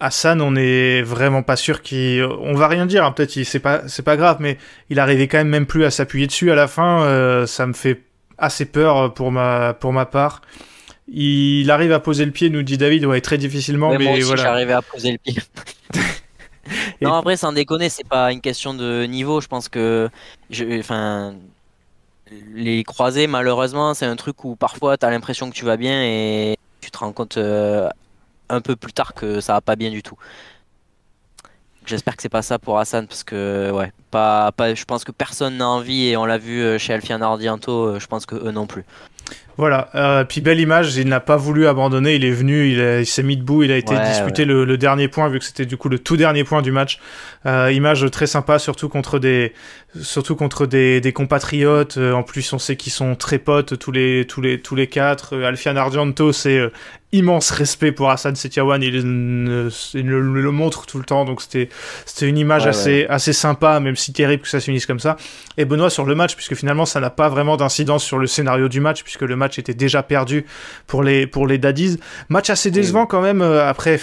[0.00, 2.24] Hassan, on est vraiment pas sûr qu'il.
[2.24, 4.58] On va rien dire, hein, peut-être, il- c'est pas, c'est pas grave, mais
[4.90, 7.02] il arrivait quand même même plus à s'appuyer dessus à la fin.
[7.02, 8.02] euh, ça me fait
[8.38, 10.42] assez peur pour ma, pour ma part.
[11.14, 14.22] Il arrive à poser le pied, nous dit David, ouais, très difficilement, moi mais aussi,
[14.22, 14.42] voilà.
[14.42, 15.34] j'arrivais à poser le pied.
[17.00, 19.40] Non, après, sans déconner, c'est pas une question de niveau.
[19.40, 20.08] Je pense que,
[20.50, 21.34] je, enfin,
[22.54, 26.56] les croisés, malheureusement, c'est un truc où parfois t'as l'impression que tu vas bien et
[26.80, 27.88] tu te rends compte euh,
[28.48, 30.16] un peu plus tard que ça va pas bien du tout.
[31.84, 35.10] J'espère que c'est pas ça pour Hassan parce que, ouais, pas, pas, je pense que
[35.10, 38.36] personne n'a envie et on l'a vu euh, chez Alfian Ardianto, euh, je pense que
[38.36, 38.84] eux non plus.
[39.58, 43.22] Voilà, euh, puis belle image, il n'a pas voulu abandonner, il est venu, il, s'est
[43.22, 45.76] mis debout, il a été Ouais, disputé le, le dernier point, vu que c'était du
[45.76, 46.98] coup le tout dernier point du match.
[47.44, 49.52] Euh, image très sympa, surtout contre des,
[50.00, 51.98] surtout contre des, des compatriotes.
[51.98, 54.86] Euh, en plus, on sait qu'ils sont très potes tous les, tous les, tous les
[54.86, 55.36] quatre.
[55.36, 56.70] Euh, Alfian Argento, c'est euh,
[57.12, 61.42] immense respect pour Hassan Setiawan, il, ne- il le, le montre tout le temps, donc
[61.42, 61.68] c'était,
[62.22, 65.16] une image Ouais, assez, assez sympa, même si terrible que ça se finisse comme ça.
[65.58, 68.68] Et Benoît sur le match, puisque finalement ça n'a pas vraiment d'incidence sur le scénario
[68.68, 70.46] du match, puisque le match était déjà perdu
[70.86, 71.98] pour les, pour les Daddies.
[72.28, 74.00] Match assez décevant quand même, euh, après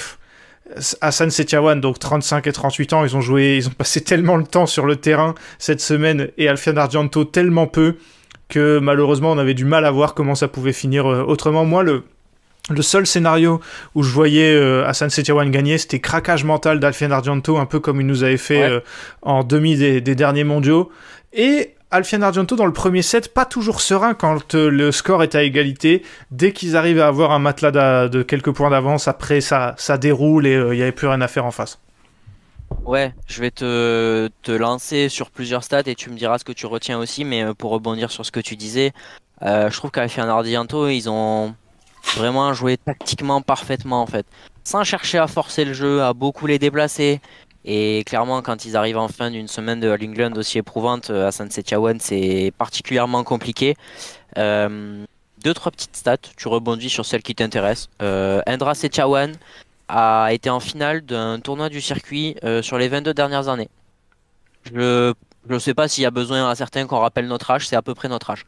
[1.02, 4.44] Hassan Setiawan, donc 35 et 38 ans, ils ont joué, ils ont passé tellement le
[4.44, 7.96] temps sur le terrain cette semaine, et Alfian Argento tellement peu,
[8.50, 11.66] que malheureusement on avait du mal à voir comment ça pouvait finir euh, autrement.
[11.66, 12.04] Moi, le,
[12.70, 13.60] le seul scénario
[13.96, 18.00] où je voyais euh, Hassan Setiawan gagner, c'était craquage mental d'Alfian Argento, un peu comme
[18.02, 18.70] il nous avait fait Ouais.
[18.70, 18.80] euh,
[19.22, 20.92] en demi des, des derniers mondiaux.
[21.34, 25.36] Et Alfian Argento dans le premier set, pas toujours serein quand euh, le score est
[25.36, 26.04] à égalité.
[26.32, 30.46] Dès qu'ils arrivent à avoir un matelas de quelques points d'avance, après ça, ça déroule
[30.46, 31.80] et il n'y avait plus rien à faire en face.
[32.86, 36.52] Ouais, je vais te, te lancer sur plusieurs stats et tu me diras ce que
[36.52, 38.92] tu retiens aussi, mais euh, pour rebondir sur ce que tu disais,
[39.42, 41.56] euh, je trouve qu'avec Ardianto, ils ont
[42.16, 44.26] vraiment joué tactiquement parfaitement en fait,
[44.64, 47.22] sans chercher à forcer le jeu, à beaucoup les déplacer.
[47.66, 51.32] Et clairement, quand ils arrivent en fin d'une semaine de England aussi éprouvante, euh, à
[51.32, 53.76] San Setiawan, c'est particulièrement compliqué.
[54.38, 55.04] Euh,
[55.44, 57.90] deux, trois petites stats, tu rebondis sur celles qui t'intéressent.
[58.02, 59.36] Euh, Indra Setiawan,
[59.90, 63.70] a été en finale d'un tournoi du circuit euh, sur les 22 dernières années.
[64.72, 65.14] Je
[65.50, 67.82] ne sais pas s'il y a besoin à certains qu'on rappelle notre âge, c'est à
[67.82, 68.46] peu près notre âge.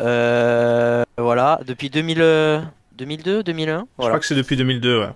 [0.00, 2.60] Euh, voilà, depuis 2000, euh,
[3.02, 3.86] 2002, 2001.
[3.98, 5.08] Je crois que c'est depuis 2002, ouais.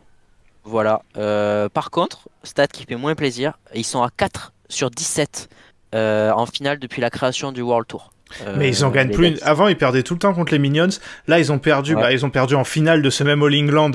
[0.64, 1.03] Voilà.
[1.16, 5.49] Euh, par contre, stat qui fait moins plaisir, ils sont à 4 sur 17
[5.95, 8.11] euh, en finale depuis la création du World Tour.
[8.45, 9.28] Euh, Mais ils en gagnent plus.
[9.30, 9.43] Davis.
[9.45, 10.89] Avant, ils perdaient tout le temps contre les Minions.
[11.28, 11.95] Là, ils ont perdu.
[11.95, 12.03] Ouais.
[12.03, 13.93] Bah, ils ont perdu en finale de ce même All England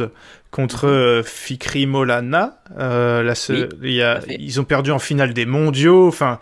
[0.51, 2.61] contre euh, Fikri Molana.
[2.77, 4.37] Là, ce- Oui, il y a- tout à fait.
[4.39, 6.07] ils ont perdu en finale des Mondiaux.
[6.07, 6.39] Enfin,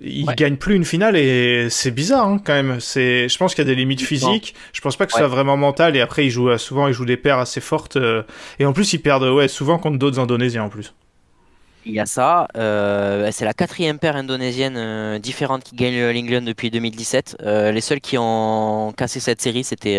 [0.00, 0.34] ils Ouais.
[0.34, 2.80] gagnent plus une finale et c'est bizarre hein, quand même.
[2.80, 4.54] C'est, je pense qu'il y a des limites physiques.
[4.72, 5.22] Je pense pas que ce Ouais.
[5.22, 5.96] soit vraiment mental.
[5.96, 7.96] Et après, ils jouent euh, souvent, ils jouent des paires assez fortes.
[7.96, 8.22] euh,
[8.58, 10.94] et en plus, ils perdent ouais souvent contre d'autres Indonésiens en plus.
[11.86, 12.46] Il y a ça.
[12.58, 17.38] euh, c'est la quatrième paire indonésienne euh, différente qui gagne le All England depuis 2017.
[17.42, 19.98] Euh, les seuls qui ont cassé cette série, c'était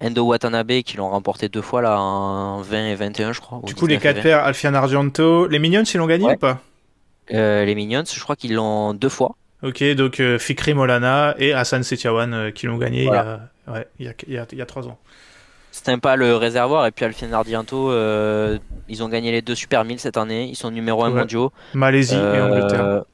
[0.00, 3.60] Endo Watanabe qui l'ont remporté deux fois là en 20 et 21, je crois.
[3.64, 4.22] Du coup, les 19 et quatre 20.
[4.22, 6.34] paires, Alfian Argento, les Minions, ils l'ont gagné Ouais.
[6.34, 6.60] ou pas?
[7.30, 9.34] Les Minions, je crois qu'ils l'ont deux fois.
[9.62, 13.40] Ok, donc euh, Fikri Molana et Hassan Setiawan euh, qui l'ont gagné Voilà.
[13.66, 14.98] il, y a, ouais, il, y a, il, y a, il y a trois ans.
[15.72, 18.58] C'était pas le réservoir et puis Alfian Ardianto, euh,
[18.88, 20.46] ils ont gagné les deux Super 1000 cette année.
[20.48, 21.20] Ils sont numéro 1 Ouais.
[21.20, 21.52] mondiaux.
[21.74, 23.04] Malaisie et Euh, Angleterre.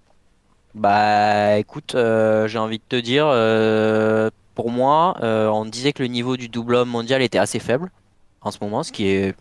[0.75, 6.03] Bah écoute, euh, j'ai envie de te dire, euh, pour moi, euh, on disait que
[6.03, 7.91] le niveau du double homme mondial était assez faible
[8.41, 9.35] en ce moment, ce qui est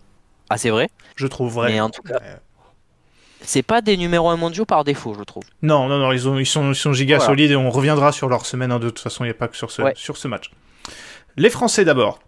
[0.50, 0.90] assez vrai.
[1.16, 1.72] Je trouve vrai.
[1.72, 2.22] mais en tout cas-.
[3.46, 5.44] C'est pas des numéros 1 mondiaux par défaut, je trouve.
[5.62, 7.30] Non, non, non, ils, ont, ils, sont, ils sont giga Voilà.
[7.32, 8.72] solides et on reviendra sur leur semaine.
[8.72, 9.94] hein, de toute façon, il n'y a pas que sur ce, Ouais.
[9.96, 10.52] sur ce match.
[11.38, 12.20] Les Français d'abord.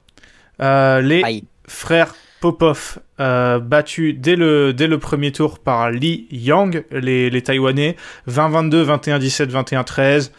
[0.61, 1.43] Euh, les Aïe.
[1.67, 7.41] frères Popov euh, battus dès le, dès le premier tour par Li Yang, les, les
[7.41, 7.95] Taïwanais.
[8.29, 10.31] 20-22, 21-17, 21-13.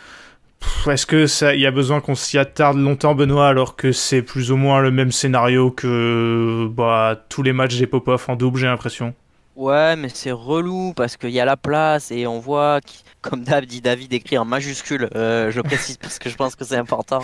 [0.60, 3.92] Pff, Est-ce que ça, il y a besoin qu'on s'y attarde longtemps, Benoît, alors que
[3.92, 8.36] c'est plus ou moins le même scénario que bah, tous les matchs des Popov en
[8.36, 9.14] double, j'ai l'impression?
[9.57, 12.80] Ouais, mais c'est relou parce qu'il y a la place et on voit,
[13.22, 16.64] comme Dave dit David écrit en majuscule, euh, je précise parce que je pense que
[16.64, 17.20] c'est important.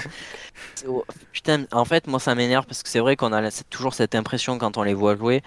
[1.33, 4.57] Putain, en fait, moi ça m'énerve parce que c'est vrai qu'on a toujours cette impression
[4.59, 5.43] quand on les voit jouer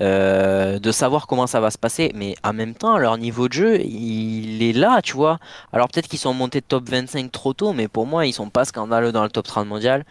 [0.00, 3.52] euh, de savoir comment ça va se passer, mais en même temps, leur niveau de
[3.52, 5.38] jeu, il est là, tu vois.
[5.72, 8.64] Alors peut-être qu'ils sont montés top 25 trop tôt, mais pour moi, ils sont pas
[8.64, 10.04] scandaleux dans le top 30 mondial.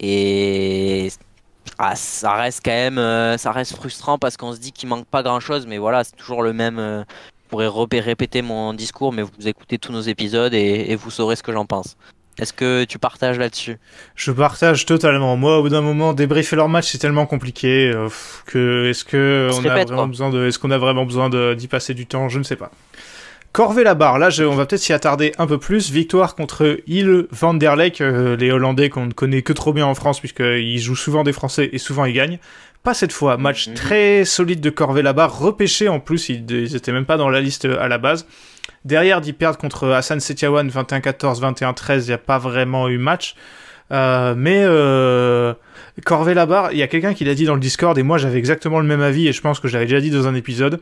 [0.00, 1.10] Et
[1.78, 5.06] ah, ça reste quand même, euh, ça reste frustrant parce qu'on se dit qu'il manque
[5.06, 6.78] pas grand chose, mais voilà, c'est toujours le même.
[6.78, 7.02] euh,
[7.44, 11.36] je pourrais répéter mon discours, mais vous écoutez tous nos épisodes et, et vous saurez
[11.36, 11.96] ce que j'en pense.
[12.38, 13.76] Est-ce que tu partages là-dessus?
[14.16, 15.36] Je partage totalement.
[15.36, 18.08] Moi, au bout d'un moment, débriefer leur match, c'est tellement compliqué euh,
[18.46, 20.08] que est-ce que On a répète, vraiment quoi.
[20.08, 22.30] besoin de, est-ce qu'on a vraiment besoin de- d'y passer du temps?
[22.30, 22.70] Je ne sais pas.
[23.52, 24.18] Corvée la barre.
[24.18, 25.90] Là, je- on va peut-être s'y attarder un peu plus.
[25.90, 29.84] Victoire contre Il van der Leek, euh, les Hollandais qu'on ne connaît que trop bien
[29.86, 32.38] en France puisqu'ils jouent souvent des Français et souvent ils gagnent.
[32.82, 33.36] Pas cette fois.
[33.36, 33.74] Match Mhm.
[33.74, 36.30] très solide de Corvée la barre, repêché en plus.
[36.30, 38.26] Ils, ils étaient même pas dans la liste à la base.
[38.84, 43.34] Derrière, d'y perdre contre Hassan Setiawan 21-14, 21-13, il n'y a pas vraiment eu match.
[43.92, 45.52] Euh, mais euh,
[46.06, 48.16] Corvée la barre, il y a quelqu'un qui l'a dit dans le Discord et moi
[48.16, 50.34] j'avais exactement le même avis et je pense que je l'avais déjà dit dans un
[50.34, 50.80] épisode.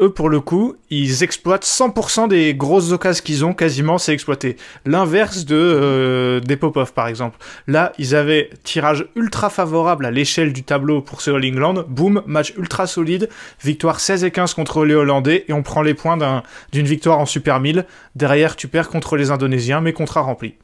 [0.00, 4.56] Eux, pour le coup, ils exploitent 100% des grosses occasions qu'ils ont, quasiment, c'est exploité.
[4.86, 7.36] L'inverse de euh, des Popov, par exemple.
[7.66, 11.84] Là, ils avaient tirage ultra favorable à l'échelle du tableau pour ce All England.
[11.88, 13.28] Boum, match ultra solide.
[13.64, 17.18] Victoire 16 et 15 contre les Hollandais et on prend les points d'un- d'une victoire
[17.18, 17.84] en Super 1000.
[18.14, 20.54] Derrière, tu perds contre les Indonésiens, mais contrat rempli.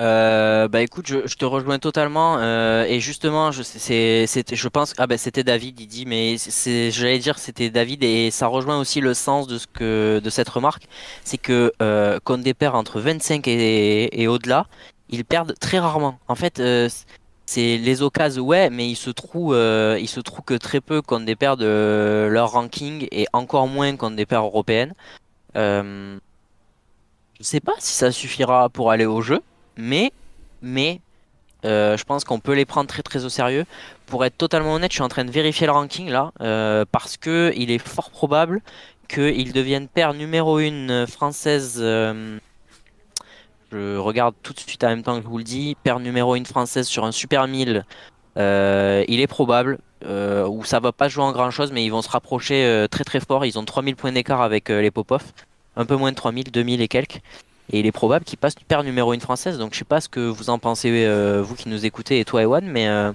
[0.00, 5.44] Euh, bah écoute, je, te rejoins totalement euh, et justement, je pense ah bah c'était
[5.44, 9.46] David, il dit mais c'est- j'allais dire c'était David et ça rejoint aussi le sens
[9.46, 10.88] de ce que de cette remarque,
[11.24, 14.66] c'est que euh, quand des perd entre 25 et, et au-delà,
[15.10, 16.18] ils perdent très rarement.
[16.26, 16.88] En fait, euh,
[17.46, 21.36] c'est les occasions ouais, mais il se trouve il se que très peu quand des
[21.36, 24.94] paires de leur ranking et encore moins quand des paires européennes.
[25.56, 26.18] Euh,
[27.38, 29.40] je sais pas si ça suffira pour aller au jeu.
[29.76, 30.12] Mais,
[30.62, 31.00] mais,
[31.64, 33.64] euh, je pense qu'on peut les prendre très très au sérieux.
[34.06, 37.16] Pour être totalement honnête, je suis en train de vérifier le ranking là, euh, parce
[37.16, 38.60] que il est fort probable
[39.08, 41.78] qu'ils deviennent paire numéro une française.
[41.80, 42.38] euh,
[43.72, 45.76] je regarde tout de suite en même temps que je vous le dis.
[45.82, 47.84] Paire numéro une française sur un Super 1000.
[48.36, 52.02] euh, il est probable, où ça va pas jouer en grand chose, mais ils vont
[52.02, 53.44] se rapprocher très très fort.
[53.46, 55.22] Ils ont 3000 points d'écart avec les Popov.
[55.76, 57.20] Un peu moins de 3000, 2000 et quelques.
[57.72, 59.58] Et il est probable qu'il passe paire numéro 1 française.
[59.58, 62.24] Donc je sais pas ce que vous en pensez, euh, vous qui nous écoutez, et
[62.24, 63.12] toi, Ewan, mais euh,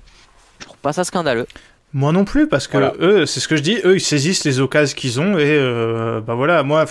[0.60, 1.48] je trouve pas ça scandaleux.
[1.94, 2.94] Moi non plus, parce que Voilà.
[3.00, 6.22] eux, c'est ce que je dis, eux, ils saisissent les occasions qu'ils ont, et euh,
[6.22, 6.86] bah voilà, moi,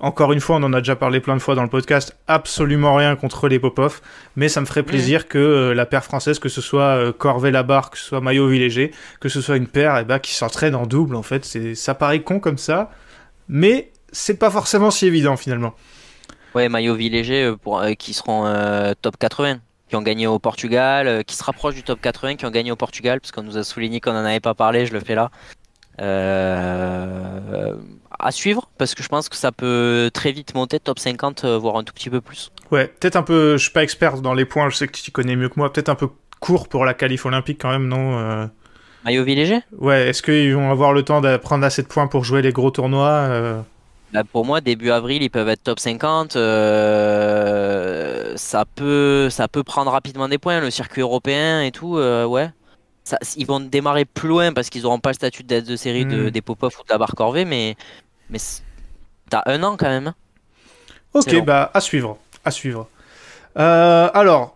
[0.00, 2.96] encore une fois, on en a déjà parlé plein de fois dans le podcast, absolument
[2.96, 4.00] rien contre les Popov,
[4.34, 7.52] mais ça me ferait plaisir que euh, la paire française, que ce soit euh, Corvée
[7.52, 8.90] Labarre, que ce soit Maillot Villéger,
[9.20, 11.94] que ce soit une paire, et bah, qui s'entraîne en double, en fait, c'est, ça
[11.94, 12.90] paraît con comme ça,
[13.48, 15.74] mais c'est pas forcément si évident finalement.
[16.54, 20.38] Ouais, maillot Villéger euh, pour, euh, qui seront euh, top 80, qui ont gagné au
[20.38, 23.42] Portugal, euh, qui se rapprochent du top 80, qui ont gagné au Portugal, parce qu'on
[23.42, 25.30] nous a souligné qu'on en avait pas parlé, je le fais là.
[28.22, 31.56] À suivre, parce que je pense que ça peut très vite monter top 50, euh,
[31.58, 32.50] voire un tout petit peu plus.
[32.70, 35.10] Ouais, peut-être un peu, je suis pas expert dans les points, je sais que tu
[35.10, 36.08] connais mieux que moi, peut-être un peu
[36.40, 38.48] court pour la qualif olympique quand même, non
[39.04, 39.60] Maillot Villéger?
[39.78, 42.52] Ouais, est-ce qu'ils vont avoir le temps de prendre assez de points pour jouer les
[42.52, 43.62] gros tournois
[44.12, 46.34] Bah, pour moi, début avril, ils peuvent être top 50.
[46.34, 50.60] euh, ça peut, ça peut prendre rapidement des points.
[50.60, 52.50] Le circuit européen et tout, euh, ouais.
[53.04, 56.04] Ça, ils vont démarrer plus loin parce qu'ils n'auront pas le statut d'aide de série
[56.06, 56.30] de, Mm.
[56.30, 57.76] des Popov ou de la barre corvée, mais,
[58.28, 58.38] mais
[59.30, 60.08] t'as un an quand même.
[60.08, 60.14] hein.
[61.14, 62.88] Ok, bah à suivre, à suivre.
[63.58, 64.54] Euh, alors,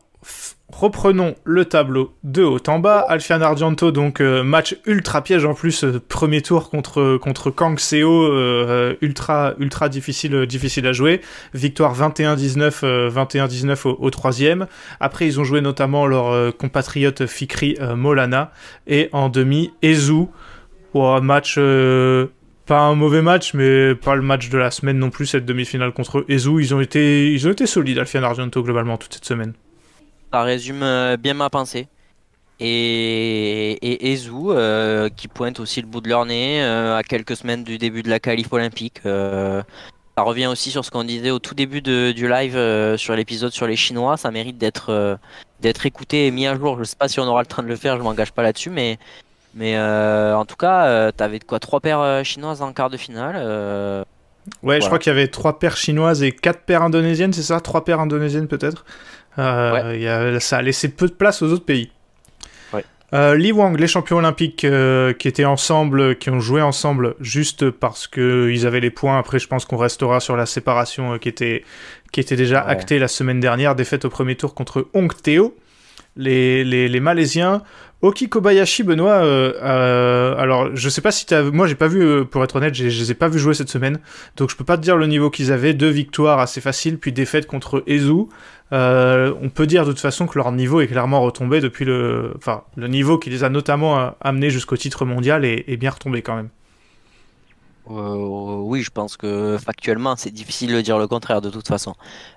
[0.80, 2.98] reprenons le tableau de haut en bas.
[3.08, 7.78] Alfian Argento, donc euh, match ultra piège en plus, euh, premier tour contre contre Kang
[7.78, 11.20] Seo, euh, ultra ultra difficile difficile à jouer.
[11.54, 14.66] Victoire 21-19, euh, 21-19 au, troisième.
[15.00, 18.52] Après, ils ont joué notamment leur compatriote Fikri Molana
[18.86, 20.26] et en demi Ezu.
[20.94, 21.58] Ouah, match
[22.66, 25.92] pas un mauvais match, mais pas le match de la semaine non plus, cette demi-finale
[25.92, 26.60] contre Ezu.
[26.60, 29.54] Ils ont été, ils ont été solides, Alfian Argento, globalement, toute cette semaine.
[30.34, 31.86] Ça résume euh, bien ma pensée.
[32.58, 37.36] Et, et Ezu, euh, qui pointe aussi le bout de leur nez euh, à quelques
[37.36, 39.00] semaines du début de la qualif olympique.
[39.06, 39.62] euh,
[40.18, 42.58] ça revient aussi sur ce qu'on disait au tout début de- du live
[42.96, 44.16] sur l'épisode sur les Chinois.
[44.16, 45.18] Ça mérite d'être
[45.60, 46.78] d'être écouté et mis à jour.
[46.80, 48.70] Je sais pas si on aura le temps de le faire, je m'engage pas là-dessus,
[48.70, 48.98] mais,
[49.54, 51.60] mais en tout cas, t'avais de quoi?
[51.60, 54.04] Trois paires chinoises en quart de finale.
[54.62, 57.60] Ouais, je crois qu'il y avait trois paires chinoises et quatre paires indonésiennes, c'est ça?
[57.60, 58.84] Trois paires indonésiennes peut-être?
[59.38, 61.90] Euh, il y a- ça a laissé peu de place aux autres pays.
[63.12, 67.70] Euh, Li Wang, les champions olympiques euh, qui étaient ensemble, qui ont joué ensemble juste
[67.70, 69.18] parce qu'ils avaient les points.
[69.20, 71.62] Après, je pense qu'on restera sur la séparation euh, qui, était,
[72.10, 72.72] qui était déjà Ouais.
[72.72, 73.76] actée la semaine dernière.
[73.76, 75.54] Défaite au premier tour contre Hong Teo.
[76.16, 77.62] Les, les, les Malaisiens.
[78.02, 79.18] Oki Kobayashi, Benoît.
[79.62, 81.42] alors, je sais pas si t'as.
[81.42, 83.98] Moi, j'ai pas vu, pour être honnête, je les ai pas vu jouer cette semaine.
[84.36, 85.72] Donc, je peux pas te dire le niveau qu'ils avaient.
[85.74, 88.24] Deux victoires assez faciles, puis défaite contre Ezu.
[88.72, 92.32] Euh, on peut dire de toute façon que leur niveau est clairement retombé depuis le,
[92.36, 96.22] enfin, le niveau qui les a notamment euh, amenés jusqu'au titre mondial est, bien retombé
[96.22, 96.48] quand même.
[97.90, 101.94] Euh, oui, je pense que factuellement, c'est difficile de dire le contraire de toute façon.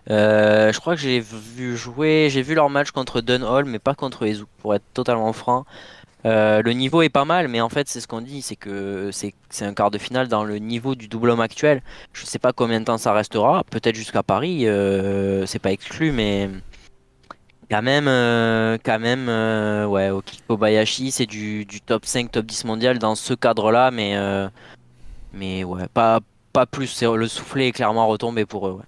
[0.07, 4.25] Je crois que j'ai vu jouer, j'ai vu leur match contre Dunhall, mais pas contre
[4.25, 5.65] Ezu, pour être totalement franc.
[6.27, 9.11] Euh, le niveau est pas mal, mais en fait, c'est ce qu'on dit, c'est que
[9.11, 11.81] c'est un quart de finale dans le niveau du double homme actuel.
[12.11, 16.11] Je sais pas combien de temps ça restera, peut-être jusqu'à Paris, euh, c'est pas exclu,
[16.11, 16.49] mais
[17.71, 20.09] quand même, euh, quand même, euh, ouais,
[20.47, 24.17] Kobayashi, c'est du, top 5, top 10 mondial dans ce cadre-là, mais,
[25.33, 26.19] mais ouais, pas,
[26.51, 27.03] pas plus.
[27.03, 28.81] Le soufflet est clairement retombé pour eux.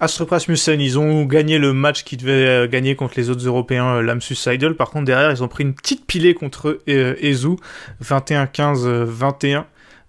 [0.00, 2.32] Astropras Musen, ils ont gagné le match qu'ils devaient
[2.64, 4.74] euh, gagner contre les autres Européens, euh, Lamsus Seidel.
[4.74, 7.56] Par contre, derrière, ils ont pris une petite pilée contre euh, Ezu,
[8.02, 9.06] 21-15, euh,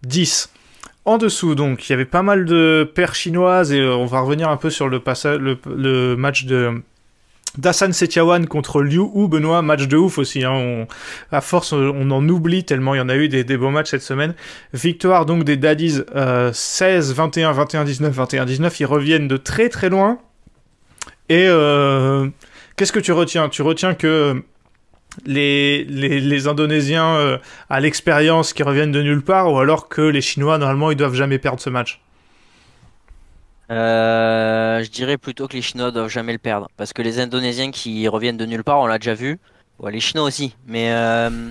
[0.04, 0.50] 21-10.
[1.06, 4.50] En dessous, donc, il y avait pas mal de paires chinoises et on va revenir
[4.50, 6.82] un peu sur le, passa- le, le match de
[7.58, 10.44] d'Hassan Setiawan contre Liu Hu, Benoît, match de ouf aussi.
[10.44, 10.86] Hein,
[11.32, 13.92] à force, on, en oublie tellement il y en a eu des, des beaux matchs
[13.92, 14.34] cette semaine.
[14.74, 18.80] Victoire donc des Daddies euh, 16, 21, 21, 19, 21, 19.
[18.80, 20.20] Ils reviennent de très très loin.
[21.30, 22.28] Et euh,
[22.76, 23.50] qu'est-ce que tu retiens?
[23.50, 24.44] Tu retiens que
[25.26, 27.38] les, les, les Indonésiens euh,
[27.70, 31.16] à l'expérience qui reviennent de nulle part ou alors que les Chinois normalement ils doivent
[31.16, 32.02] jamais perdre ce match?
[33.72, 36.68] Euh, je dirais plutôt que les Chinois doivent jamais le perdre.
[36.78, 39.40] Parce que les Indonésiens qui reviennent de nulle part, on l'a déjà vu.
[39.88, 40.56] Les Chinois aussi.
[40.68, 41.50] Mais euh,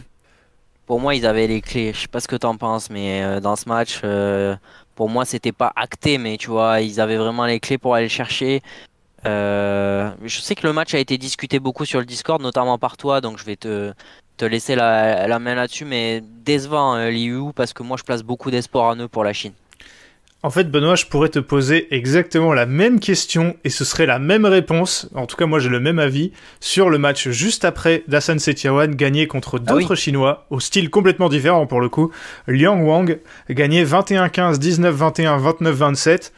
[0.87, 1.93] pour moi, ils avaient les clés.
[1.93, 4.01] Je sais pas ce que t'en penses, mais euh, dans ce match,
[4.95, 6.19] pour moi, c'était pas acté.
[6.19, 8.63] Mais tu vois, ils avaient vraiment les clés pour aller le chercher.
[9.25, 13.21] Je sais que le match a été discuté beaucoup sur le Discord, notamment par toi.
[13.21, 13.93] Donc je vais te,
[14.37, 15.85] te laisser la, la main là-dessus.
[15.85, 19.55] Mais décevant, Liu, parce que moi, je place beaucoup d'espoir en eux pour la Chine.
[20.45, 24.19] En fait, Benoît, je pourrais te poser exactement la même question et ce serait la
[24.19, 25.09] même réponse.
[25.15, 28.95] En tout cas, moi, j'ai le même avis sur le match juste après d'Hassan Setiawan
[28.95, 29.83] gagné contre Ah oui.
[29.85, 32.11] d'autres Chinois au style complètement différent pour le coup.
[32.47, 33.19] Liang Wang
[33.49, 36.33] gagné 21-15, 19-21, 29-27.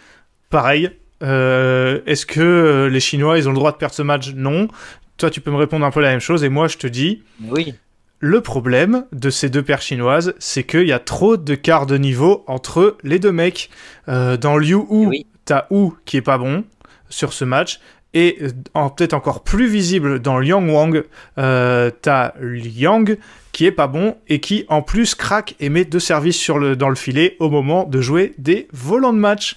[0.51, 0.91] Pareil.
[1.25, 4.33] Euh, Est-ce que euh, les Chinois, ils ont le droit de perdre ce match?
[4.37, 4.69] Non.
[5.17, 7.23] Toi, tu peux me répondre un peu la même chose et moi, je te dis,
[7.43, 7.75] Oui.
[8.19, 11.99] Le problème de ces deux paires chinoises, c'est qu'il y a trop de quart de
[11.99, 13.71] niveau entre les deux mecs.
[14.09, 15.27] Euh, dans Liu Hu, Oui.
[15.45, 16.65] t'as Hu qui est pas bon
[17.09, 17.79] sur ce match.
[18.15, 21.03] Et euh, en- peut-être encore plus visible dans Liang Wang,
[21.39, 23.05] euh, t'as Liang
[23.53, 26.77] qui est pas bon et qui en plus craque et met deux services sur le,
[26.77, 29.57] dans le filet au moment de jouer des volants de match.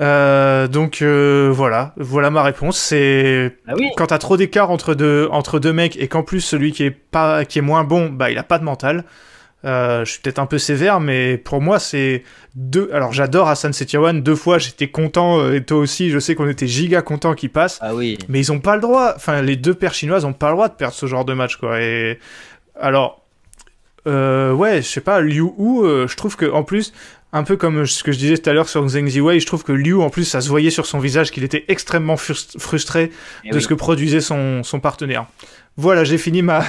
[0.00, 2.78] Euh, donc euh, voilà, voilà ma réponse.
[2.78, 3.90] C'est Ah oui.
[3.96, 6.90] quand t'as trop d'écart entre deux, entre deux mecs et qu'en plus celui qui est,
[6.90, 9.04] pas, qui est moins bon, bah il a pas de mental.
[9.64, 12.24] Euh, je suis peut-être un peu sévère, mais pour moi c'est
[12.56, 12.90] deux.
[12.92, 16.66] Alors j'adore Hassan Setiawan, deux fois j'étais content et toi aussi, je sais qu'on était
[16.66, 18.18] giga content qu'il passe, Ah oui.
[18.28, 19.12] mais ils ont pas le droit.
[19.14, 21.56] Enfin, les deux paires chinoises ont pas le droit de perdre ce genre de match
[21.56, 21.80] quoi.
[21.80, 22.18] Et
[22.80, 23.20] alors,
[24.08, 26.92] euh, ouais, je sais pas, Liu Hu, euh, je trouve que en plus.
[27.34, 29.64] Un peu comme ce que je disais tout à l'heure sur Zheng Ziwei, je trouve
[29.64, 33.10] que Liu, en plus, ça se voyait sur son visage qu'il était extrêmement frust- frustré
[33.44, 33.62] Eh de oui.
[33.62, 35.24] ce que produisait son, son partenaire.
[35.78, 36.62] Voilà, j'ai fini ma,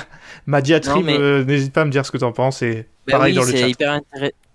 [0.45, 1.05] ma diatribe.
[1.05, 2.61] Mais- euh, N'hésite pas à me dire ce que t'en penses.
[2.61, 3.67] Et Ben pareil oui, dans le c'est chat.
[3.67, 3.99] hyper,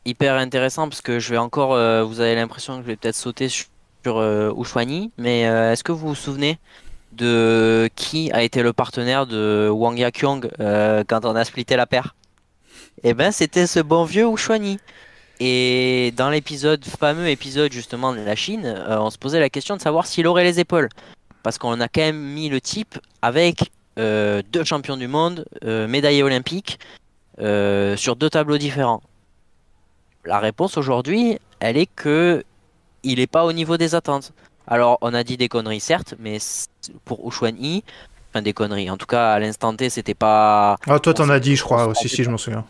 [0.07, 3.15] hyper intéressant parce que je vais encore, euh, vous avez l'impression que je vais peut-être
[3.15, 3.67] sauter sur,
[4.03, 6.59] sur euh, Ushuani, mais est-ce que vous vous souvenez
[7.13, 10.49] de qui a été le partenaire de Wang Yakyong
[11.07, 12.15] quand on a splitté la paire?
[13.05, 14.79] Eh ben, c'était ce bon vieux Ushuani.
[15.41, 19.77] Et dans l'épisode, fameux épisode justement de la Chine, euh, on se posait la question
[19.77, 20.89] de savoir s'il aurait les épaules.
[21.43, 25.89] Parce qu'on a quand même mis le type avec euh, deux champions du monde, euh,
[25.89, 26.79] médaillés olympiques,
[27.41, 29.03] euh, sur deux tableaux différents.
[30.25, 32.45] La réponse aujourd'hui, elle est que
[33.03, 34.33] il n'est pas au niveau des attentes.
[34.67, 36.39] Alors, on a dit des conneries, certes, mais
[37.05, 37.83] pour Ushuan Yi,
[38.31, 38.91] enfin des conneries.
[38.91, 40.77] En tout cas, à l'instant T, c'était pas.
[40.87, 42.65] Ah, toi, t'en as dit, je crois rendait si je m'en souviens.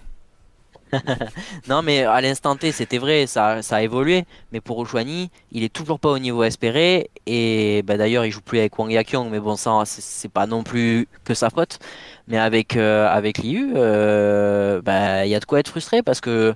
[1.69, 4.25] Non, mais à l'instant T, c'était vrai, ça, ça a évolué.
[4.53, 7.11] Mais pour Oshwani, il est toujours pas au niveau espéré.
[7.27, 10.63] Et bah, d'ailleurs, il joue plus avec Wang Yakyong, mais bon, ça, c'est- pas non
[10.63, 11.79] plus que sa faute.
[12.29, 16.21] Mais avec, euh, avec Liu, euh, bah, il y a de quoi être frustré parce
[16.21, 16.55] que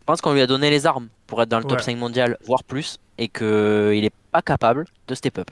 [0.00, 1.82] je pense qu'on lui a donné les armes pour être dans le top Ouais.
[1.84, 2.98] 5 mondial, voire plus.
[3.18, 5.48] et qu'il n'est pas capable de step up.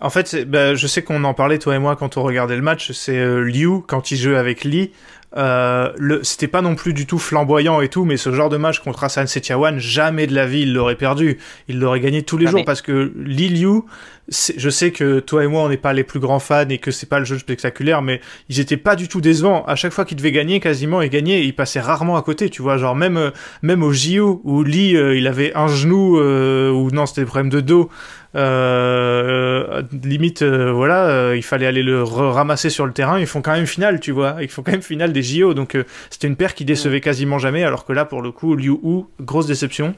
[0.00, 2.62] En fait, bah, je sais qu'on en parlait toi et moi quand on regardait le
[2.62, 2.92] match.
[2.92, 4.90] C'est euh, Liu quand il jouait avec Lee.
[5.36, 5.90] Euh,
[6.22, 9.02] c'était pas non plus du tout flamboyant et tout, mais ce genre de match contre
[9.02, 11.38] Hassan Setiawan, jamais de la vie il l'aurait perdu.
[11.68, 12.58] Il l'aurait gagné tous les Jamais.
[12.58, 13.82] jours parce que Lee Liu,
[14.28, 16.78] c'est- je sais que toi et moi on n'est pas les plus grands fans et
[16.78, 19.64] que c'est pas le jeu spectaculaire, mais ils étaient pas du tout décevants.
[19.66, 22.48] À chaque fois qu'ils devaient gagner, quasiment ils gagnaient, et ils passaient rarement à côté,
[22.48, 22.76] tu vois.
[22.76, 23.30] Genre même euh,
[23.62, 27.26] même au JO où Lee euh, il avait un genou euh, ou non c'était des
[27.26, 27.90] problèmes de dos.
[28.36, 33.18] Euh, limite, euh, voilà, euh, il fallait aller le ramasser sur le terrain.
[33.18, 34.36] Ils font quand même finale, tu vois.
[34.40, 35.54] Ils font quand même finale des JO.
[35.54, 37.62] Donc, euh, c'était une paire qui décevait quasiment jamais.
[37.64, 39.94] Alors que là, pour le coup, Liu Hu, grosse déception.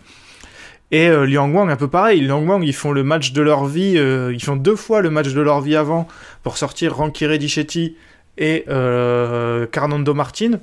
[0.92, 2.20] Et euh, Liang Wang, un peu pareil.
[2.20, 3.94] Liang Wang, ils font le match de leur vie.
[3.96, 6.06] euh, ils font deux fois le match de leur vie avant
[6.42, 7.96] pour sortir Ranky Reddichetti
[8.38, 10.60] et euh, Carnando Martin.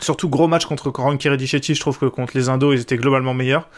[0.00, 3.32] Surtout gros match contre Ranky Reddichetti, je trouve que contre les Indos, ils étaient globalement
[3.32, 3.68] meilleurs.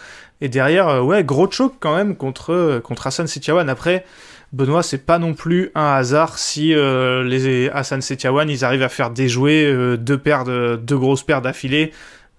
[0.41, 3.69] Et derrière, euh, ouais, gros choc quand même contre, euh, contre Hassan Setiawan.
[3.69, 4.05] Après,
[4.53, 8.89] Benoît, c'est pas non plus un hasard si euh, les Hassan Setiawan, ils arrivent à
[8.89, 11.93] faire déjouer deux, paires de, deux grosses paires d'affilée.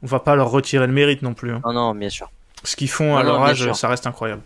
[0.03, 1.51] On va pas leur retirer le mérite non plus.
[1.51, 1.61] hein.
[1.65, 2.30] Non, non, bien sûr.
[2.64, 4.41] Ce qu'ils font à Non, leur âge, ça reste incroyable.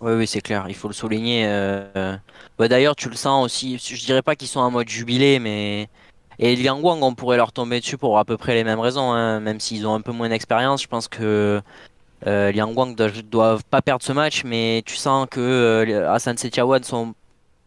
[0.00, 1.44] Oui, oui, c'est clair, il faut le souligner.
[2.58, 5.88] bah, D'ailleurs, tu le sens aussi, je dirais pas qu'ils sont en mode jubilé, mais.
[6.40, 9.10] Et Liang Wang, on pourrait leur tomber dessus pour à peu près les mêmes raisons,
[9.12, 10.82] hein, même s'ils ont un peu moins d'expérience.
[10.82, 11.60] Je pense que
[12.26, 16.36] euh, Liang Wang doivent, doivent pas perdre ce match, mais tu sens que euh, Hassan
[16.36, 17.14] Setiawan sont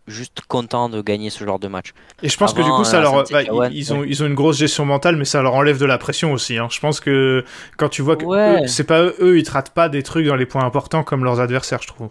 [0.07, 1.93] juste contents de gagner ce genre de match.
[2.23, 4.57] Et je pense que du coup, ça leur, bah, ils, ont, ils ont une grosse
[4.57, 6.57] gestion mentale, mais ça leur enlève de la pression aussi.
[6.57, 6.67] hein.
[6.71, 7.45] Je pense que
[7.77, 8.67] quand tu vois que Ouais.
[8.67, 11.23] c'est pas eux, eux, ils te ratent pas des trucs dans les points importants comme
[11.23, 12.09] leurs adversaires, je trouve.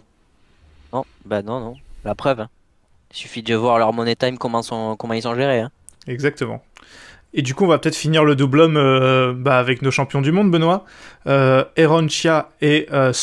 [0.93, 1.75] Non, bah non, non,
[2.05, 2.39] la preuve.
[2.41, 2.49] hein.
[3.11, 5.59] Il suffit de voir leur money time, comment, sont, comment ils sont gérés.
[5.61, 5.71] hein.
[6.07, 6.63] Exactement.
[7.33, 10.21] Et du coup, on va peut-être finir le double homme euh, bah, avec nos champions
[10.21, 10.83] du monde, Benoît.
[11.27, 11.63] Euh,
[12.09, 13.13] Chia et euh,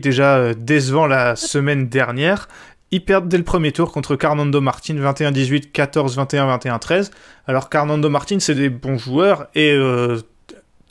[0.00, 2.48] déjà euh, décevant la semaine dernière.
[2.90, 7.10] Ils perdent dès le premier tour contre Carnando Martin, 21-18, 14-21, 21-13.
[7.46, 10.20] Alors, Carnando Martin, c'est des bons joueurs et euh,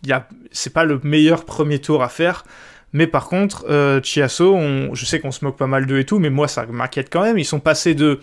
[0.09, 0.27] a...
[0.51, 2.43] c'est pas le meilleur premier tour à faire.
[2.91, 3.65] Mais par contre,
[4.03, 4.55] Chiasso,
[4.93, 7.23] je sais qu'on se moque pas mal d'eux et tout, mais moi, ça m'inquiète quand
[7.23, 7.39] même.
[7.39, 8.19] Ils sont passés de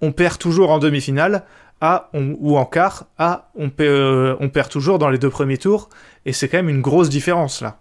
[0.00, 1.44] on perd toujours en demi-finale
[1.82, 5.88] on- ou en quart on, pe- euh, on perd toujours dans les deux premiers tours
[6.24, 7.76] et c'est quand même une grosse différence là.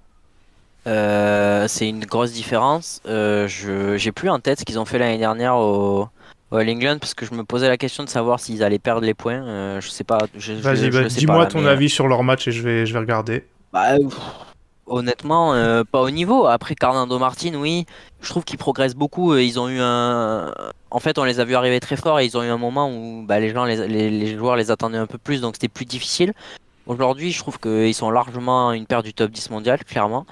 [0.87, 3.01] Euh, c'est une grosse différence.
[3.07, 6.07] Euh, je j'ai plus en tête ce qu'ils ont fait l'année dernière au,
[6.51, 9.01] au All England parce que je me posais la question de savoir s'ils allaient perdre
[9.05, 9.43] les points.
[9.47, 10.19] Euh, je sais pas.
[10.35, 13.45] Vas-y, bah, dis-moi ton mais, avis sur leur match et je vais, je vais regarder.
[13.73, 13.95] bah,
[14.85, 16.45] honnêtement, euh, pas au niveau.
[16.45, 17.85] Après Carnando Martin, oui,
[18.21, 19.33] je trouve qu'ils progressent beaucoup.
[19.33, 20.53] Euh, Ils ont eu un.
[20.91, 22.89] En fait, on les a vus arriver très fort et ils ont eu un moment
[22.89, 25.67] où bah, les gens, les, les, les joueurs les attendaient un peu plus, donc c'était
[25.67, 26.33] plus difficile.
[26.87, 30.25] Aujourd'hui, je trouve qu'ils sont largement une paire du top 10 mondial, clairement.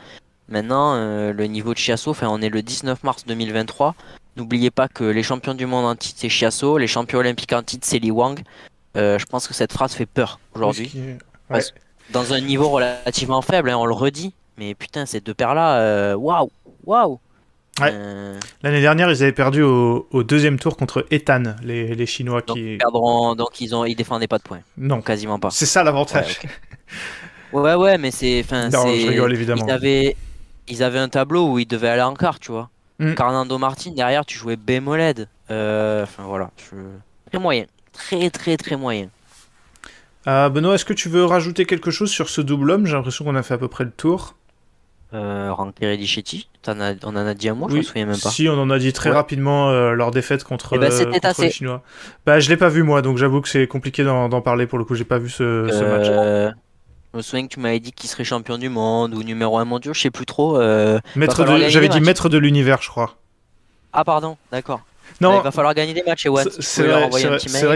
[0.50, 3.96] Maintenant, euh, le niveau de Chiasso, enfin, on est le 19 mars 2023.
[4.36, 7.64] N'oubliez pas que les champions du monde en titre, c'est Chiasso, les champions olympiques en
[7.64, 8.40] titre, c'est Li Wang.
[8.96, 10.92] Euh, je pense que cette phrase fait peur aujourd'hui.
[12.12, 14.34] Dans un niveau relativement faible, hein, on le redit.
[14.58, 16.52] Mais putain, ces deux paires-là, euh, waouh,
[16.86, 17.20] waouh.
[17.82, 17.90] Ouais.
[17.92, 22.42] Euh, L'année dernière, ils avaient perdu au, au deuxième tour contre Ethan, les, les Chinois
[22.46, 22.78] donc, qui.
[22.78, 25.50] perdront- donc ils ont, ils défendaient pas de points, Non, quasiment pas.
[25.50, 26.40] c'est ça l'avantage.
[27.52, 29.66] Ouais, ouais, mais c'est, Non, c'est- je rigole évidemment.
[29.66, 30.16] Ils avaient,
[30.68, 32.70] ils avaient un tableau où ils devaient aller en quart, tu vois.
[33.00, 33.16] Mm.
[33.16, 35.28] Carnando Martin derrière, tu jouais Bémoled.
[35.50, 36.76] Euh, Enfin voilà, je...
[37.32, 39.10] très moyen, très très très moyen.
[40.28, 42.86] Euh, Benoît, est-ce que tu veux rajouter quelque chose sur ce double homme?
[42.86, 44.36] J'ai l'impression qu'on a fait à peu près le tour.
[45.14, 48.06] Euh, Ranky Reddichetti, t'en as- on en a dit un mot, je Oui, me souviens
[48.08, 48.30] même pas.
[48.30, 49.16] Si, on en a dit très Ouais.
[49.16, 51.44] rapidement euh, leur défaite contre, Eh ben, euh, contre assez.
[51.44, 51.84] les Chinois.
[52.26, 54.86] Bah, je l'ai pas vu moi, donc j'avoue que c'est compliqué d'en parler pour le
[54.86, 54.96] coup.
[54.96, 56.08] J'ai pas vu ce, ce match.
[56.10, 56.52] Euh,
[57.14, 59.66] Je me souviens que tu m'avais dit qu'il serait champion du monde ou numéro 1
[59.66, 60.58] mondial, je sais plus trop.
[60.60, 63.16] euh, Maître de, j'avais dit maître de l'univers, je crois.
[63.94, 64.82] Ah pardon, d'accord.
[65.22, 67.08] Non, il va falloir gagner des matchs, si tu c'est vrai,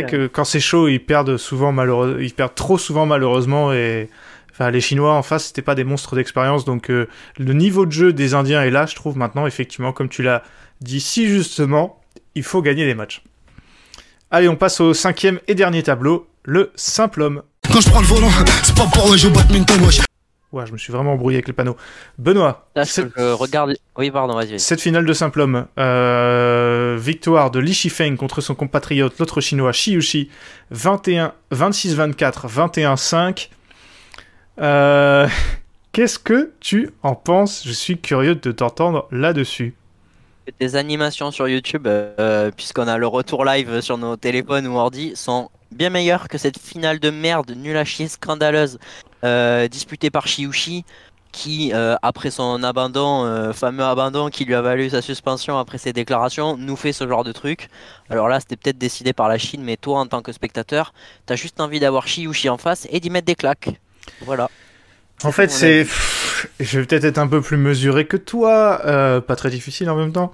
[0.02, 4.10] vrai- que quand c'est chaud, ils perdent souvent malheureusement, ils perdent trop souvent malheureusement et
[4.58, 7.08] enfin les Chinois en face, c'était pas des monstres d'expérience, donc euh,
[7.38, 10.42] le niveau de jeu des Indiens est là, je trouve maintenant effectivement, comme tu l'as
[10.82, 12.02] dit si justement,
[12.34, 13.22] il faut gagner des matchs.
[14.32, 17.44] Allez, on passe au cinquième et dernier tableau, le simple homme.
[17.72, 18.30] Quand je prends le volant,
[18.64, 20.02] c'est pas pour jouer au badminton, wesh.
[20.54, 21.76] Ouais, je me suis vraiment embrouillé avec les panneaux.
[22.18, 23.76] Benoît, Là, cette, je regarde.
[23.98, 24.52] Oui, pardon, vas-y.
[24.52, 24.60] vas-y.
[24.60, 29.74] cette finale de simple homme, euh, victoire de Li Shifeng contre son compatriote, l'autre chinois
[29.74, 30.30] Shi Yushi,
[30.72, 33.50] 21, 26-24, 21-5.
[34.60, 35.28] Euh,
[35.92, 37.64] Qu'est-ce que tu en penses?
[37.66, 39.74] Je suis curieux de t'entendre là-dessus.
[40.60, 45.14] Des animations sur YouTube, euh, puisqu'on a le retour live sur nos téléphones ou ordi,
[45.16, 48.78] sont bien meilleures que cette finale de merde, nulle à chier, scandaleuse,
[49.24, 50.86] euh, disputée par Shiushi.
[51.34, 51.72] qui,
[52.02, 56.76] après son abandon, fameux abandon qui lui a valu sa suspension après ses déclarations, nous
[56.76, 57.70] fait ce genre de truc.
[58.10, 60.94] Alors là, c'était peut-être décidé par la Chine, mais toi, en tant que spectateur,
[61.28, 63.70] t'as juste envie d'avoir Shi Yushi en face et d'y mettre des claques.
[64.22, 64.50] Voilà.
[65.24, 65.88] En fait, c'est.
[66.60, 69.96] Je vais peut-être être un peu plus mesuré que toi, euh, pas très difficile en
[69.96, 70.32] même temps.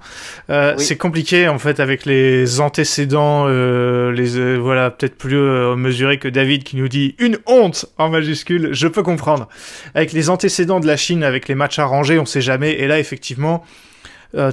[0.50, 0.84] Euh, Oui.
[0.84, 5.38] C'est compliqué en fait avec les antécédents, euh, les voilà peut-être plus
[5.76, 8.70] mesurés que David qui nous dit une honte en majuscule.
[8.72, 9.48] Je peux comprendre.
[9.94, 12.72] Avec les antécédents de la Chine, avec les matchs arrangés, on sait jamais.
[12.72, 13.64] Et là, effectivement,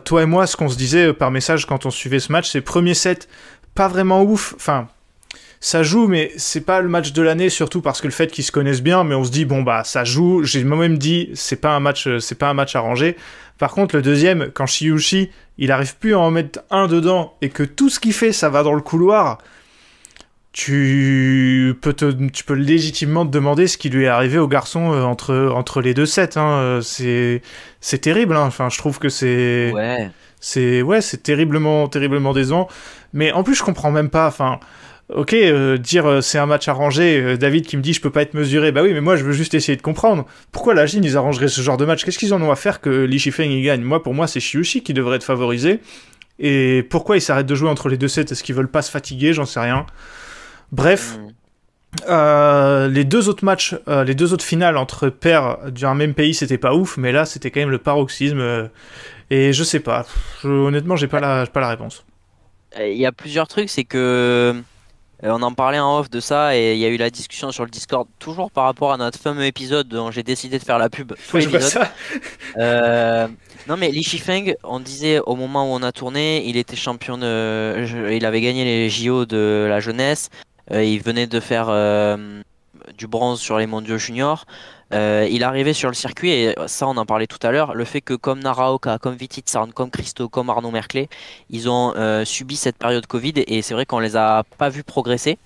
[0.06, 2.62] toi et moi, ce qu'on se disait par message quand on suivait ce match, c'est
[2.62, 3.28] premier set,
[3.76, 4.54] pas vraiment ouf.
[4.56, 4.88] Enfin,
[5.64, 8.44] ça joue, mais c'est pas le match de l'année, surtout parce que le fait qu'ils
[8.44, 10.44] se connaissent bien, mais on se dit bon bah ça joue.
[10.44, 13.16] J'ai moi-même dit c'est pas un match, c'est pas un match arrangé.
[13.60, 15.30] Par contre, le deuxième, quand Shiyushi,
[15.60, 18.50] il arrive plus à en mettre un dedans et que tout ce qu'il fait, ça
[18.50, 19.38] va dans le couloir.
[20.54, 24.92] Tu peux, te, tu peux légitimement te demander ce qui lui est arrivé au garçon
[24.92, 26.38] euh, entre, entre les deux sets.
[26.38, 26.80] Hein.
[26.84, 27.42] C'est,
[27.80, 28.36] c'est terrible.
[28.36, 28.46] hein.
[28.48, 30.10] Enfin, je trouve que c'est, Ouais.
[30.42, 32.68] c'est ouais, c'est terriblement, terriblement décevant.
[33.14, 34.28] Mais en plus, je comprends même pas.
[34.28, 34.60] Enfin,
[35.16, 37.22] ok, euh, dire euh, c'est un match arrangé.
[37.22, 38.72] euh, David qui me dit je peux pas être mesuré.
[38.72, 40.26] Bah oui, mais moi je veux juste essayer de comprendre.
[40.52, 42.04] Pourquoi la Chine ils arrangeraient ce genre de match?
[42.04, 43.82] Qu'est-ce qu'ils en ont à faire que Li Shifeng il gagne?
[43.82, 45.80] Moi, pour moi, c'est Shiyushi qui devrait être favorisé.
[46.40, 48.22] Et pourquoi ils s'arrêtent de jouer entre les deux sets?
[48.32, 49.34] Est-ce qu'ils veulent pas se fatiguer?
[49.34, 49.86] J'en sais rien.
[50.72, 51.28] Bref, Mm.
[52.10, 53.76] euh, les deux autres matchs,
[54.06, 57.52] les deux autres finales entre pairs d'un même pays, c'était pas ouf, mais là, c'était
[57.52, 58.70] quand même le paroxysme.
[59.30, 60.06] et je sais pas.
[60.44, 62.04] Je- honnêtement, j'ai pas la, pas la réponse.
[62.80, 64.56] Il y a plusieurs trucs, c'est que
[65.24, 67.64] on en parlait en off de ça et il y a eu la discussion sur
[67.64, 70.90] le Discord, toujours par rapport à notre fameux épisode dont j'ai décidé de faire la
[70.90, 71.14] pub.
[71.18, 71.84] sur Ouais, je vois l'épisode.
[71.84, 71.92] ça.
[72.58, 73.28] Euh,
[73.68, 77.18] non mais Li Shifeng, on disait au moment où on a tourné, il était champion
[77.18, 80.30] de, je- il avait gagné les JO de la jeunesse,
[80.72, 82.42] Euh, il venait de faire euh,
[82.98, 84.46] du bronze sur les mondiaux juniors.
[84.94, 87.86] Euh, il arrivait sur le circuit et ça on en parlait tout à l'heure, le
[87.86, 91.08] fait que comme Naraoka, comme Vititsarn, comme Christo, comme Arnaud Merclé,
[91.50, 94.84] ils ont euh, subi cette période Covid et c'est vrai qu'on les a pas vus
[94.84, 95.38] progresser.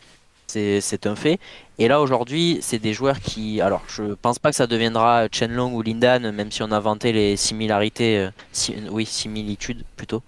[0.48, 1.40] C'est un fait.
[1.80, 3.60] Et là aujourd'hui, c'est des joueurs qui.
[3.62, 7.12] Alors, je pense pas que ça deviendra Chenlong ou Lindan, même si on a vanté
[7.12, 8.20] les similarités.
[8.20, 10.22] euh, si- oui, similitudes plutôt,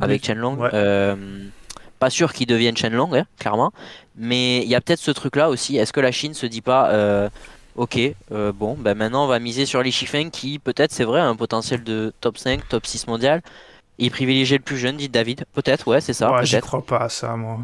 [0.00, 0.56] avec Chenlong.
[0.58, 0.70] Ouais.
[0.74, 1.16] Euh,
[1.98, 3.72] pas sûr qu'ils deviennent Chenlong, hein, clairement.
[4.16, 5.78] Mais il y a peut-être ce truc-là aussi.
[5.78, 6.90] Est-ce que la Chine se dit pas.
[6.90, 7.28] euh,
[7.76, 7.98] Ok,
[8.32, 11.26] euh, bon, ben maintenant on va miser sur Li Shifeng qui peut-être c'est vrai a
[11.26, 13.42] un potentiel de top 5, top 6 mondial.
[13.98, 15.44] Il privilégiait le plus jeune, dit David.
[15.52, 16.32] Peut-être, ouais, c'est ça.
[16.32, 17.60] Ouais, j'y crois pas à ça, moi.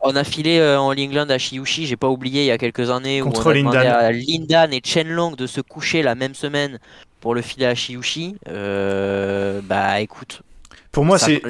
[0.00, 2.90] On a filé euh, en England à Shiyushi, j'ai pas oublié il y a quelques
[2.90, 3.94] années Contre où on a demandé Lindan.
[3.94, 6.78] à Lindan et Chenlong de se coucher la même semaine
[7.20, 8.36] pour le filer à Shiyushi.
[8.48, 10.42] Euh, bah écoute,
[10.90, 11.42] Pour moi, c'est,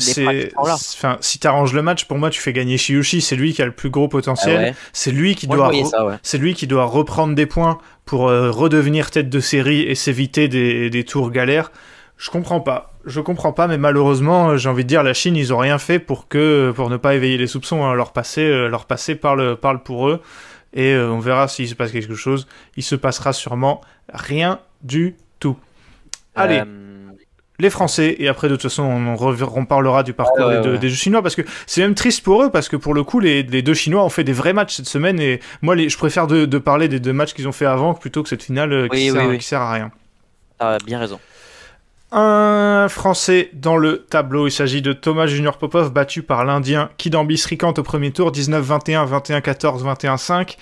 [0.56, 3.20] enfin, si t'arranges le match, pour moi, tu fais gagner Shiyushi.
[3.20, 4.56] C'est lui qui a le plus gros ah potentiel.
[4.58, 6.16] ouais, C'est lui qui doit, ouais.
[6.22, 10.48] c'est lui qui doit reprendre des points pour euh, redevenir tête de série et s'éviter
[10.48, 11.70] des, des tours galères.
[12.16, 12.92] Je comprends pas.
[13.06, 15.78] Je comprends pas, mais malheureusement, euh, j'ai envie de dire, la Chine, ils ont rien
[15.78, 17.84] fait pour que, pour ne pas éveiller les soupçons.
[17.84, 17.94] hein.
[17.94, 20.20] Leur passé, euh, leur passé parle, parle pour eux.
[20.74, 22.48] Et euh, on verra s'il se passe quelque chose.
[22.76, 23.80] Il se passera sûrement
[24.12, 25.56] rien du tout.
[26.34, 26.87] Allez, Euh,
[27.60, 30.78] les Français, et après de toute façon on, parlera du parcours ouais, des, deux, ouais.
[30.78, 33.18] des deux Chinois, parce que c'est même triste pour eux, parce que pour le coup
[33.18, 35.98] les, les deux Chinois ont fait des vrais matchs cette semaine, et moi les, je
[35.98, 38.72] préfère de, de parler des deux matchs qu'ils ont fait avant plutôt que cette finale
[38.72, 39.38] euh, qui, Oui, sert, oui.
[39.38, 39.90] qui sert à rien.
[40.58, 41.18] t'as bien raison.
[42.10, 47.36] Un Français dans le tableau, il s'agit de Thomas Junior Popov, battu par l'Indien Kidambi
[47.36, 49.06] Srikant au premier tour, 19-21,
[49.42, 50.56] 21-14, 21-5.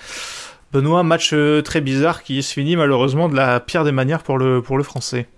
[0.73, 4.39] Benoît, match euh, très bizarre qui se finit malheureusement de la pire des manières pour
[4.39, 5.28] le, pour le Français.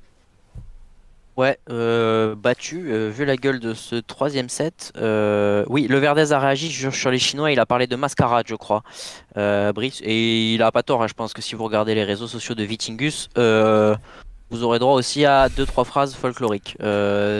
[1.39, 4.93] Ouais, euh, battu, euh, vu la gueule de ce troisième set.
[4.97, 8.56] euh, oui, le Verdez a réagi sur, les Chinois, il a parlé de mascarade, je
[8.56, 8.82] crois,
[9.36, 12.27] Brice, et il a pas tort, hein, je pense que si vous regardez les réseaux
[12.27, 16.77] sociaux de Vitingus, vous aurez droit aussi à deux trois phrases folkloriques.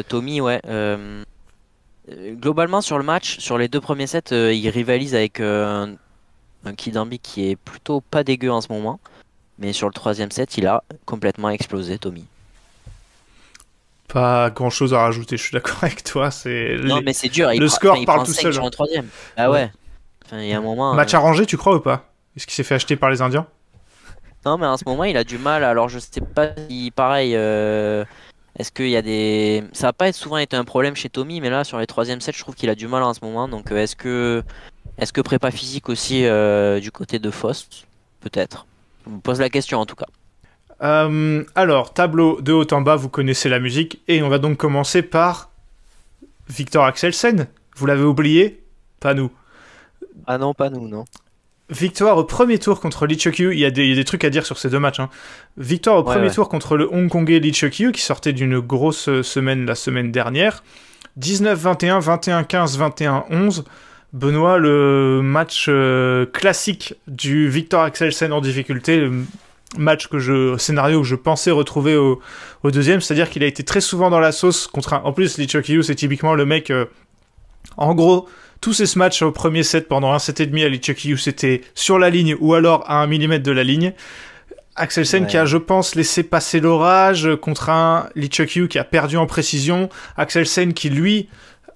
[0.09, 0.63] Tommy, ouais.
[2.09, 5.97] globalement sur le match, sur les deux premiers sets, il rivalise avec un,
[6.65, 9.01] un Kidambi qui est plutôt pas dégueu en ce moment,
[9.59, 12.27] mais sur le troisième set, il a complètement explosé, Tommy.
[14.13, 16.31] Pas grand chose à rajouter, je suis d'accord avec toi.
[16.31, 17.53] C'est Non, les- mais c'est dur.
[17.53, 18.71] il le prend- score enfin, il parle tout seul, hein.
[18.71, 19.07] troisième.
[19.37, 19.71] Ah ouais.
[20.25, 20.95] Enfin, il y a un moment.
[20.95, 22.11] Match euh, arrangé, tu crois ou pas?
[22.37, 23.47] Est-ce qu'il s'est fait acheter par les Indiens?
[24.47, 25.65] Non, mais en ce moment, il a du mal.
[25.65, 28.05] Alors, je sais pas si, pareil, euh,
[28.59, 29.65] est-ce qu'il y a des.
[29.73, 32.33] Ça va pas souvent été un problème chez Tommy, mais là, sur les troisième sets,
[32.33, 33.49] je trouve qu'il a du mal en ce moment.
[33.49, 34.43] Donc, euh, est-ce que,
[34.97, 37.87] est-ce que prépa physique aussi euh, du côté de Faust?
[38.21, 38.67] Peut-être.
[39.07, 40.07] Je me pose la question en tout cas.
[40.83, 44.57] Euh, Alors, tableau de haut en bas, vous connaissez la musique, et on va donc
[44.59, 45.51] commencer par
[46.49, 47.49] Victor Axelsen.
[47.77, 48.63] Vous l'avez oublié?
[49.01, 49.31] Pas nous.
[50.27, 51.05] Ah non, pas nous, non.
[51.71, 53.53] victoire au premier tour contre Lee Chuk-yu.
[53.53, 55.01] Il, y a des- il y a des trucs à dire sur ces deux matchs.
[55.01, 55.11] hein.
[55.59, 56.35] Victoire au Ouais, premier ouais.
[56.35, 60.63] tour contre le Hongkongais Lee Chuk-yu qui sortait d'une grosse euh, semaine la semaine dernière.
[61.21, 63.65] 19-21, 21-15, 21-11.
[64.15, 69.07] Benoît, le match euh, classique du Victor Axelsen en difficulté,
[69.77, 72.21] match que je, scénario que je pensais retrouver au,
[72.63, 75.03] au deuxième, c'est-à-dire qu'il a été très souvent dans la sauce contre un.
[75.05, 76.71] En plus, Lee Chuk-yu, c'est typiquement le mec.
[76.71, 76.87] euh,
[77.77, 78.29] en gros,
[78.61, 81.61] tous ces matchs au premier set pendant un set et demi à Lee Chuk-yu, c'était
[81.75, 83.93] sur la ligne ou alors à un millimètre de la ligne.
[84.75, 85.29] Axelsen Ouais.
[85.29, 89.27] qui a, je pense, laissé passer l'orage contre un Lee Chuk-yu qui a perdu en
[89.27, 89.89] précision.
[90.17, 91.29] Axelsen qui, lui,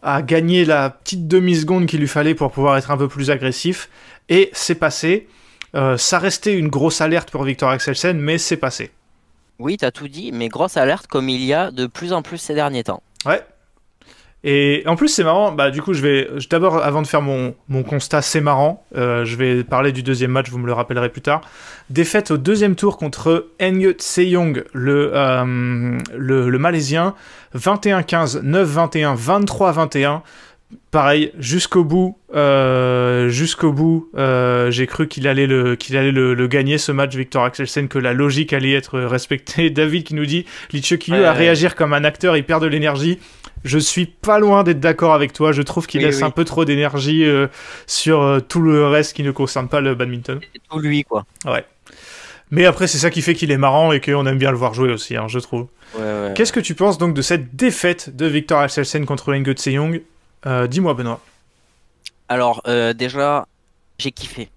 [0.03, 3.89] a gagné la petite demi-seconde qu'il lui fallait pour pouvoir être un peu plus agressif.
[4.29, 5.29] Et c'est passé.
[5.75, 8.91] Euh, ça restait une grosse alerte pour Victor Axelsen, mais c'est passé.
[9.59, 12.39] Oui, t'as tout dit, mais grosse alerte comme il y a de plus en plus
[12.39, 13.03] ces derniers temps.
[13.25, 13.43] Ouais.
[14.45, 15.53] Et en plus, c'est marrant.
[15.53, 18.85] Bah, du coup, je vais d'abord, avant de faire mon, mon constat, c'est marrant.
[18.97, 20.51] euh, je vais parler du deuxième match.
[20.51, 21.43] Vous me le rappellerez plus tard.
[21.91, 27.15] Défaite au deuxième tour contre Ng Seyong, le, euh, le le malaisien.
[27.55, 30.23] 21-15, 9-21, 23-21.
[30.91, 36.35] Pareil, jusqu'au bout, euh, jusqu'au bout, euh, j'ai cru qu'il allait le qu'il allait le,
[36.35, 39.71] le gagner ce match, Victor Axelsen, que la logique allait être respectée.
[39.71, 41.39] David qui nous dit, Lee Chuk-yu Ouais, à ouais.
[41.39, 43.19] réagir comme un acteur, il perd de l'énergie.
[43.65, 45.53] Je suis pas loin d'être d'accord avec toi.
[45.53, 46.25] Je trouve qu'il Oui, laisse oui.
[46.25, 47.47] un peu trop d'énergie euh,
[47.87, 50.41] sur tout le reste qui ne concerne pas le badminton.
[50.53, 51.25] C'est tout lui, quoi.
[52.51, 54.75] Mais après, c'est ça qui fait qu'il est marrant et qu'on aime bien le voir
[54.75, 55.69] jouer aussi, hein, je trouve.
[55.95, 56.33] Ouais, ouais.
[56.35, 60.03] Qu'est-ce que tu penses donc de cette défaite de Victor Axelsen contre Ngo Tseyong
[60.47, 61.21] euh, Dis-moi, Benoît.
[62.29, 63.47] Alors, euh, déjà,
[63.99, 64.49] j'ai kiffé.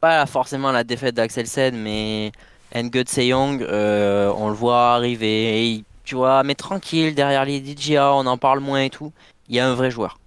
[0.00, 2.30] Pas forcément la défaite d'Axelsen, mais
[2.74, 8.12] Ngo Seyong, euh, on le voit arriver, et tu vois, mais tranquille, derrière les DJA,
[8.14, 9.12] on en parle moins et tout.
[9.48, 10.18] Il y a un vrai joueur.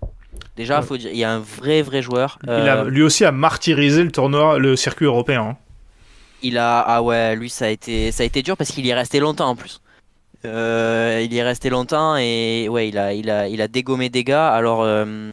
[0.55, 0.85] Déjà, Ouais.
[0.85, 2.39] faut dire, il y a un vrai, vrai joueur.
[2.43, 5.41] Il a, Euh, lui aussi a martyrisé le tournoi, le circuit européen.
[5.51, 5.57] hein.
[6.43, 8.89] Il a ah ouais lui ça a été ça a été dur parce qu'il y
[8.91, 9.81] est resté longtemps en plus.
[10.45, 14.23] Euh, il est resté longtemps et ouais il a il a il a dégommé des
[14.23, 14.53] gars.
[14.53, 15.31] Alors euh,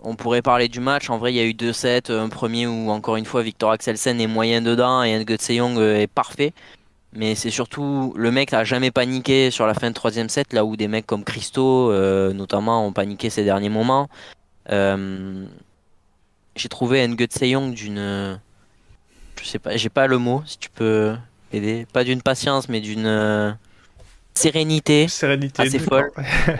[0.00, 1.10] on pourrait parler du match.
[1.10, 3.70] En vrai il y a eu deux sets, un premier où encore une fois Victor
[3.70, 6.52] Axelsen est moyen dedans et Seyong euh, est parfait.
[7.12, 10.64] Mais c'est surtout le mec n'a jamais paniqué sur la fin de troisième set là
[10.64, 11.92] où des mecs comme Christo
[12.34, 14.08] notamment ont paniqué ces derniers moments.
[14.68, 18.38] J'ai trouvé Seyong d'une
[19.42, 21.14] je sais pas, j'ai pas le mot, si tu peux
[21.52, 21.86] aider.
[21.92, 23.56] Pas d'une patience, mais d'une
[24.38, 25.08] sérénité.
[25.08, 25.68] Sérénité.
[25.70, 26.02] C'est d'accord.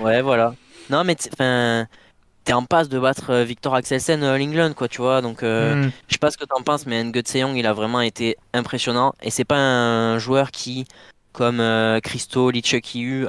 [0.00, 0.54] Ouais, voilà.
[0.90, 1.86] Non, mais enfin,
[2.44, 5.20] t'es en passe de battre euh, Victor Axelsen All England, quoi, tu vois.
[5.20, 5.90] Donc, euh, Hmm.
[6.08, 9.14] je sais pas ce que t'en penses, mais Ngo Seyong, il a vraiment été impressionnant.
[9.22, 10.86] Et c'est pas un joueur qui,
[11.32, 12.50] comme euh, Christo,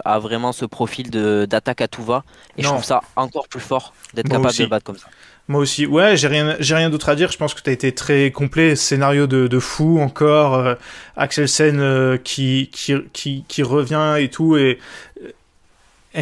[0.06, 2.24] a vraiment ce profil de d'attaque à tout va.
[2.58, 4.60] Et je trouve ça encore plus fort d'être capable aussi.
[4.60, 5.08] de le battre comme ça.
[5.50, 5.86] Moi aussi.
[5.86, 7.32] Ouais, j'ai rien, j'ai rien d'autre à dire.
[7.32, 8.76] Je pense que tu as été très complet.
[8.76, 10.56] Scénario de, de fou encore.
[10.56, 10.76] euh,
[11.16, 14.58] Axelsen euh, qui, qui, qui, qui revient et tout.
[14.58, 14.78] Et
[15.24, 15.32] euh,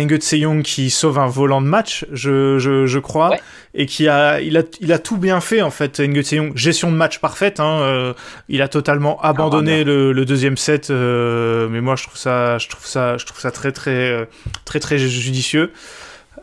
[0.03, 3.30] Ngo Tseyong qui sauve un volant de match, je, je, je crois.
[3.31, 3.39] Ouais.
[3.73, 5.99] Et qui a il, a, il a tout bien fait en fait.
[5.99, 7.60] Ngo Tseyong, gestion de match parfaite.
[7.60, 8.14] Hein, euh,
[8.47, 10.89] il a totalement abandonné le, le deuxième set.
[10.91, 14.27] mais moi, je trouve ça, je trouve ça, je trouve ça très, très,
[14.65, 15.72] très, très judicieux.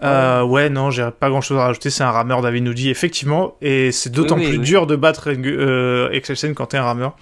[0.03, 1.91] Euh, ouais, non, j'ai pas grand chose à rajouter.
[1.91, 3.55] C'est un rameur, David nous dit, effectivement.
[3.61, 4.65] Et c'est d'autant Oui, oui, plus oui.
[4.65, 7.17] dur de battre euh, Excelsen quand t'es un rameur.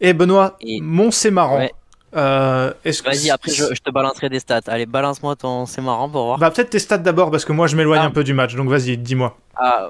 [0.00, 1.58] Et Benoît, Et- mon c'est marrant.
[1.58, 1.72] Ouais.
[2.14, 4.60] Euh, que Vas-y, après, je, je te balancerai des stats.
[4.68, 5.66] Allez, balance-moi ton.
[5.66, 6.38] C'est marrant pour voir.
[6.38, 8.06] Bah, peut-être tes stats d'abord, parce que moi je m'éloigne Ah.
[8.06, 8.54] un peu du match.
[8.54, 9.36] Donc vas-y, dis-moi.
[9.56, 9.88] Ah,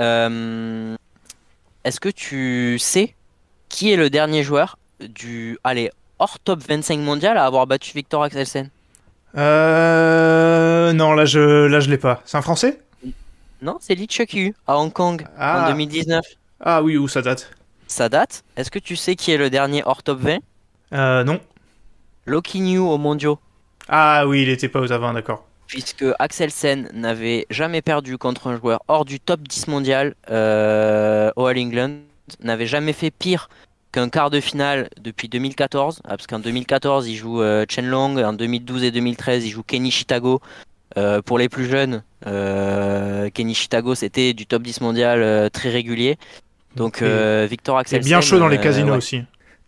[0.00, 0.94] euh,
[1.84, 3.14] Est-ce que tu sais
[3.68, 8.22] qui est le dernier joueur du allez hors top 25 mondial à avoir battu Victor
[8.24, 8.68] Axelsen?
[9.36, 10.92] Euh.
[10.92, 12.22] Non, là je, là, je l'ai pas.
[12.24, 12.80] C'est un français?
[13.62, 15.64] Non, c'est Lee Chuk-yu à Hong Kong Ah.
[15.66, 16.24] en 2019.
[16.60, 17.50] Ah oui, où ça date?
[17.86, 18.42] Ça date.
[18.56, 20.38] Est-ce que tu sais qui est le dernier hors top 20
[20.92, 21.40] Euh, non.
[22.26, 23.38] Loki New aux mondiaux.
[23.88, 25.44] Ah oui, il était pas aux avant, d'accord.
[25.66, 31.46] Puisque Axelsen n'avait jamais perdu contre un joueur hors du top 10 mondial euh, au
[31.46, 31.96] All England,
[32.42, 33.48] n'avait jamais fait pire
[33.94, 38.16] qu'un quart de finale depuis 2014, ah, parce qu'en 2014 il joue euh, Chen Long,
[38.16, 40.40] en 2012 et 2013 il joue Kenny Shitago.
[40.96, 46.18] Euh, pour les plus jeunes, euh, Kenny Shitago c'était du top 10 mondial très régulier.
[46.76, 48.04] Donc Et- Victor Axelsen.
[48.04, 48.98] bien chaud dans les casinos ouais.
[48.98, 49.22] aussi.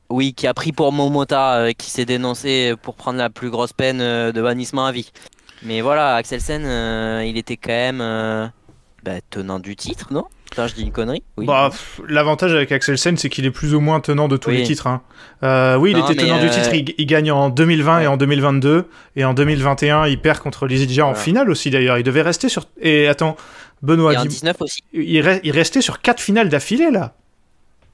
[0.09, 3.73] Oui, qui a pris pour Momota, euh, qui s'est dénoncé pour prendre la plus grosse
[3.73, 5.11] peine euh, de bannissement à vie.
[5.63, 8.53] Mais voilà, Axelsen, euh, il était quand même
[9.03, 10.25] bah, tenant du titre, non?
[10.51, 11.45] Putain, je dis une connerie Oui.
[11.47, 11.71] Bah,
[12.09, 14.59] L'avantage avec Axelsen, c'est qu'il est plus ou moins tenant de tous Oui.
[14.59, 14.87] les titres.
[14.87, 15.03] hein.
[15.43, 16.73] Euh, oui, il Non, était tenant du euh, titre.
[16.73, 18.87] Il, il gagne en 2020 et en 2022.
[19.17, 21.23] Et en 2021, il perd contre Lizidja en Voilà.
[21.23, 21.99] finale aussi, d'ailleurs.
[21.99, 22.65] Il devait rester sur.
[22.81, 23.37] Et attends,
[23.83, 24.83] Benoît, Et en dis- 19 aussi.
[24.93, 27.15] il, re- il restait sur quatre finales d'affilée là.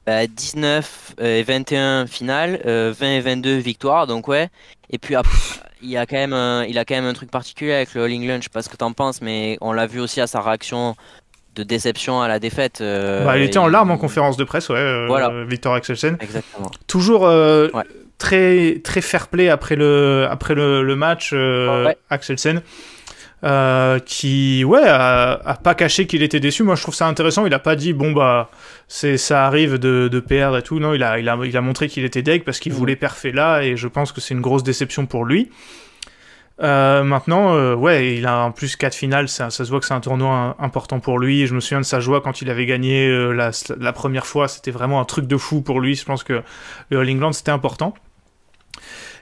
[0.06, 4.48] Bah, 19 euh, et 21 finales, euh, 20 et 22 victoires, donc ouais.
[4.90, 5.36] Et puis après,
[5.80, 8.02] il y a quand même un, il a quand même un truc particulier avec le
[8.02, 10.26] All England, je sais pas ce que t'en penses, mais on l'a vu aussi à
[10.26, 10.96] sa réaction
[11.54, 12.80] de déception à la défaite.
[12.80, 15.30] euh, Bah, il était en il- larmes en conférence de presse, ouais, euh, Voilà.
[15.44, 16.16] Victor Axelsen.
[16.20, 16.70] Exactement.
[16.86, 17.82] Toujours euh, Ouais.
[18.18, 21.96] très, très fair play après le, après le, le match, Ouais.
[22.10, 22.62] Axelsen.
[24.06, 27.52] qui ouais a, a pas caché qu'il était déçu moi je trouve ça intéressant il
[27.54, 28.50] a pas dit bon bah
[28.86, 31.60] c'est ça arrive de, de perdre et tout non il a il a, il a
[31.60, 32.78] montré qu'il était deg parce qu'il Mhm.
[32.78, 35.50] voulait parfait là et je pense que c'est une grosse déception pour lui
[36.60, 39.94] Euh, maintenant, euh, ouais, il a en plus quatre finales, ça, se voit que c'est
[39.94, 41.46] un tournoi important pour lui.
[41.46, 44.70] Je me souviens de sa joie quand il avait gagné euh, la, première fois, c'était
[44.70, 45.94] vraiment un truc de fou pour lui.
[45.94, 46.42] Je pense que
[46.90, 47.94] le All England c'était important.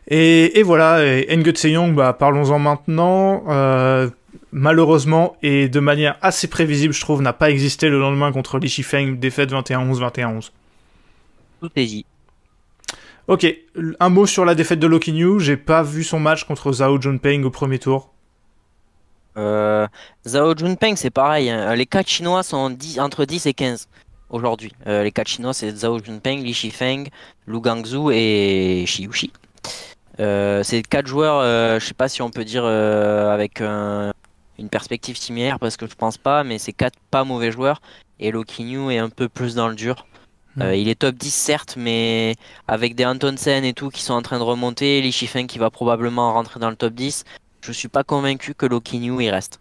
[0.09, 3.44] Et, voilà, et Ngo Young, bah, parlons-en maintenant.
[4.52, 8.69] Malheureusement, et de manière assez prévisible, je trouve, n'a pas existé le lendemain contre Li
[8.69, 10.51] Shifeng, défaite 21-11, 21-11.
[11.61, 12.07] Tout est dit.
[13.31, 13.47] Ok,
[14.01, 15.39] un mot sur la défaite de Loki New.
[15.39, 18.11] J'ai pas vu son match contre Zhao Junpeng au premier tour.
[19.36, 19.86] Euh,
[20.27, 21.48] Zhao Junpeng, c'est pareil.
[21.48, 21.77] hein.
[21.77, 23.86] Les 4 Chinois sont 10 entre 10 et 15
[24.31, 24.73] aujourd'hui.
[24.89, 27.07] Euh, les 4 Chinois, c'est Zhao Junpeng, Li Shifeng,
[27.47, 29.32] Lu Guangzhou et Shi Yushi.
[30.19, 34.12] Euh, c'est 4 joueurs, euh, je sais pas si on peut dire euh, avec un-
[34.59, 37.81] une perspective similaire, parce que je pense pas, mais c'est 4 pas mauvais joueurs.
[38.19, 40.05] Et Loki New est un peu plus dans le dur.
[40.61, 42.35] Euh, il est top 10 certes, mais
[42.67, 45.71] avec des Antonsen et tout qui sont en train de remonter, Li Shifeng qui va
[45.71, 47.25] probablement rentrer dans le top 10,
[47.63, 49.61] je suis pas convaincu que Loki New y reste.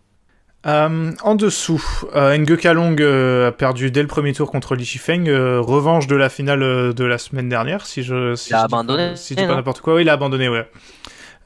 [0.65, 1.81] Euh, en dessous,
[2.15, 5.29] euh, Nge Kalong euh, a perdu dès le premier tour contre Li Shifeng.
[5.29, 8.35] euh, revanche de la finale de la semaine dernière, si je.
[8.35, 10.13] Si Il a je dis abandonné, Si je dis pas n'importe quoi, oui, il a
[10.13, 10.67] abandonné, ouais.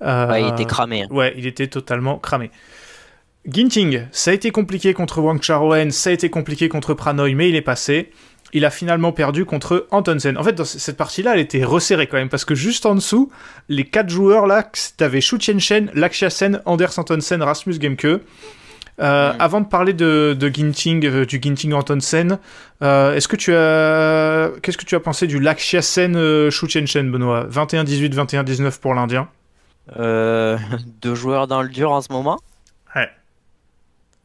[0.01, 1.03] Ouais, il était cramé.
[1.03, 1.07] hein.
[1.11, 2.49] Ouais, il était totalement cramé.
[3.45, 7.49] Ginting, ça a été compliqué contre Wang Charoen, ça a été compliqué contre Pranoy, mais
[7.49, 8.09] il est passé.
[8.53, 10.37] Il a finalement perdu contre Antonsen.
[10.37, 13.31] En fait, dans cette partie-là, elle était resserrée quand même, parce que juste en dessous,
[13.67, 18.21] les quatre joueurs là, t'avais Shu Chen, Lakshya Sen, Anders Antonsen, Rasmus Gemke.
[18.99, 19.33] Euh.
[19.39, 22.37] Avant de parler de, de Ginting, euh, du Ginting Antonsen,
[22.83, 26.51] euh, est-ce que tu as, qu'est-ce que tu as pensé du Lakshya Sen, euh,
[26.95, 27.47] Benoît?
[27.49, 29.29] 21-18, 21-19 pour l'Indien.
[29.97, 32.39] Deux joueurs dans le dur en ce moment.
[32.95, 33.09] Ouais.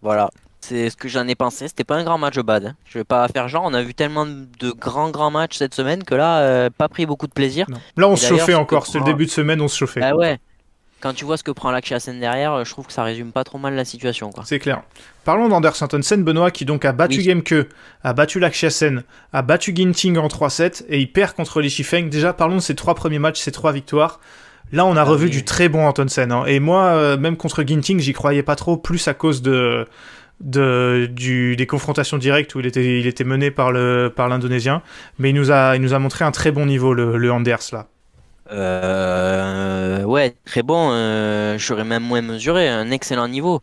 [0.03, 0.29] Voilà,
[0.69, 1.69] c'est ce que j'en ai pensé.
[1.69, 2.67] C'était pas un grand match bad.
[2.67, 2.75] hein.
[2.87, 6.05] Je vais pas faire genre, on a vu tellement de grands grands matchs cette semaine
[6.05, 7.67] que là, euh, pas pris beaucoup de plaisir.
[7.69, 7.79] Non.
[7.97, 8.87] Là, on Et se chauffait encore.
[8.87, 10.01] C'est le début de semaine, on se chauffait.
[10.03, 10.39] Ah ouais.
[11.01, 13.31] Quand tu vois ce que prend Lakshya Sen derrière, euh, je trouve que ça résume
[13.31, 14.31] pas trop mal la situation.
[14.45, 14.83] C'est clair.
[15.25, 17.23] Parlons d'Anders Antonsen, Benoît, qui donc a battu Oui.
[17.25, 17.69] Gemke,
[18.03, 22.09] a battu Lakshya Sen, a battu Ginting en 3-7 et il perd contre Li Shifeng.
[22.11, 24.19] Déjà, parlons de ses trois premiers matchs, ses trois victoires.
[24.73, 25.31] Là, on a Ah revu oui.
[25.31, 26.33] du très bon Antonsen.
[26.33, 26.45] hein.
[26.47, 29.87] Et moi, euh, même contre Ginting, j'y croyais pas trop, plus à cause de,
[30.41, 34.83] de des confrontations directes où il était, il était mené par le par l'Indonésien.
[35.19, 37.87] Mais il nous a, il nous a montré un très bon niveau, le, Anders là.
[38.51, 40.91] Euh, ouais, très bon.
[40.93, 42.69] euh, J'aurais même moins mesuré.
[42.69, 43.61] Un excellent niveau.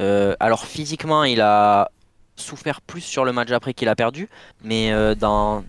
[0.00, 1.90] Euh, alors physiquement, il a
[2.36, 4.28] souffert plus sur le match après qu'il a perdu,
[4.62, 5.64] mais dans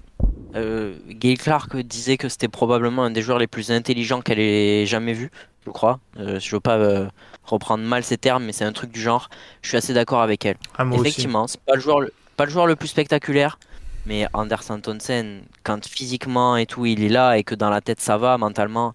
[0.54, 5.14] Gail Clark disait que c'était probablement un des joueurs les plus intelligents qu'elle ait jamais
[5.14, 5.32] vu,
[5.66, 6.00] je crois.
[6.18, 7.08] Je veux pas
[7.48, 9.30] reprendre mal ces termes, mais c'est un truc du genre.
[9.62, 10.58] Je suis assez d'accord avec elle.
[10.78, 10.86] Ah.
[10.94, 13.58] Effectivement, c'est pas le joueur, le- pas le joueur le plus spectaculaire,
[14.06, 18.00] mais Anders Antonsen, quand physiquement et tout, il est là et que dans la tête
[18.02, 18.94] ça va, mentalement,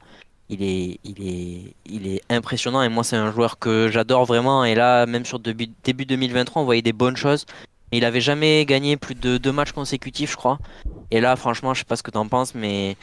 [0.48, 2.82] il est, il est, il est impressionnant.
[2.82, 4.64] Et moi, c'est un joueur que j'adore vraiment.
[4.64, 7.46] Et là, même sur début, début 2023, on voyait des bonnes choses.
[7.90, 10.58] Il avait jamais gagné plus de deux matchs consécutifs, je crois.
[11.10, 12.96] Et là, franchement, je sais pas ce que t'en penses, mais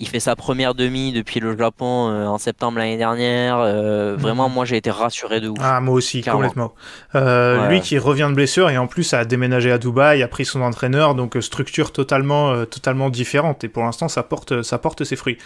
[0.00, 3.58] il fait sa première demi depuis le Japon euh, en septembre l'année dernière.
[3.58, 5.58] Euh, Vraiment, moi, j'ai été rassuré de ouf.
[5.60, 6.40] Ah, moi aussi, Clairement.
[6.40, 6.74] complètement.
[7.14, 7.68] Euh, Ouais.
[7.68, 10.62] Lui qui revient de blessure et en plus a déménagé à Dubaï, a pris son
[10.62, 13.62] entraîneur, donc euh, structure totalement, euh, totalement différente.
[13.64, 15.38] Et pour l'instant, ça porte, ça porte ses fruits.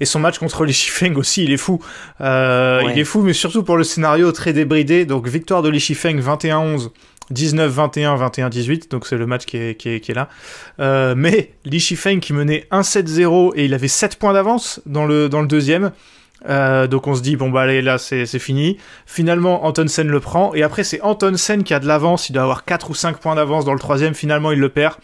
[0.00, 1.80] Et son match contre les Shifeng aussi, il est fou.
[2.20, 2.92] Euh, Ouais.
[2.94, 5.04] Il est fou, mais surtout pour le scénario très débridé.
[5.06, 6.90] Donc victoire de Li Shifeng 21-11.
[7.32, 10.28] 19-21, 21-18, donc c'est le match qui est, qui est, là.
[10.80, 15.28] Euh, mais Li Shifeng qui menait 1-7-0 et il avait 7 points d'avance dans le,
[15.28, 15.92] dans le deuxième.
[16.48, 18.78] Euh, donc on se dit, bon bah allez, là c'est c'est fini.
[19.06, 20.54] Finalement, Antonsen le prend.
[20.54, 22.28] Et après, c'est Antonsen qui a de l'avance.
[22.28, 24.14] Il doit avoir 4 ou 5 points d'avance dans le troisième.
[24.14, 24.94] Finalement, il le perd.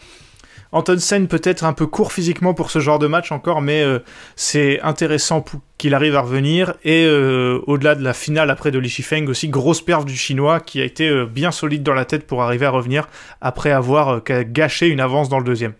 [0.71, 3.99] Antonsen peut-être un peu court physiquement pour ce genre de match encore, mais euh,
[4.35, 5.43] c'est intéressant
[5.79, 6.75] qu'il arrive à revenir.
[6.83, 10.59] Et euh, au-delà de la finale après de Li Shifeng, aussi grosse perf du chinois
[10.59, 13.07] qui a été euh, bien solide dans la tête pour arriver à revenir
[13.41, 15.73] après avoir gâché une avance dans le deuxième.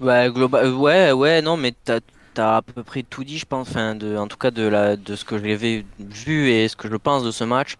[0.00, 1.98] Ouais, global, euh, ouais, ouais, non, mais t'as,
[2.34, 4.96] t'as à peu près tout dit, je pense, enfin, de, en tout cas de, la,
[4.96, 7.74] de ce que j'avais vu et ce que je pense de ce match.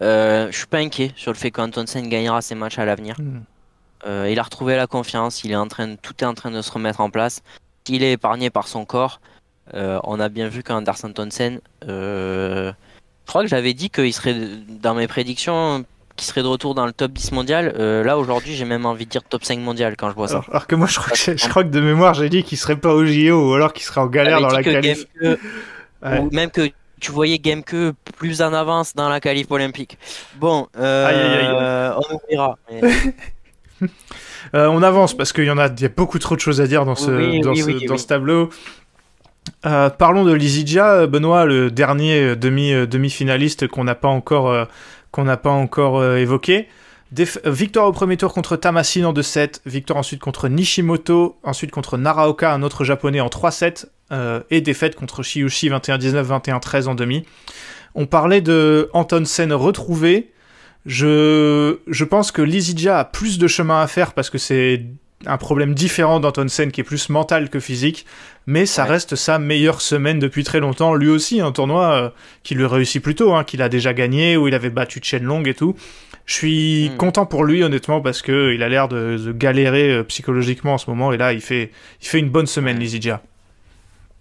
[0.00, 3.16] Je suis pas inquiet sur le fait qu'Antonsen gagnera ses matchs à l'avenir.
[3.18, 3.40] Hmm.
[4.06, 6.50] Euh, il a retrouvé la confiance, il est en train de- tout est en train
[6.50, 7.42] de se remettre en place.
[7.88, 9.20] Il est épargné par son corps.
[9.74, 11.58] Euh, on a bien vu qu'Anderson Townsend,
[11.88, 12.72] euh,
[13.26, 14.34] je crois que j'avais dit qu'il serait
[14.68, 15.84] dans mes prédictions,
[16.16, 17.74] qu'il serait de retour dans le top 10 mondial.
[17.78, 20.34] Euh, là aujourd'hui, j'ai même envie de dire top 5 mondial quand je vois ça.
[20.34, 22.58] Alors, alors que moi, je crois que, je crois que de mémoire, j'ai dit qu'il
[22.58, 25.04] serait pas au JO ou alors qu'il serait en galère dans la que qualif.
[25.22, 25.38] Gameke-
[26.02, 26.18] Ouais.
[26.18, 27.74] ou même que tu voyais Gameke
[28.16, 29.98] plus en avance dans la qualif olympique.
[30.36, 31.92] Bon, Aïe, aïe, aïe.
[32.38, 32.80] on mais-
[34.54, 36.66] Euh, on avance parce qu'il y en a, y a beaucoup trop de choses à
[36.66, 37.98] dire dans ce, Oui, dans oui, ce, oui, dans oui.
[38.00, 38.48] ce tableau.
[39.66, 44.48] Euh, parlons de Lizidja, Benoît, le dernier euh, demi, euh, demi-finaliste qu'on n'a pas encore,
[44.50, 44.64] euh,
[45.12, 46.68] qu'on n'a pas encore euh, évoqué.
[47.14, 51.70] Déf- euh, victoire au premier tour contre Tamasin en 2-7, victoire ensuite contre Nishimoto, ensuite
[51.70, 56.94] contre Naraoka, un autre japonais en 3-7, euh, et défaite contre Shiyushi 21-19, 21-13 en
[56.94, 57.24] demi.
[57.94, 60.30] On parlait de Antonsen retrouvé.
[60.86, 64.84] Je, je pense que Lizidja a plus de chemin à faire parce que c'est
[65.26, 68.06] un problème différent d'Antonsen qui est plus mental que physique,
[68.46, 68.90] mais ça Ouais.
[68.92, 70.94] reste sa meilleure semaine depuis très longtemps.
[70.94, 72.08] Lui aussi, un tournoi euh,
[72.42, 75.52] qui lui réussit plutôt, hein, qu'il a déjà gagné, où il avait battu Chen et
[75.54, 75.76] tout.
[76.24, 76.96] Je suis Mm.
[76.96, 80.78] content pour lui, honnêtement, parce que il a l'air de, de galérer euh, psychologiquement en
[80.78, 81.70] ce moment, et là, il fait,
[82.00, 82.82] il fait une bonne semaine, Ouais.
[82.84, 83.22] Lizidja.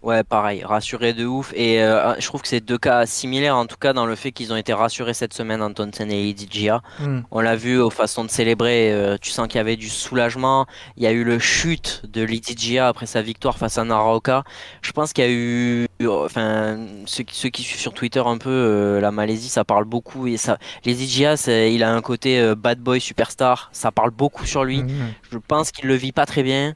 [0.02, 1.52] Ouais, pareil, rassuré de ouf.
[1.54, 4.32] Et euh, je trouve que c'est deux cas similaires, en tout cas, dans le fait
[4.32, 6.82] qu'ils ont été rassurés cette semaine, Antonsen et Idijia.
[7.02, 7.20] Mm.
[7.32, 10.68] On l'a vu aux façons de célébrer, euh, tu sens qu'il y avait du soulagement.
[10.96, 14.46] Il y a eu le chute de Lidijia après sa victoire face à Naraoka.
[14.82, 18.38] Je pense qu'il y a eu, enfin, ceux, qui- ceux qui suivent sur Twitter un
[18.38, 20.28] peu euh, la Malaisie, ça parle beaucoup.
[20.28, 23.70] Et ça, Lidijia, c'est- il a un côté euh, bad boy superstar.
[23.74, 24.82] Ça parle beaucoup sur lui.
[24.84, 24.90] Mm.
[25.34, 26.74] Je pense qu'il le vit pas très bien.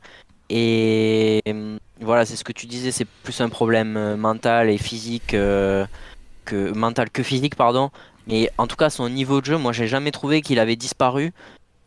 [0.50, 4.78] Et euh, voilà, c'est ce que tu disais, c'est plus un problème euh, mental et
[4.78, 5.86] physique euh,
[6.46, 7.92] que mental que physique, pardon.
[8.28, 11.34] Mais en tout cas, son niveau de jeu, moi, j'ai jamais trouvé qu'il avait disparu.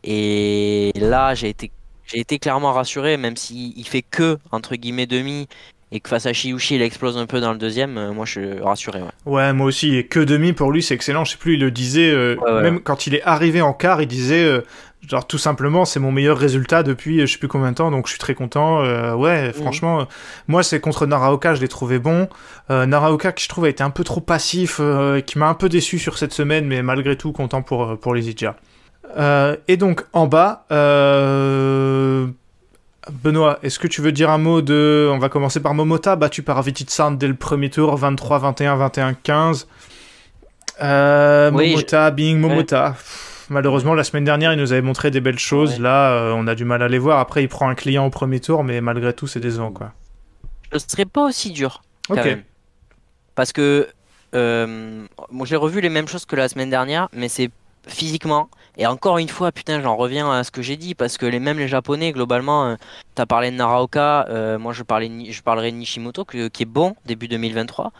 [0.04, 1.72] Et là, j'ai été,
[2.06, 5.48] j'ai été clairement rassuré, même s'il il fait que entre guillemets demi
[5.92, 7.96] et que face à Shiyushi, il explose un peu dans le deuxième.
[7.98, 9.00] euh, moi, je suis rassuré.
[9.00, 9.08] Ouais.
[9.24, 11.24] Ouais, moi aussi, et que demi pour lui, c'est excellent.
[11.24, 12.62] Je sais plus, il le disait, euh, Ouais, ouais.
[12.62, 14.62] même quand il est arrivé en quart, il disait, euh,
[15.06, 18.06] genre tout simplement, c'est mon meilleur résultat depuis je sais plus combien de temps, donc
[18.06, 18.80] je suis très content.
[19.14, 20.04] Ouais, franchement, euh,
[20.48, 22.28] moi c'est contre Naraoka, je l'ai trouvé bon.
[22.68, 24.80] Naraoka, qui je trouve a été un peu trop passif,
[25.26, 28.34] qui m'a un peu déçu sur cette semaine, mais malgré tout content pour, pour les.
[29.16, 32.26] Euh, et donc en bas, euh,
[33.10, 35.08] Benoît, est-ce que tu veux dire un mot de.
[35.12, 38.90] On va commencer par Momota, battu par Vititsan dès le premier tour, 23-21,
[39.24, 39.66] 21-15.
[40.82, 42.90] Euh, Oui, Momota, Bing, Momota.
[42.90, 45.74] Pff, Malheureusement, la semaine dernière, il nous avait montré des belles choses.
[45.74, 45.82] Ouais.
[45.82, 47.20] Là, euh, on a du mal à les voir.
[47.20, 49.92] Après, il prend un client au premier tour, mais malgré tout, c'est décevant, quoi.
[50.72, 51.82] Je serais pas aussi dur.
[52.08, 52.24] Ok.
[52.24, 52.42] même.
[53.36, 53.88] Parce que
[54.34, 55.06] euh,
[55.44, 57.50] j'ai revu les mêmes choses que la semaine dernière, mais c'est
[57.86, 58.48] physiquement.
[58.78, 61.38] Et encore une fois, putain, j'en reviens à ce que j'ai dit, parce que les,
[61.40, 62.76] même les Japonais, globalement, euh,
[63.14, 66.66] t'as parlé de Naraoka, euh, moi je, parlais, je parlerai de Nishimoto, que- qui est
[66.66, 67.92] bon début 2023.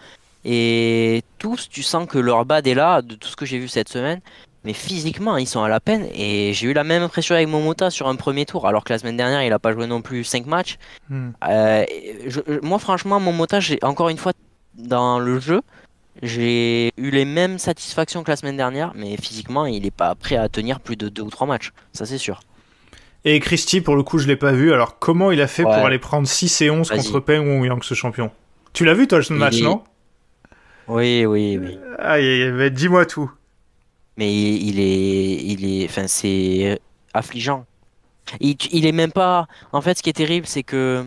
[0.44, 3.68] Et tous, tu sens que leur bad est là, de tout ce que j'ai vu
[3.68, 4.20] cette semaine.
[4.64, 6.06] Mais physiquement, ils sont à la peine.
[6.12, 8.98] Et j'ai eu la même impression avec Momota sur un premier tour, alors que la
[8.98, 10.76] semaine dernière, il a pas joué non plus 5 matchs.
[11.08, 11.30] Hmm.
[11.48, 11.84] Euh,
[12.26, 14.32] je- moi, franchement, mon montage, j'ai encore une fois
[14.74, 15.62] dans le jeu,
[16.22, 20.36] j'ai eu les mêmes satisfactions que la semaine dernière, mais physiquement, il est pas prêt
[20.36, 21.72] à tenir plus de deux ou trois matchs.
[21.92, 22.40] Ça, c'est sûr.
[23.24, 24.72] Et Christy, pour le coup, je l'ai pas vu.
[24.72, 25.74] Alors, comment il a fait Ouais.
[25.74, 26.98] pour aller prendre 6 et 11 Vas-y.
[26.98, 28.30] contre Peng Wong ce champion?
[28.72, 29.82] Tu l'as vu, toi, ce match, non?
[30.88, 31.78] Oui, oui, oui.
[31.98, 33.30] Aïe, aïe, aïe, mais dis-moi tout.
[34.16, 36.78] Mais il, il est, il est, enfin, c'est
[37.12, 37.66] affligeant.
[38.40, 39.46] Il, il est même pas.
[39.72, 41.04] En fait, ce qui est terrible, c'est que.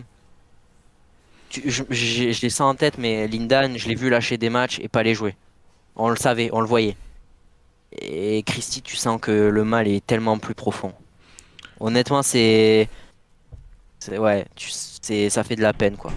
[1.51, 4.79] Je, j'ai- je l'ai ça en tête, mais Lindan, je l'ai vu lâcher des matchs
[4.81, 5.35] et pas les jouer.
[5.95, 6.95] On le savait, on le voyait.
[8.01, 10.93] Et Christy, tu sens que le mal est tellement plus profond.
[11.79, 12.87] Honnêtement, c'est.
[14.17, 14.45] Ouais,
[15.01, 16.11] c'est, ça fait de la peine, quoi.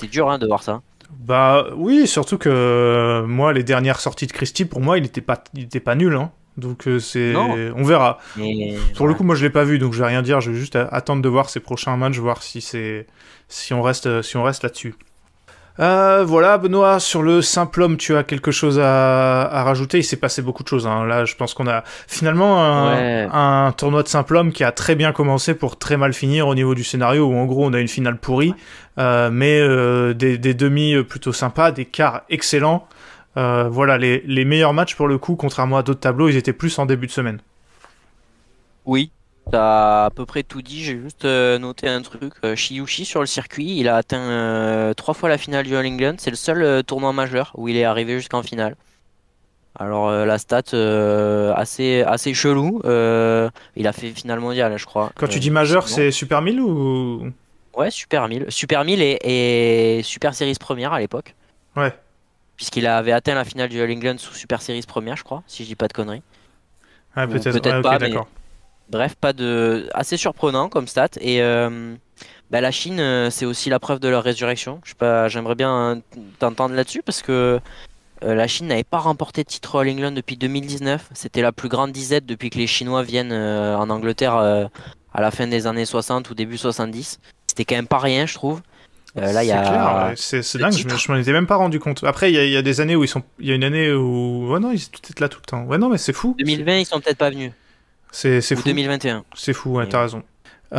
[0.00, 0.82] C'est dur hein, de voir ça.
[1.10, 5.42] Bah oui, surtout que moi, les dernières sorties de Christy, pour moi, il était pas,
[5.54, 6.14] il était pas nul.
[6.14, 6.30] Hein.
[6.56, 8.18] Donc euh, c'est, on verra.
[8.36, 10.40] Mais, Pour le coup, moi, je l'ai pas vu, donc je vais rien dire.
[10.40, 13.06] Je vais juste attendre de voir ses prochains matchs, voir si c'est,
[13.48, 14.94] si on reste, euh, si on reste là-dessus.
[15.80, 19.98] Euh, voilà, Benoît, sur le simple homme, tu as quelque chose à, à rajouter?
[19.98, 20.86] Il s'est passé beaucoup de choses.
[20.86, 21.04] hein.
[21.04, 23.28] Là, je pense qu'on a finalement un, Ouais.
[23.32, 26.54] un tournoi de simple homme qui a très bien commencé pour très mal finir au
[26.54, 28.54] niveau du scénario, où en gros on a une finale pourrie,
[28.98, 29.58] euh, mais
[30.14, 32.86] des, des demi plutôt sympas, des quarts excellents.
[33.36, 36.52] Euh, voilà, les, les meilleurs matchs pour le coup, contrairement à d'autres tableaux, ils étaient
[36.52, 37.40] plus en début de semaine.
[38.84, 39.10] Oui,
[39.50, 40.82] t'as à peu près tout dit.
[40.84, 42.34] J'ai juste euh, noté un truc.
[42.44, 45.86] Euh, Shiyushi sur le circuit, il a atteint euh, trois fois la finale du All
[45.86, 46.14] England.
[46.18, 48.76] C'est le seul tournoi majeur où il est arrivé jusqu'en finale.
[49.76, 52.80] Alors euh, la stat euh, assez assez chelou.
[52.84, 55.10] Euh, il a fait finale mondiale, je crois.
[55.16, 57.32] Quand tu dis majeur, c'est Super 1000 ou?
[57.76, 58.46] Ouais, Super 1000.
[58.50, 61.34] Super 1000 et, et Super Series première à l'époque.
[61.76, 61.92] Ouais.
[62.56, 65.64] Puisqu'il avait atteint la finale du All England sous Super Series première, je crois, si
[65.64, 66.22] je dis pas de conneries.
[67.16, 67.50] Ah, peut-être.
[67.50, 68.14] peut-être Ouais, ok, pas, mais-.
[68.90, 71.08] Bref, pas de assez surprenant comme stat.
[71.20, 71.94] Et euh,
[72.50, 74.80] bah, la Chine, euh, c'est aussi la preuve de leur résurrection.
[74.84, 75.96] Je sais pas, j'aimerais bien euh,
[76.38, 77.60] t'entendre là-dessus parce que
[78.22, 81.10] euh, la Chine n'avait pas remporté de titre All England depuis 2019.
[81.14, 85.30] C'était la plus grande disette depuis que les Chinois viennent euh, en Angleterre à la
[85.30, 87.18] fin des années 60 ou début 70.
[87.46, 88.60] C'était quand même pas rien, je trouve.
[89.16, 91.54] Euh, là, il y C'est a clair, ouais, c'est dingue, je, m'en étais même pas
[91.56, 92.02] rendu compte.
[92.04, 93.22] Après, il y, a- il y a des années où ils sont.
[93.38, 94.48] Il y a une année où.
[94.52, 95.62] Ouais, non, ils étaient peut-être là tout le temps.
[95.64, 96.34] Ouais, non, mais c'est fou.
[96.38, 97.52] 2020, ils sont peut-être pas venus.
[98.10, 98.64] C'est c'est Ou fou.
[98.68, 99.24] 2021.
[99.34, 100.02] C'est fou, ouais, t'as ouais.
[100.04, 100.22] raison.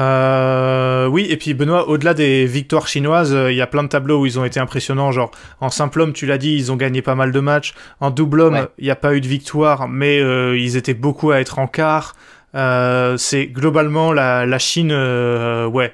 [0.10, 3.88] Euh, oui, et puis Benoît, au-delà des victoires chinoises, euh, il y a plein de
[3.88, 5.12] tableaux où ils ont été impressionnants.
[5.12, 5.32] Genre,
[5.62, 7.74] en simple homme, tu l'as dit, ils ont gagné pas mal de matchs.
[8.02, 8.68] En double homme, Ouais.
[8.78, 11.68] il n'y a pas eu de victoire, mais euh, ils étaient beaucoup à être en
[11.68, 12.16] quart.
[12.56, 15.94] Euh, c'est globalement la, la Chine, euh, ouais,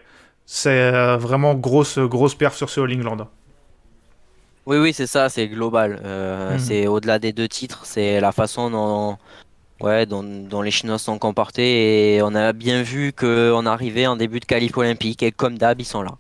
[0.53, 3.26] c'est euh, vraiment grosse, grosse perf sur ce All England.
[4.65, 6.02] Oui, oui, c'est ça, c'est global.
[6.03, 6.60] Euh, Mhm.
[6.60, 9.18] C'est au-delà des deux titres, c'est la façon dont,
[9.80, 14.07] ouais, dont, dont les Chinois se sont comportés et on a bien vu qu'on arrivait
[14.07, 16.11] en début de qualif olympique et comme d'hab, ils sont là.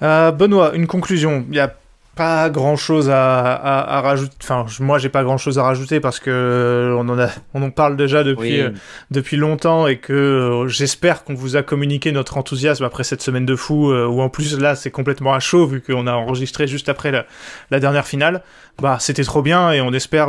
[0.00, 1.44] Euh, Benoît, une conclusion.
[1.48, 1.74] Il n'y a
[2.18, 4.34] pas grand chose à, à, à rajouter.
[4.42, 7.62] Enfin, moi, j'ai pas grand chose à rajouter parce que euh, on en a, on
[7.62, 8.60] en parle déjà depuis, Oui.
[8.60, 8.70] euh,
[9.10, 13.46] depuis longtemps et que euh, j'espère qu'on vous a communiqué notre enthousiasme après cette semaine
[13.46, 16.66] de fou euh, où en plus là c'est complètement à chaud vu qu'on a enregistré
[16.66, 17.24] juste après la,
[17.70, 18.42] la dernière finale.
[18.82, 20.28] Bah, c'était trop bien et on espère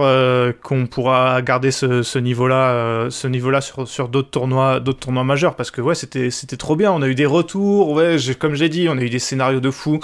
[0.63, 5.55] qu'on pourra garder ce, ce niveau-là, ce niveau-là sur, sur d'autres tournois, d'autres tournois majeurs
[5.55, 6.91] parce que ouais, c'était, c'était trop bien.
[6.91, 9.69] On a eu des retours, ouais, comme j'ai dit, on a eu des scénarios de
[9.69, 9.99] fou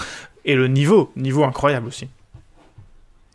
[0.45, 2.07] et le niveau, niveau incroyable aussi.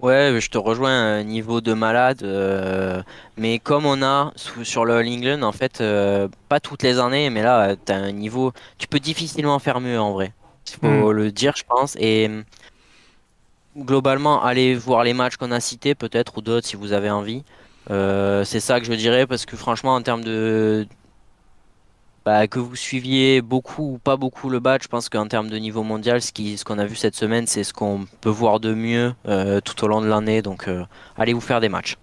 [0.00, 2.22] Ouais, je te rejoins, un niveau de malade.
[2.22, 3.02] euh,
[3.36, 6.98] mais comme on a sous- sur le All England, en fait, euh, pas toutes les
[6.98, 8.52] années, mais là, tu as un niveau.
[8.78, 10.32] Tu peux difficilement faire mieux en vrai.
[10.66, 11.96] Il faut le dire, je pense.
[11.96, 12.42] Et euh,
[13.76, 17.44] globalement, allez voir les matchs qu'on a cités, peut-être, ou d'autres si vous avez envie.
[17.90, 20.86] Euh, c'est ça que je dirais, parce que franchement, en termes de.
[22.26, 25.56] Bah, que vous suiviez beaucoup ou pas beaucoup le badge, je pense qu'en termes de
[25.56, 29.14] niveau mondial, ce qu'on a vu cette semaine, c'est ce qu'on peut voir de mieux
[29.26, 30.42] euh, tout au long de l'année.
[30.42, 30.84] Donc, euh,
[31.16, 31.96] allez vous faire des matchs.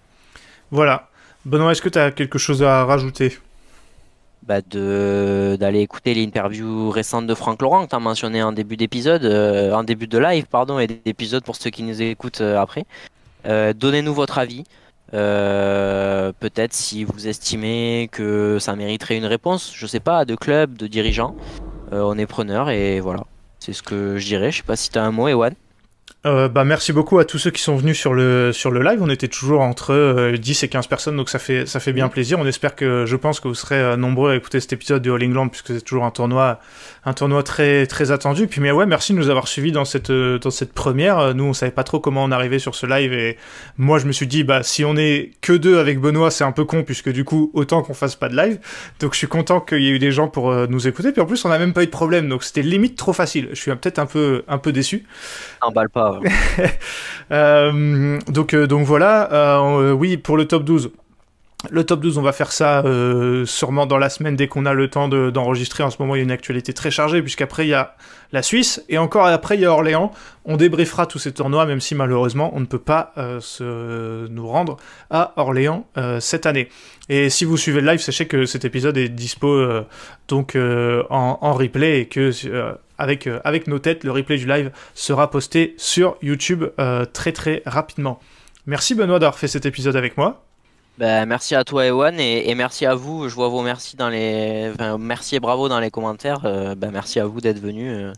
[0.72, 1.10] Voilà.
[1.46, 3.38] Benoît, est-ce que tu as quelque chose à rajouter?
[4.42, 9.24] Bah, d'aller écouter l'interview récente de Franck Laurent que tu as mentionné en début d'épisode,
[9.24, 12.86] euh, en début de live, pardon, et d'épisode pour ceux qui nous écoutent après.
[13.46, 14.66] Donnez-nous votre avis.
[15.14, 20.78] Euh, peut-être si vous estimez que ça mériterait une réponse, je sais pas, de club,
[20.78, 21.36] de dirigeant.
[21.94, 23.24] Euh, on est preneur et voilà.
[23.60, 24.52] C'est ce que je dirais.
[24.52, 25.54] Je sais pas si tu as un mot, Ewan.
[26.26, 29.00] Euh, bah, merci beaucoup à tous ceux qui sont venus sur le, sur le live.
[29.02, 32.10] On était toujours entre euh, 10 et 15 personnes, donc ça fait, ça fait bien
[32.10, 32.40] plaisir.
[32.40, 35.12] On espère que, je pense que vous serez euh, nombreux à écouter cet épisode du
[35.12, 36.60] All England, puisque c'est toujours un tournoi,
[37.06, 38.48] un tournoi très, très attendu.
[38.48, 41.20] Puis, mais ouais, merci de nous avoir suivis dans cette, euh, dans cette première.
[41.20, 43.38] Euh, Nous, on savait pas trop comment on arrivait sur ce live, et
[43.78, 46.52] moi, je me suis dit, bah, si on est que deux avec Benoît, c'est un
[46.52, 48.60] peu con, puisque du coup, autant qu'on fasse pas de live.
[49.00, 51.12] Donc, je suis content qu'il y ait eu des gens pour nous écouter.
[51.12, 53.50] Puis, en plus, on a même pas eu de problème, donc c'était limite trop facile.
[53.52, 55.06] Je suis peut-être un peu, un peu déçu.
[55.94, 56.07] Pas.
[57.32, 60.92] Euh, donc, euh, donc voilà, euh, oui, pour le top 12.
[61.72, 62.84] Le top 12, on va faire ça
[63.46, 65.84] sûrement dans la semaine dès qu'on a le temps de- d'enregistrer.
[65.84, 67.96] en ce moment, il y a une actualité très chargée, puisqu'après, il y a
[68.32, 70.12] la Suisse, et encore après, il y a Orléans.
[70.46, 73.12] On débriefera tous ces tournois, même si malheureusement, on ne peut pas
[73.42, 74.78] se, nous rendre
[75.10, 75.88] à Orléans
[76.20, 76.70] cette année.
[77.10, 79.68] Et si vous suivez le live, sachez que cet épisode est dispo
[80.28, 82.32] donc en, replay, et que
[82.98, 87.32] avec, euh, avec nos têtes, le replay du live sera posté sur YouTube euh, très
[87.32, 88.20] très rapidement.
[88.66, 90.44] Merci Benoît d'avoir fait cet épisode avec moi.
[90.98, 93.30] Ben, merci à toi, Ewan, et, et merci à vous.
[93.30, 96.42] Je vois vos merci dans les, enfin, merci et bravo dans les commentaires.
[96.46, 98.12] Euh, ben, merci à vous d'être venu.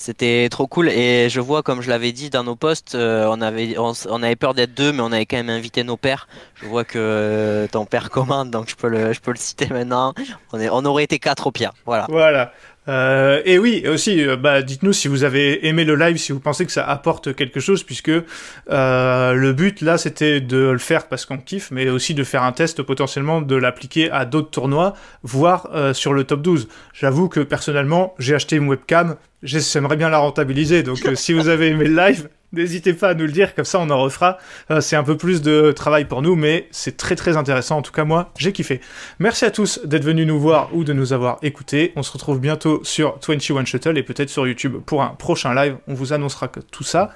[0.00, 3.40] C'était trop cool et je vois, comme je l'avais dit dans nos posts, euh, on
[3.40, 6.28] avait, on, avait peur d'être deux, mais on avait quand même invité nos pères.
[6.54, 9.66] Je vois que euh, ton père commande, donc je peux le, je peux le citer
[9.66, 10.14] maintenant.
[10.52, 11.72] On, est, on aurait été quatre au pire.
[11.84, 12.06] Voilà.
[12.08, 12.52] Voilà.
[12.88, 16.40] Euh, et oui, aussi, euh, bah, dites-nous si vous avez aimé le live, si vous
[16.40, 21.06] pensez que ça apporte quelque chose, puisque euh, le but là, c'était de le faire
[21.08, 24.94] parce qu'on kiffe, mais aussi de faire un test potentiellement, de l'appliquer à d'autres tournois,
[25.22, 26.68] voire euh, sur le top 12.
[26.94, 31.68] J'avoue que personnellement, j'ai acheté une webcam, j'aimerais bien la rentabiliser, donc si vous avez
[31.68, 34.38] aimé le live, n'hésitez pas à nous le dire, comme ça on en refera.
[34.70, 37.78] Euh, c'est un peu plus de travail pour nous, mais c'est très très intéressant.
[37.78, 38.80] En tout cas, moi, j'ai kiffé.
[39.18, 41.92] Merci à tous d'être venus nous voir ou de nous avoir écoutés.
[41.96, 45.76] On se retrouve bientôt sur 21 Shuttle et peut-être sur YouTube pour un prochain live.
[45.86, 47.10] On vous annoncera tout ça.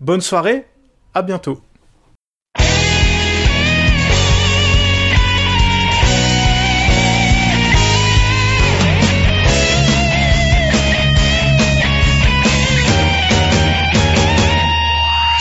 [0.00, 0.66] Bonne soirée,
[1.14, 1.62] à bientôt.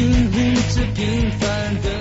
[0.00, 0.38] 幸福
[0.74, 1.99] 着平凡的。